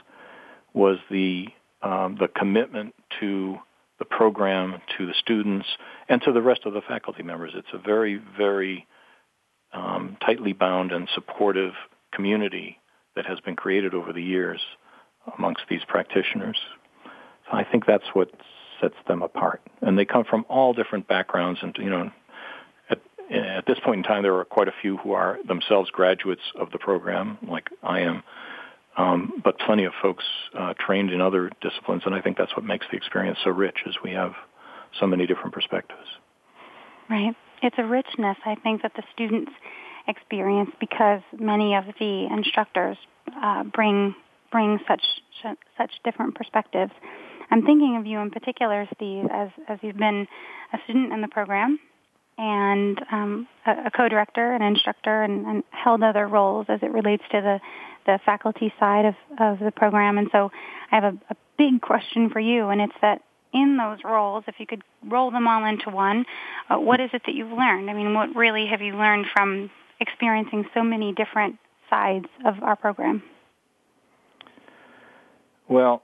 was 0.75 0.99
the 1.11 1.47
um, 1.83 2.17
the 2.21 2.29
commitment 2.29 2.95
to 3.21 3.57
the 3.99 4.05
program, 4.05 4.81
to 4.99 5.07
the 5.07 5.15
students, 5.15 5.67
and 6.09 6.21
to 6.23 6.33
the 6.33 6.43
rest 6.43 6.67
of 6.67 6.75
the 6.75 6.83
faculty 6.83 7.23
members. 7.23 7.53
It's 7.55 7.69
a 7.73 7.79
very, 7.79 8.21
very 8.37 8.87
um, 9.73 10.17
tightly 10.25 10.53
bound 10.53 10.93
and 10.93 11.09
supportive 11.15 11.73
community 12.13 12.79
that 13.17 13.27
has 13.27 13.41
been 13.41 13.57
created 13.57 13.95
over 13.95 14.13
the 14.13 14.23
years 14.23 14.61
amongst 15.39 15.63
these 15.69 15.83
practitioners. 15.87 16.59
So 17.05 17.57
I 17.57 17.65
think 17.65 17.87
that's 17.87 18.05
what 18.13 18.31
sets 18.81 18.95
them 19.07 19.23
apart. 19.23 19.61
And 19.83 19.99
they 19.99 20.05
come 20.05 20.25
from 20.25 20.47
all 20.49 20.73
different 20.73 21.07
backgrounds 21.07 21.61
and, 21.63 21.77
you 21.79 21.91
know, 21.91 22.11
at 23.31 23.67
this 23.67 23.79
point 23.85 23.99
in 23.99 24.03
time, 24.03 24.23
there 24.23 24.35
are 24.37 24.45
quite 24.45 24.69
a 24.69 24.75
few 24.83 24.97
who 24.97 25.13
are 25.13 25.39
themselves 25.47 25.91
graduates 25.91 26.43
of 26.59 26.71
the 26.73 26.79
program, 26.79 27.39
like 27.49 27.71
I 27.83 28.01
am, 28.01 28.23
um, 28.97 29.41
but 29.45 29.59
plenty 29.61 29.85
of 29.85 29.93
folks 30.03 30.25
uh, 30.59 30.75
trained 30.85 31.11
in 31.11 31.21
other 31.21 31.51
disciplines, 31.61 32.03
and 32.07 32.15
I 32.15 32.21
think 32.21 32.37
that's 32.37 32.57
what 32.57 32.65
makes 32.65 32.87
the 32.91 32.97
experience 32.97 33.39
so 33.45 33.51
rich, 33.51 33.79
is 33.87 33.95
we 34.03 34.11
have 34.13 34.33
so 34.99 35.07
many 35.07 35.27
different 35.27 35.53
perspectives. 35.53 36.09
Right. 37.09 37.37
It's 37.63 37.77
a 37.79 37.85
richness, 37.85 38.37
I 38.45 38.57
think, 38.57 38.83
that 38.83 38.93
the 38.97 39.05
students 39.15 39.53
experience 40.11 40.71
because 40.81 41.23
many 41.39 41.75
of 41.75 41.85
the 41.99 42.29
instructors 42.31 42.97
uh, 43.43 43.65
bring 43.65 44.15
bring 44.51 44.79
such 44.87 45.03
such 45.79 45.93
different 46.05 46.35
perspectives. 46.35 46.93
I'm 47.51 47.65
thinking 47.65 47.97
of 47.97 48.07
you 48.07 48.19
in 48.19 48.31
particular, 48.31 48.87
Steve, 48.95 49.27
as 49.33 49.49
as 49.69 49.79
you've 49.83 49.97
been 49.97 50.27
a 50.73 50.79
student 50.85 51.13
in 51.13 51.21
the 51.21 51.29
program 51.29 51.79
and 52.39 52.99
um, 53.13 53.49
a, 53.67 53.87
a, 53.87 53.91
co-director, 53.91 54.53
an 54.53 54.63
instructor, 54.63 55.23
and, 55.23 55.45
and, 55.47 55.63
held 55.71 56.03
other 56.03 56.27
roles 56.27 56.65
as 56.71 56.81
it 56.83 56.91
relates 56.91 57.23
to 57.31 57.39
the, 57.39 57.61
the 58.07 58.19
faculty 58.25 58.73
side 58.81 59.05
of, 59.05 59.15
of 59.39 59.59
the 59.59 59.71
program. 59.71 60.17
And 60.17 60.29
so 60.33 60.51
I 60.91 60.95
have 60.95 61.05
a, 61.05 61.19
a 61.29 61.37
big 61.59 61.83
question 61.83 62.31
for 62.31 62.41
you, 62.41 62.71
and 62.71 62.81
it's 62.81 62.95
that 63.03 63.21
in 63.53 63.77
those 63.77 63.99
roles, 64.05 64.45
if 64.47 64.55
you 64.59 64.67
could 64.67 64.83
roll 65.07 65.31
them 65.31 65.47
all 65.47 65.67
into 65.67 65.91
one, 65.91 66.25
uh, 66.71 66.77
what 66.77 67.01
is 67.01 67.11
it 67.13 67.23
that 67.27 67.35
you've 67.35 67.53
learned? 67.53 67.91
I 67.91 67.93
mean, 67.93 68.15
what 68.15 68.35
really 68.35 68.67
have 68.69 68.81
you 68.81 68.95
learned 68.95 69.27
from 69.35 69.71
experiencing 70.01 70.65
so 70.75 70.83
many 70.83 71.13
different 71.13 71.57
sides 71.89 72.27
of 72.45 72.63
our 72.63 72.77
program? 72.77 73.23
Well, 75.69 76.03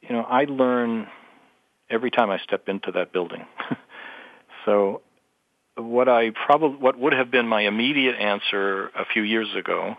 you 0.00 0.10
know, 0.10 0.22
I 0.22 0.44
learn 0.44 1.06
every 1.90 2.10
time 2.10 2.30
I 2.30 2.38
step 2.38 2.68
into 2.68 2.92
that 2.92 3.12
building. 3.12 3.44
so 4.64 5.02
what 5.76 6.08
I 6.08 6.30
probably 6.30 6.78
what 6.78 6.98
would 6.98 7.12
have 7.12 7.30
been 7.30 7.46
my 7.46 7.62
immediate 7.62 8.16
answer 8.16 8.88
a 8.88 9.04
few 9.12 9.22
years 9.22 9.48
ago, 9.56 9.94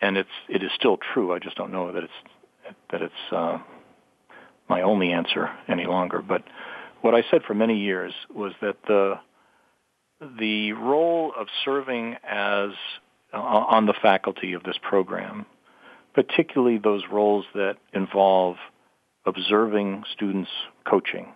and 0.00 0.16
it's 0.16 0.28
it 0.48 0.62
is 0.62 0.70
still 0.76 0.98
true. 1.12 1.32
I 1.32 1.38
just 1.38 1.56
don't 1.56 1.72
know 1.72 1.92
that 1.92 2.04
it's 2.04 2.12
that 2.92 3.02
it's 3.02 3.32
uh, 3.32 3.58
my 4.68 4.82
only 4.82 5.12
answer 5.12 5.50
any 5.68 5.86
longer. 5.86 6.22
But 6.22 6.44
what 7.00 7.14
I 7.14 7.22
said 7.30 7.42
for 7.46 7.54
many 7.54 7.78
years 7.78 8.12
was 8.32 8.52
that 8.60 8.76
the 8.86 9.14
the 10.20 10.72
role 10.72 11.32
of 11.36 11.46
serving 11.64 12.16
as 12.28 12.70
uh, 13.32 13.36
on 13.36 13.86
the 13.86 13.94
faculty 14.00 14.54
of 14.54 14.62
this 14.62 14.76
program, 14.82 15.46
particularly 16.14 16.78
those 16.78 17.02
roles 17.10 17.44
that 17.54 17.76
involve 17.92 18.56
observing 19.26 20.04
students 20.12 20.50
coaching 20.88 21.26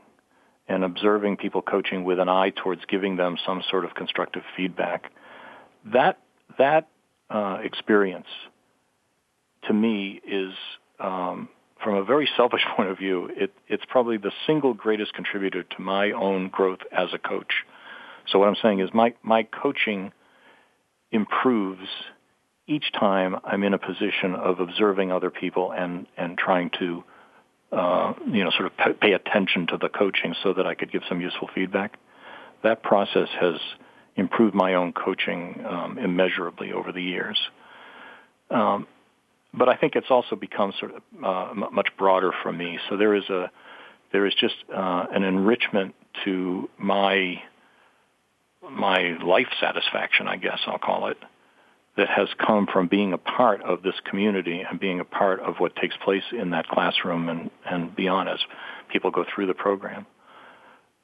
and 0.68 0.84
observing 0.84 1.36
people 1.36 1.62
coaching 1.62 2.04
with 2.04 2.18
an 2.18 2.28
eye 2.28 2.50
towards 2.50 2.82
giving 2.88 3.16
them 3.16 3.36
some 3.44 3.62
sort 3.68 3.84
of 3.84 3.94
constructive 3.94 4.42
feedback. 4.56 5.12
That 5.92 6.18
that 6.58 6.88
uh, 7.30 7.58
experience, 7.62 8.26
to 9.66 9.72
me, 9.72 10.20
is 10.26 10.52
um, 10.98 11.48
from 11.82 11.94
a 11.94 12.04
very 12.04 12.28
selfish 12.36 12.62
point 12.76 12.88
of 12.88 12.98
view. 12.98 13.30
It, 13.32 13.52
it's 13.68 13.84
probably 13.88 14.16
the 14.16 14.32
single 14.46 14.74
greatest 14.74 15.14
contributor 15.14 15.62
to 15.62 15.82
my 15.82 16.12
own 16.12 16.48
growth 16.48 16.80
as 16.90 17.08
a 17.12 17.18
coach. 17.18 17.52
So 18.28 18.38
what 18.38 18.48
I'm 18.48 18.56
saying 18.62 18.80
is 18.80 18.90
my 18.92 19.14
my 19.22 19.44
coaching 19.44 20.12
improves 21.10 21.88
each 22.66 22.92
time 22.92 23.36
I'm 23.44 23.62
in 23.64 23.74
a 23.74 23.78
position 23.78 24.34
of 24.34 24.60
observing 24.60 25.12
other 25.12 25.30
people 25.30 25.72
and 25.72 26.06
and 26.16 26.38
trying 26.38 26.70
to 26.78 27.04
uh, 27.72 28.12
you 28.30 28.44
know, 28.44 28.50
sort 28.50 28.66
of 28.66 29.00
pay 29.00 29.14
attention 29.14 29.66
to 29.66 29.78
the 29.78 29.88
coaching 29.88 30.34
so 30.42 30.52
that 30.52 30.66
I 30.66 30.74
could 30.74 30.92
give 30.92 31.02
some 31.08 31.22
useful 31.22 31.48
feedback. 31.54 31.98
That 32.62 32.82
process 32.82 33.28
has 33.40 33.54
improved 34.14 34.54
my 34.54 34.74
own 34.74 34.92
coaching 34.92 35.64
um, 35.66 35.98
immeasurably 35.98 36.72
over 36.72 36.92
the 36.92 37.02
years. 37.02 37.38
Um, 38.50 38.86
but 39.54 39.70
I 39.70 39.76
think 39.76 39.96
it's 39.96 40.10
also 40.10 40.36
become 40.36 40.74
sort 40.78 40.92
of 40.94 41.02
uh, 41.24 41.54
much 41.70 41.88
broader 41.96 42.32
for 42.42 42.52
me. 42.52 42.78
So 42.88 42.96
there 42.98 43.14
is 43.14 43.24
a 43.30 43.50
there 44.12 44.26
is 44.26 44.34
just 44.38 44.56
uh, 44.74 45.06
an 45.10 45.22
enrichment 45.22 45.94
to 46.26 46.68
my 46.76 47.42
my 48.70 49.16
life 49.24 49.48
satisfaction, 49.60 50.28
I 50.28 50.36
guess 50.36 50.60
I'll 50.66 50.78
call 50.78 51.08
it, 51.08 51.18
that 51.96 52.08
has 52.08 52.28
come 52.44 52.66
from 52.72 52.88
being 52.88 53.12
a 53.12 53.18
part 53.18 53.62
of 53.62 53.82
this 53.82 53.94
community 54.08 54.62
and 54.68 54.80
being 54.80 55.00
a 55.00 55.04
part 55.04 55.40
of 55.40 55.56
what 55.58 55.76
takes 55.76 55.96
place 56.02 56.22
in 56.32 56.50
that 56.50 56.66
classroom 56.68 57.28
and, 57.28 57.50
and 57.66 57.94
beyond 57.94 58.28
as 58.28 58.38
people 58.90 59.10
go 59.10 59.24
through 59.34 59.46
the 59.46 59.54
program. 59.54 60.06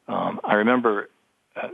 Um, 0.06 0.40
I 0.42 0.54
remember 0.54 1.10
uh, 1.54 1.68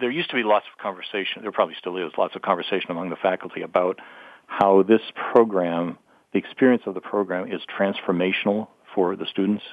there 0.00 0.10
used 0.10 0.30
to 0.30 0.36
be 0.36 0.42
lots 0.42 0.64
of 0.72 0.82
conversation, 0.82 1.42
there 1.42 1.52
probably 1.52 1.74
still 1.78 1.96
is, 1.96 2.12
lots 2.16 2.34
of 2.34 2.42
conversation 2.42 2.90
among 2.90 3.10
the 3.10 3.16
faculty 3.16 3.62
about 3.62 3.98
how 4.46 4.82
this 4.82 5.02
program, 5.32 5.98
the 6.32 6.38
experience 6.38 6.82
of 6.86 6.94
the 6.94 7.00
program 7.00 7.52
is 7.52 7.60
transformational 7.78 8.68
for 8.94 9.16
the 9.16 9.26
students. 9.26 9.64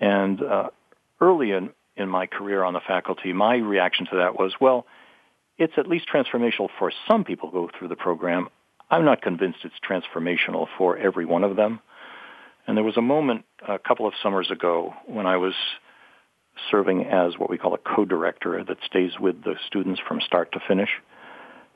And 0.00 0.42
uh, 0.42 0.68
early 1.20 1.52
in, 1.52 1.70
in 1.98 2.08
my 2.08 2.26
career 2.26 2.64
on 2.64 2.72
the 2.72 2.80
faculty, 2.86 3.32
my 3.32 3.56
reaction 3.56 4.06
to 4.10 4.16
that 4.16 4.38
was, 4.38 4.54
well, 4.60 4.86
it's 5.58 5.74
at 5.76 5.88
least 5.88 6.06
transformational 6.12 6.68
for 6.78 6.92
some 7.08 7.24
people 7.24 7.50
who 7.50 7.66
go 7.66 7.70
through 7.76 7.88
the 7.88 7.96
program. 7.96 8.48
I'm 8.90 9.04
not 9.04 9.20
convinced 9.20 9.58
it's 9.64 9.74
transformational 9.86 10.66
for 10.78 10.96
every 10.96 11.26
one 11.26 11.44
of 11.44 11.56
them. 11.56 11.80
And 12.66 12.76
there 12.76 12.84
was 12.84 12.96
a 12.96 13.02
moment 13.02 13.44
a 13.66 13.78
couple 13.78 14.06
of 14.06 14.14
summers 14.22 14.50
ago 14.50 14.94
when 15.06 15.26
I 15.26 15.36
was 15.36 15.54
serving 16.70 17.04
as 17.06 17.38
what 17.38 17.50
we 17.50 17.58
call 17.58 17.74
a 17.74 17.78
co-director 17.78 18.62
that 18.64 18.78
stays 18.84 19.12
with 19.18 19.42
the 19.42 19.54
students 19.66 20.00
from 20.06 20.20
start 20.20 20.52
to 20.52 20.60
finish. 20.66 20.90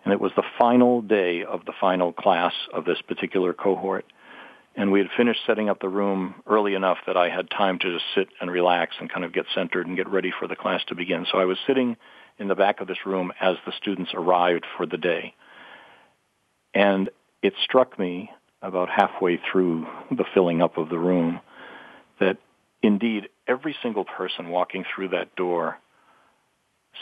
And 0.05 0.13
it 0.13 0.21
was 0.21 0.33
the 0.37 0.43
final 0.59 1.01
day 1.03 1.45
of 1.45 1.65
the 1.65 1.73
final 1.81 2.13
class 2.13 2.53
of 2.73 2.85
this 2.85 3.01
particular 3.03 3.53
cohort. 3.53 4.05
And 4.75 4.91
we 4.91 5.01
had 5.01 5.09
finished 5.17 5.41
setting 5.47 5.69
up 5.69 5.81
the 5.81 5.89
room 5.89 6.37
early 6.47 6.75
enough 6.75 6.99
that 7.07 7.17
I 7.17 7.29
had 7.29 7.51
time 7.51 7.79
to 7.81 7.93
just 7.93 8.05
sit 8.15 8.29
and 8.41 8.51
relax 8.51 8.97
and 8.99 9.13
kind 9.13 9.25
of 9.25 9.33
get 9.33 9.45
centered 9.55 9.87
and 9.87 9.97
get 9.97 10.09
ready 10.09 10.33
for 10.39 10.49
the 10.49 10.57
class 10.57 10.81
to 10.89 10.95
begin. 10.95 11.27
So 11.31 11.39
I 11.39 11.45
was 11.45 11.59
sitting 11.67 11.97
in 12.39 12.49
the 12.49 12.55
back 12.55 12.81
of 12.81 12.89
this 12.89 13.05
room 13.05 13.33
as 13.41 13.57
the 13.67 13.73
students 13.77 14.13
arrived 14.15 14.65
for 14.77 14.87
the 14.87 14.97
day. 14.97 15.35
And 16.73 17.11
it 17.43 17.53
struck 17.63 17.99
me 17.99 18.31
about 18.63 18.89
halfway 18.89 19.39
through 19.51 19.87
the 20.11 20.25
filling 20.33 20.63
up 20.63 20.79
of 20.79 20.89
the 20.89 20.99
room 20.99 21.41
that 22.21 22.39
indeed 22.83 23.29
every 23.47 23.77
single 23.83 24.05
person 24.05 24.49
walking 24.49 24.85
through 24.95 25.09
that 25.09 25.35
door 25.37 25.79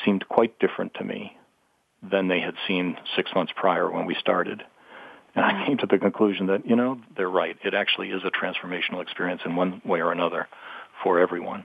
seemed 0.05 0.27
quite 0.29 0.59
different 0.59 0.95
to 0.95 1.05
me 1.05 1.37
than 2.03 2.29
they 2.29 2.41
had 2.41 2.55
seen 2.67 2.97
six 3.15 3.31
months 3.35 3.53
prior 3.55 3.91
when 3.91 4.07
we 4.07 4.15
started. 4.15 4.63
And 5.35 5.45
I 5.45 5.67
came 5.67 5.79
to 5.79 5.87
the 5.87 5.99
conclusion 5.99 6.47
that, 6.47 6.67
you 6.67 6.77
know, 6.77 7.01
they're 7.17 7.31
right. 7.31 7.57
It 7.65 7.75
actually 7.75 8.11
is 8.11 8.23
a 8.25 8.31
transformational 8.31 9.01
experience 9.03 9.43
in 9.45 9.57
one 9.57 9.81
way 9.85 10.01
or 10.01 10.13
another 10.13 10.49
for 11.03 11.21
everyone. 11.21 11.65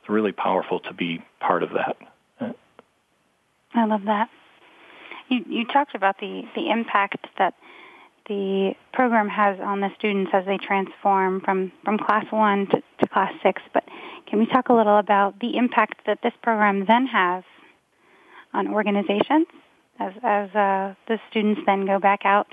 It's 0.00 0.08
really 0.08 0.32
powerful 0.32 0.80
to 0.80 0.92
be 0.92 1.22
part 1.40 1.62
of 1.62 1.70
that. 1.70 1.96
I 3.74 3.84
love 3.84 4.02
that. 4.06 4.28
You, 5.28 5.44
you 5.46 5.66
talked 5.66 5.94
about 5.94 6.18
the, 6.18 6.42
the 6.54 6.70
impact 6.70 7.26
that 7.38 7.54
the 8.28 8.74
program 8.92 9.28
has 9.28 9.58
on 9.60 9.80
the 9.80 9.90
students 9.98 10.30
as 10.34 10.44
they 10.46 10.58
transform 10.58 11.40
from, 11.40 11.72
from 11.84 11.98
class 11.98 12.26
one 12.30 12.66
to, 12.66 12.82
to 13.00 13.08
class 13.08 13.32
six, 13.42 13.62
but 13.72 13.84
can 14.26 14.38
we 14.38 14.46
talk 14.46 14.68
a 14.68 14.74
little 14.74 14.98
about 14.98 15.38
the 15.40 15.56
impact 15.56 16.02
that 16.06 16.18
this 16.22 16.32
program 16.42 16.84
then 16.86 17.06
has 17.06 17.44
on 18.52 18.68
organizations 18.68 19.46
as, 19.98 20.12
as 20.22 20.50
uh, 20.50 20.94
the 21.08 21.18
students 21.30 21.60
then 21.66 21.86
go 21.86 21.98
back 21.98 22.20
out 22.24 22.46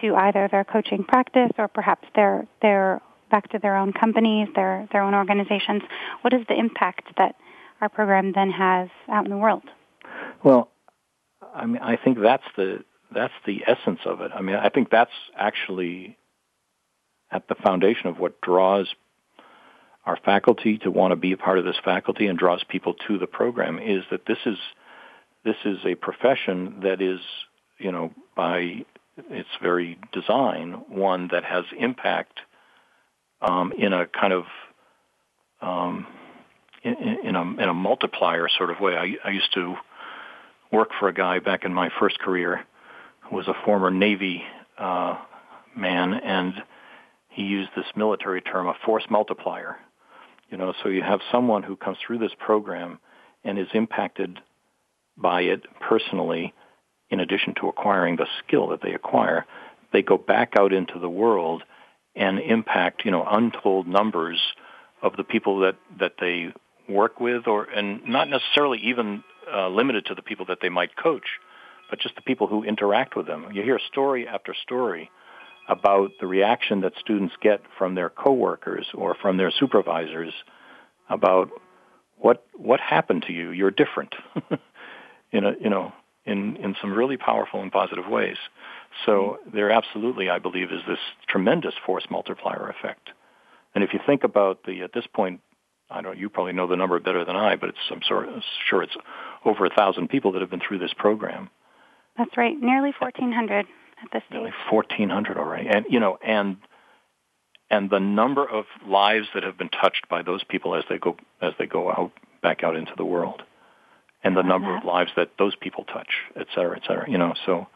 to 0.00 0.14
either 0.14 0.48
their 0.50 0.64
coaching 0.64 1.04
practice 1.04 1.50
or 1.58 1.68
perhaps 1.68 2.06
their, 2.14 2.46
their 2.62 3.00
back 3.30 3.48
to 3.50 3.58
their 3.58 3.76
own 3.76 3.92
companies, 3.92 4.48
their, 4.54 4.88
their 4.92 5.02
own 5.02 5.14
organizations? 5.14 5.82
What 6.22 6.32
is 6.32 6.46
the 6.48 6.58
impact 6.58 7.16
that 7.16 7.36
our 7.80 7.88
program 7.88 8.32
then 8.32 8.50
has 8.50 8.88
out 9.08 9.24
in 9.24 9.30
the 9.30 9.36
world? 9.36 9.62
Well, 10.42 10.70
I 11.54 11.66
mean, 11.66 11.82
I 11.82 11.96
think 11.96 12.18
that's 12.20 12.44
the 12.56 12.84
that's 13.12 13.34
the 13.44 13.64
essence 13.66 14.00
of 14.04 14.20
it. 14.20 14.30
I 14.32 14.40
mean, 14.40 14.54
I 14.54 14.68
think 14.68 14.88
that's 14.88 15.10
actually 15.36 16.16
at 17.30 17.48
the 17.48 17.56
foundation 17.56 18.06
of 18.06 18.18
what 18.18 18.40
draws 18.40 18.86
our 20.06 20.16
faculty 20.24 20.78
to 20.78 20.90
want 20.90 21.12
to 21.12 21.16
be 21.16 21.32
a 21.32 21.36
part 21.36 21.58
of 21.58 21.64
this 21.64 21.76
faculty 21.84 22.26
and 22.26 22.38
draws 22.38 22.62
people 22.68 22.94
to 23.08 23.18
the 23.18 23.26
program 23.26 23.78
is 23.78 24.04
that 24.10 24.26
this 24.26 24.38
is 24.46 24.56
this 25.44 25.56
is 25.64 25.78
a 25.84 25.94
profession 25.94 26.80
that 26.82 27.00
is, 27.00 27.20
you 27.78 27.90
know, 27.90 28.12
by 28.36 28.84
its 29.28 29.48
very 29.62 29.98
design, 30.12 30.72
one 30.88 31.28
that 31.32 31.44
has 31.44 31.64
impact 31.78 32.40
um, 33.42 33.72
in 33.76 33.92
a 33.92 34.06
kind 34.06 34.32
of 34.32 34.44
um, 35.60 36.06
in, 36.82 36.94
in, 37.24 37.36
a, 37.36 37.42
in 37.42 37.68
a 37.68 37.74
multiplier 37.74 38.48
sort 38.56 38.70
of 38.70 38.80
way. 38.80 38.96
I, 38.96 39.28
I 39.28 39.30
used 39.30 39.52
to 39.54 39.76
work 40.72 40.90
for 40.98 41.08
a 41.08 41.14
guy 41.14 41.38
back 41.38 41.64
in 41.64 41.74
my 41.74 41.90
first 41.98 42.18
career 42.18 42.64
who 43.20 43.36
was 43.36 43.48
a 43.48 43.54
former 43.64 43.90
Navy 43.90 44.42
uh, 44.78 45.18
man, 45.76 46.14
and 46.14 46.54
he 47.28 47.42
used 47.42 47.70
this 47.76 47.86
military 47.96 48.40
term, 48.40 48.66
a 48.66 48.74
force 48.84 49.04
multiplier. 49.10 49.76
You 50.50 50.56
know, 50.56 50.72
so 50.82 50.88
you 50.88 51.02
have 51.02 51.20
someone 51.30 51.62
who 51.62 51.76
comes 51.76 51.98
through 52.04 52.18
this 52.18 52.32
program 52.38 52.98
and 53.44 53.58
is 53.58 53.68
impacted 53.72 54.38
by 55.16 55.42
it 55.42 55.62
personally, 55.80 56.52
in 57.10 57.20
addition 57.20 57.54
to 57.60 57.68
acquiring 57.68 58.16
the 58.16 58.26
skill 58.38 58.68
that 58.68 58.82
they 58.82 58.94
acquire, 58.94 59.46
they 59.92 60.02
go 60.02 60.16
back 60.16 60.54
out 60.58 60.72
into 60.72 60.98
the 60.98 61.10
world 61.10 61.62
and 62.14 62.38
impact, 62.38 63.04
you 63.04 63.10
know, 63.10 63.26
untold 63.28 63.86
numbers 63.86 64.40
of 65.02 65.16
the 65.16 65.24
people 65.24 65.60
that, 65.60 65.76
that 65.98 66.14
they 66.20 66.52
work 66.88 67.20
with 67.20 67.46
or, 67.46 67.64
and 67.64 68.06
not 68.06 68.28
necessarily 68.28 68.78
even 68.78 69.22
uh, 69.52 69.68
limited 69.68 70.06
to 70.06 70.14
the 70.14 70.22
people 70.22 70.46
that 70.46 70.58
they 70.60 70.68
might 70.68 70.96
coach, 70.96 71.38
but 71.88 71.98
just 72.00 72.14
the 72.14 72.22
people 72.22 72.46
who 72.46 72.62
interact 72.62 73.16
with 73.16 73.26
them. 73.26 73.46
You 73.52 73.62
hear 73.62 73.78
story 73.78 74.28
after 74.28 74.54
story 74.54 75.10
about 75.68 76.10
the 76.20 76.26
reaction 76.26 76.80
that 76.80 76.92
students 76.98 77.34
get 77.40 77.60
from 77.78 77.94
their 77.94 78.10
coworkers 78.10 78.86
or 78.94 79.14
from 79.14 79.36
their 79.36 79.50
supervisors 79.50 80.32
about 81.08 81.50
what 82.18 82.44
what 82.54 82.80
happened 82.80 83.24
to 83.26 83.32
you. 83.32 83.50
You're 83.50 83.70
different, 83.70 84.14
in 85.32 85.44
a 85.44 85.52
you 85.60 85.70
know 85.70 85.92
in 86.24 86.56
in 86.56 86.76
some 86.80 86.92
really 86.92 87.16
powerful 87.16 87.62
and 87.62 87.72
positive 87.72 88.06
ways. 88.08 88.36
So 89.06 89.38
there 89.52 89.70
absolutely, 89.70 90.28
I 90.28 90.38
believe, 90.38 90.72
is 90.72 90.80
this 90.86 90.98
tremendous 91.28 91.74
force 91.86 92.04
multiplier 92.10 92.68
effect. 92.68 93.10
And 93.74 93.84
if 93.84 93.92
you 93.92 94.00
think 94.04 94.24
about 94.24 94.64
the 94.64 94.82
at 94.82 94.92
this 94.92 95.06
point 95.12 95.40
I 95.90 96.02
don't. 96.02 96.14
Know 96.14 96.20
you 96.20 96.28
probably 96.28 96.52
know 96.52 96.66
the 96.66 96.76
number 96.76 96.98
better 97.00 97.24
than 97.24 97.36
I, 97.36 97.56
but 97.56 97.70
it's 97.70 97.78
I'm 97.90 98.02
sort 98.06 98.28
of 98.28 98.42
sure 98.68 98.82
it's 98.82 98.96
over 99.44 99.66
a 99.66 99.70
thousand 99.70 100.08
people 100.08 100.32
that 100.32 100.40
have 100.40 100.50
been 100.50 100.60
through 100.66 100.78
this 100.78 100.94
program. 100.96 101.50
That's 102.16 102.36
right, 102.36 102.54
nearly 102.60 102.92
1,400 102.98 103.58
at 103.58 103.66
this 104.12 104.22
stage. 104.28 104.32
Nearly 104.32 104.52
1,400 104.70 105.36
already, 105.36 105.68
and 105.68 105.86
you 105.88 106.00
know, 106.00 106.18
and 106.24 106.58
and 107.70 107.90
the 107.90 108.00
number 108.00 108.48
of 108.48 108.66
lives 108.86 109.28
that 109.34 109.42
have 109.42 109.58
been 109.58 109.68
touched 109.68 110.08
by 110.08 110.22
those 110.22 110.44
people 110.44 110.74
as 110.74 110.84
they 110.88 110.98
go 110.98 111.16
as 111.42 111.52
they 111.58 111.66
go 111.66 111.90
out 111.90 112.12
back 112.42 112.62
out 112.62 112.76
into 112.76 112.92
the 112.96 113.04
world, 113.04 113.42
and 114.22 114.36
the 114.36 114.42
number 114.42 114.76
of 114.76 114.84
lives 114.84 115.10
that 115.16 115.30
those 115.38 115.54
people 115.56 115.84
touch, 115.84 116.08
et 116.36 116.46
cetera, 116.54 116.76
et 116.76 116.82
cetera. 116.86 117.10
You 117.10 117.18
know, 117.18 117.34
so 117.46 117.66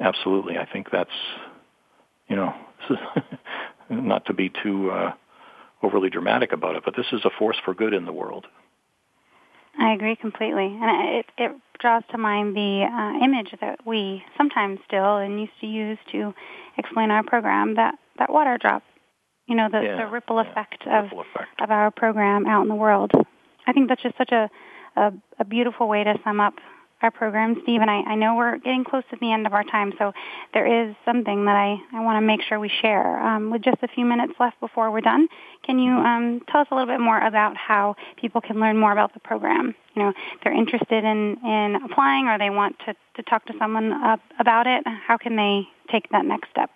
absolutely, 0.00 0.58
I 0.58 0.66
think 0.66 0.90
that's 0.90 1.10
you 2.28 2.36
know, 2.36 2.54
not 3.90 4.26
to 4.26 4.34
be 4.34 4.50
too. 4.62 4.90
Uh, 4.90 5.12
overly 5.82 6.10
dramatic 6.10 6.52
about 6.52 6.76
it, 6.76 6.82
but 6.84 6.94
this 6.96 7.06
is 7.12 7.24
a 7.24 7.30
force 7.38 7.56
for 7.64 7.74
good 7.74 7.92
in 7.92 8.04
the 8.04 8.12
world. 8.12 8.46
I 9.78 9.94
agree 9.94 10.16
completely, 10.16 10.66
and 10.66 11.16
it, 11.16 11.26
it 11.38 11.52
draws 11.80 12.02
to 12.10 12.18
mind 12.18 12.54
the 12.54 12.84
uh, 12.84 13.24
image 13.24 13.54
that 13.60 13.86
we 13.86 14.22
sometimes 14.36 14.78
still 14.86 15.16
and 15.16 15.40
used 15.40 15.58
to 15.60 15.66
use 15.66 15.98
to 16.12 16.34
explain 16.76 17.10
our 17.10 17.22
program 17.22 17.74
that 17.76 17.94
that 18.18 18.30
water 18.30 18.58
drop, 18.60 18.82
you 19.46 19.54
know, 19.54 19.68
the, 19.72 19.80
yeah, 19.80 20.04
the 20.04 20.10
ripple 20.10 20.38
effect 20.38 20.86
of 20.86 21.04
ripple 21.04 21.22
effect. 21.22 21.60
of 21.60 21.70
our 21.70 21.90
program 21.90 22.46
out 22.46 22.62
in 22.62 22.68
the 22.68 22.74
world. 22.74 23.12
I 23.66 23.72
think 23.72 23.88
that's 23.88 24.02
just 24.02 24.18
such 24.18 24.30
a 24.30 24.50
a, 24.96 25.12
a 25.38 25.44
beautiful 25.44 25.88
way 25.88 26.04
to 26.04 26.18
sum 26.24 26.40
up 26.40 26.54
our 27.02 27.10
program, 27.10 27.56
Steve, 27.64 27.80
and 27.80 27.90
I, 27.90 28.02
I 28.02 28.14
know 28.14 28.36
we're 28.36 28.58
getting 28.58 28.84
close 28.84 29.02
to 29.10 29.16
the 29.20 29.32
end 29.32 29.46
of 29.46 29.52
our 29.52 29.64
time, 29.64 29.92
so 29.98 30.12
there 30.54 30.88
is 30.88 30.94
something 31.04 31.44
that 31.46 31.56
I, 31.56 31.76
I 31.92 32.00
want 32.04 32.22
to 32.22 32.26
make 32.26 32.42
sure 32.42 32.60
we 32.60 32.70
share. 32.80 33.18
Um, 33.18 33.50
with 33.50 33.62
just 33.62 33.82
a 33.82 33.88
few 33.88 34.04
minutes 34.04 34.34
left 34.38 34.60
before 34.60 34.90
we're 34.90 35.00
done, 35.00 35.26
can 35.64 35.80
you 35.80 35.90
um, 35.90 36.40
tell 36.48 36.60
us 36.60 36.68
a 36.70 36.74
little 36.74 36.86
bit 36.92 37.00
more 37.00 37.18
about 37.18 37.56
how 37.56 37.96
people 38.16 38.40
can 38.40 38.60
learn 38.60 38.78
more 38.78 38.92
about 38.92 39.14
the 39.14 39.20
program? 39.20 39.74
You 39.96 40.02
know, 40.02 40.12
they're 40.42 40.54
interested 40.54 41.04
in, 41.04 41.38
in 41.44 41.80
applying 41.84 42.28
or 42.28 42.38
they 42.38 42.50
want 42.50 42.78
to, 42.86 42.94
to 43.16 43.22
talk 43.24 43.46
to 43.46 43.54
someone 43.58 43.92
uh, 43.92 44.16
about 44.38 44.68
it. 44.68 44.84
How 44.86 45.18
can 45.18 45.34
they 45.34 45.62
take 45.90 46.08
that 46.10 46.24
next 46.24 46.50
step? 46.50 46.70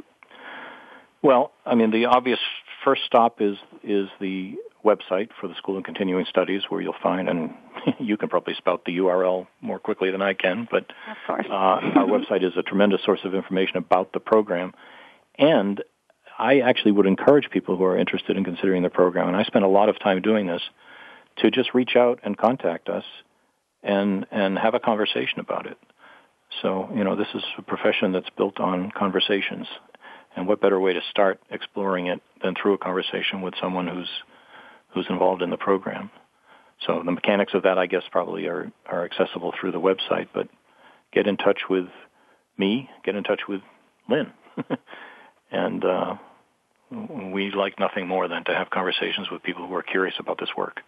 Well, 1.22 1.52
I 1.64 1.76
mean, 1.76 1.92
the 1.92 2.06
obvious 2.06 2.38
first 2.84 3.02
stop 3.04 3.40
is 3.40 3.56
is 3.82 4.08
the 4.20 4.56
website 4.86 5.30
for 5.40 5.48
the 5.48 5.54
School 5.56 5.76
of 5.76 5.84
Continuing 5.84 6.24
Studies, 6.28 6.62
where 6.68 6.80
you'll 6.80 6.94
find, 7.02 7.28
and 7.28 7.54
you 7.98 8.16
can 8.16 8.28
probably 8.28 8.54
spout 8.54 8.84
the 8.84 8.98
URL 8.98 9.46
more 9.60 9.78
quickly 9.78 10.10
than 10.10 10.22
I 10.22 10.34
can, 10.34 10.68
but 10.70 10.86
uh, 11.28 11.32
our 11.52 12.06
website 12.06 12.44
is 12.44 12.52
a 12.56 12.62
tremendous 12.62 13.02
source 13.04 13.20
of 13.24 13.34
information 13.34 13.76
about 13.76 14.12
the 14.12 14.20
program. 14.20 14.72
And 15.38 15.82
I 16.38 16.60
actually 16.60 16.92
would 16.92 17.06
encourage 17.06 17.50
people 17.50 17.76
who 17.76 17.84
are 17.84 17.98
interested 17.98 18.36
in 18.36 18.44
considering 18.44 18.82
the 18.82 18.90
program, 18.90 19.28
and 19.28 19.36
I 19.36 19.42
spend 19.44 19.64
a 19.64 19.68
lot 19.68 19.88
of 19.88 19.98
time 19.98 20.22
doing 20.22 20.46
this, 20.46 20.62
to 21.38 21.50
just 21.50 21.74
reach 21.74 21.96
out 21.96 22.20
and 22.22 22.36
contact 22.38 22.88
us 22.88 23.04
and, 23.82 24.26
and 24.30 24.58
have 24.58 24.74
a 24.74 24.80
conversation 24.80 25.40
about 25.40 25.66
it. 25.66 25.76
So, 26.62 26.88
you 26.94 27.04
know, 27.04 27.16
this 27.16 27.28
is 27.34 27.42
a 27.58 27.62
profession 27.62 28.12
that's 28.12 28.30
built 28.36 28.60
on 28.60 28.90
conversations. 28.90 29.66
And 30.34 30.46
what 30.46 30.60
better 30.60 30.78
way 30.78 30.92
to 30.92 31.00
start 31.10 31.40
exploring 31.50 32.06
it 32.06 32.20
than 32.42 32.54
through 32.54 32.74
a 32.74 32.78
conversation 32.78 33.40
with 33.42 33.54
someone 33.60 33.86
who's 33.86 34.08
who's 34.96 35.06
involved 35.10 35.42
in 35.42 35.50
the 35.50 35.58
program. 35.58 36.10
So 36.86 37.02
the 37.04 37.12
mechanics 37.12 37.52
of 37.54 37.64
that, 37.64 37.76
I 37.76 37.84
guess, 37.84 38.04
probably 38.10 38.46
are, 38.46 38.72
are 38.86 39.04
accessible 39.04 39.52
through 39.60 39.72
the 39.72 39.80
website, 39.80 40.28
but 40.32 40.48
get 41.12 41.26
in 41.26 41.36
touch 41.36 41.60
with 41.68 41.88
me, 42.56 42.88
get 43.04 43.14
in 43.14 43.22
touch 43.22 43.42
with 43.46 43.60
Lynn. 44.08 44.32
and 45.50 45.84
uh, 45.84 46.14
we 46.90 47.50
like 47.50 47.78
nothing 47.78 48.08
more 48.08 48.26
than 48.26 48.42
to 48.44 48.54
have 48.54 48.70
conversations 48.70 49.30
with 49.30 49.42
people 49.42 49.68
who 49.68 49.74
are 49.74 49.82
curious 49.82 50.14
about 50.18 50.40
this 50.40 50.48
work. 50.56 50.80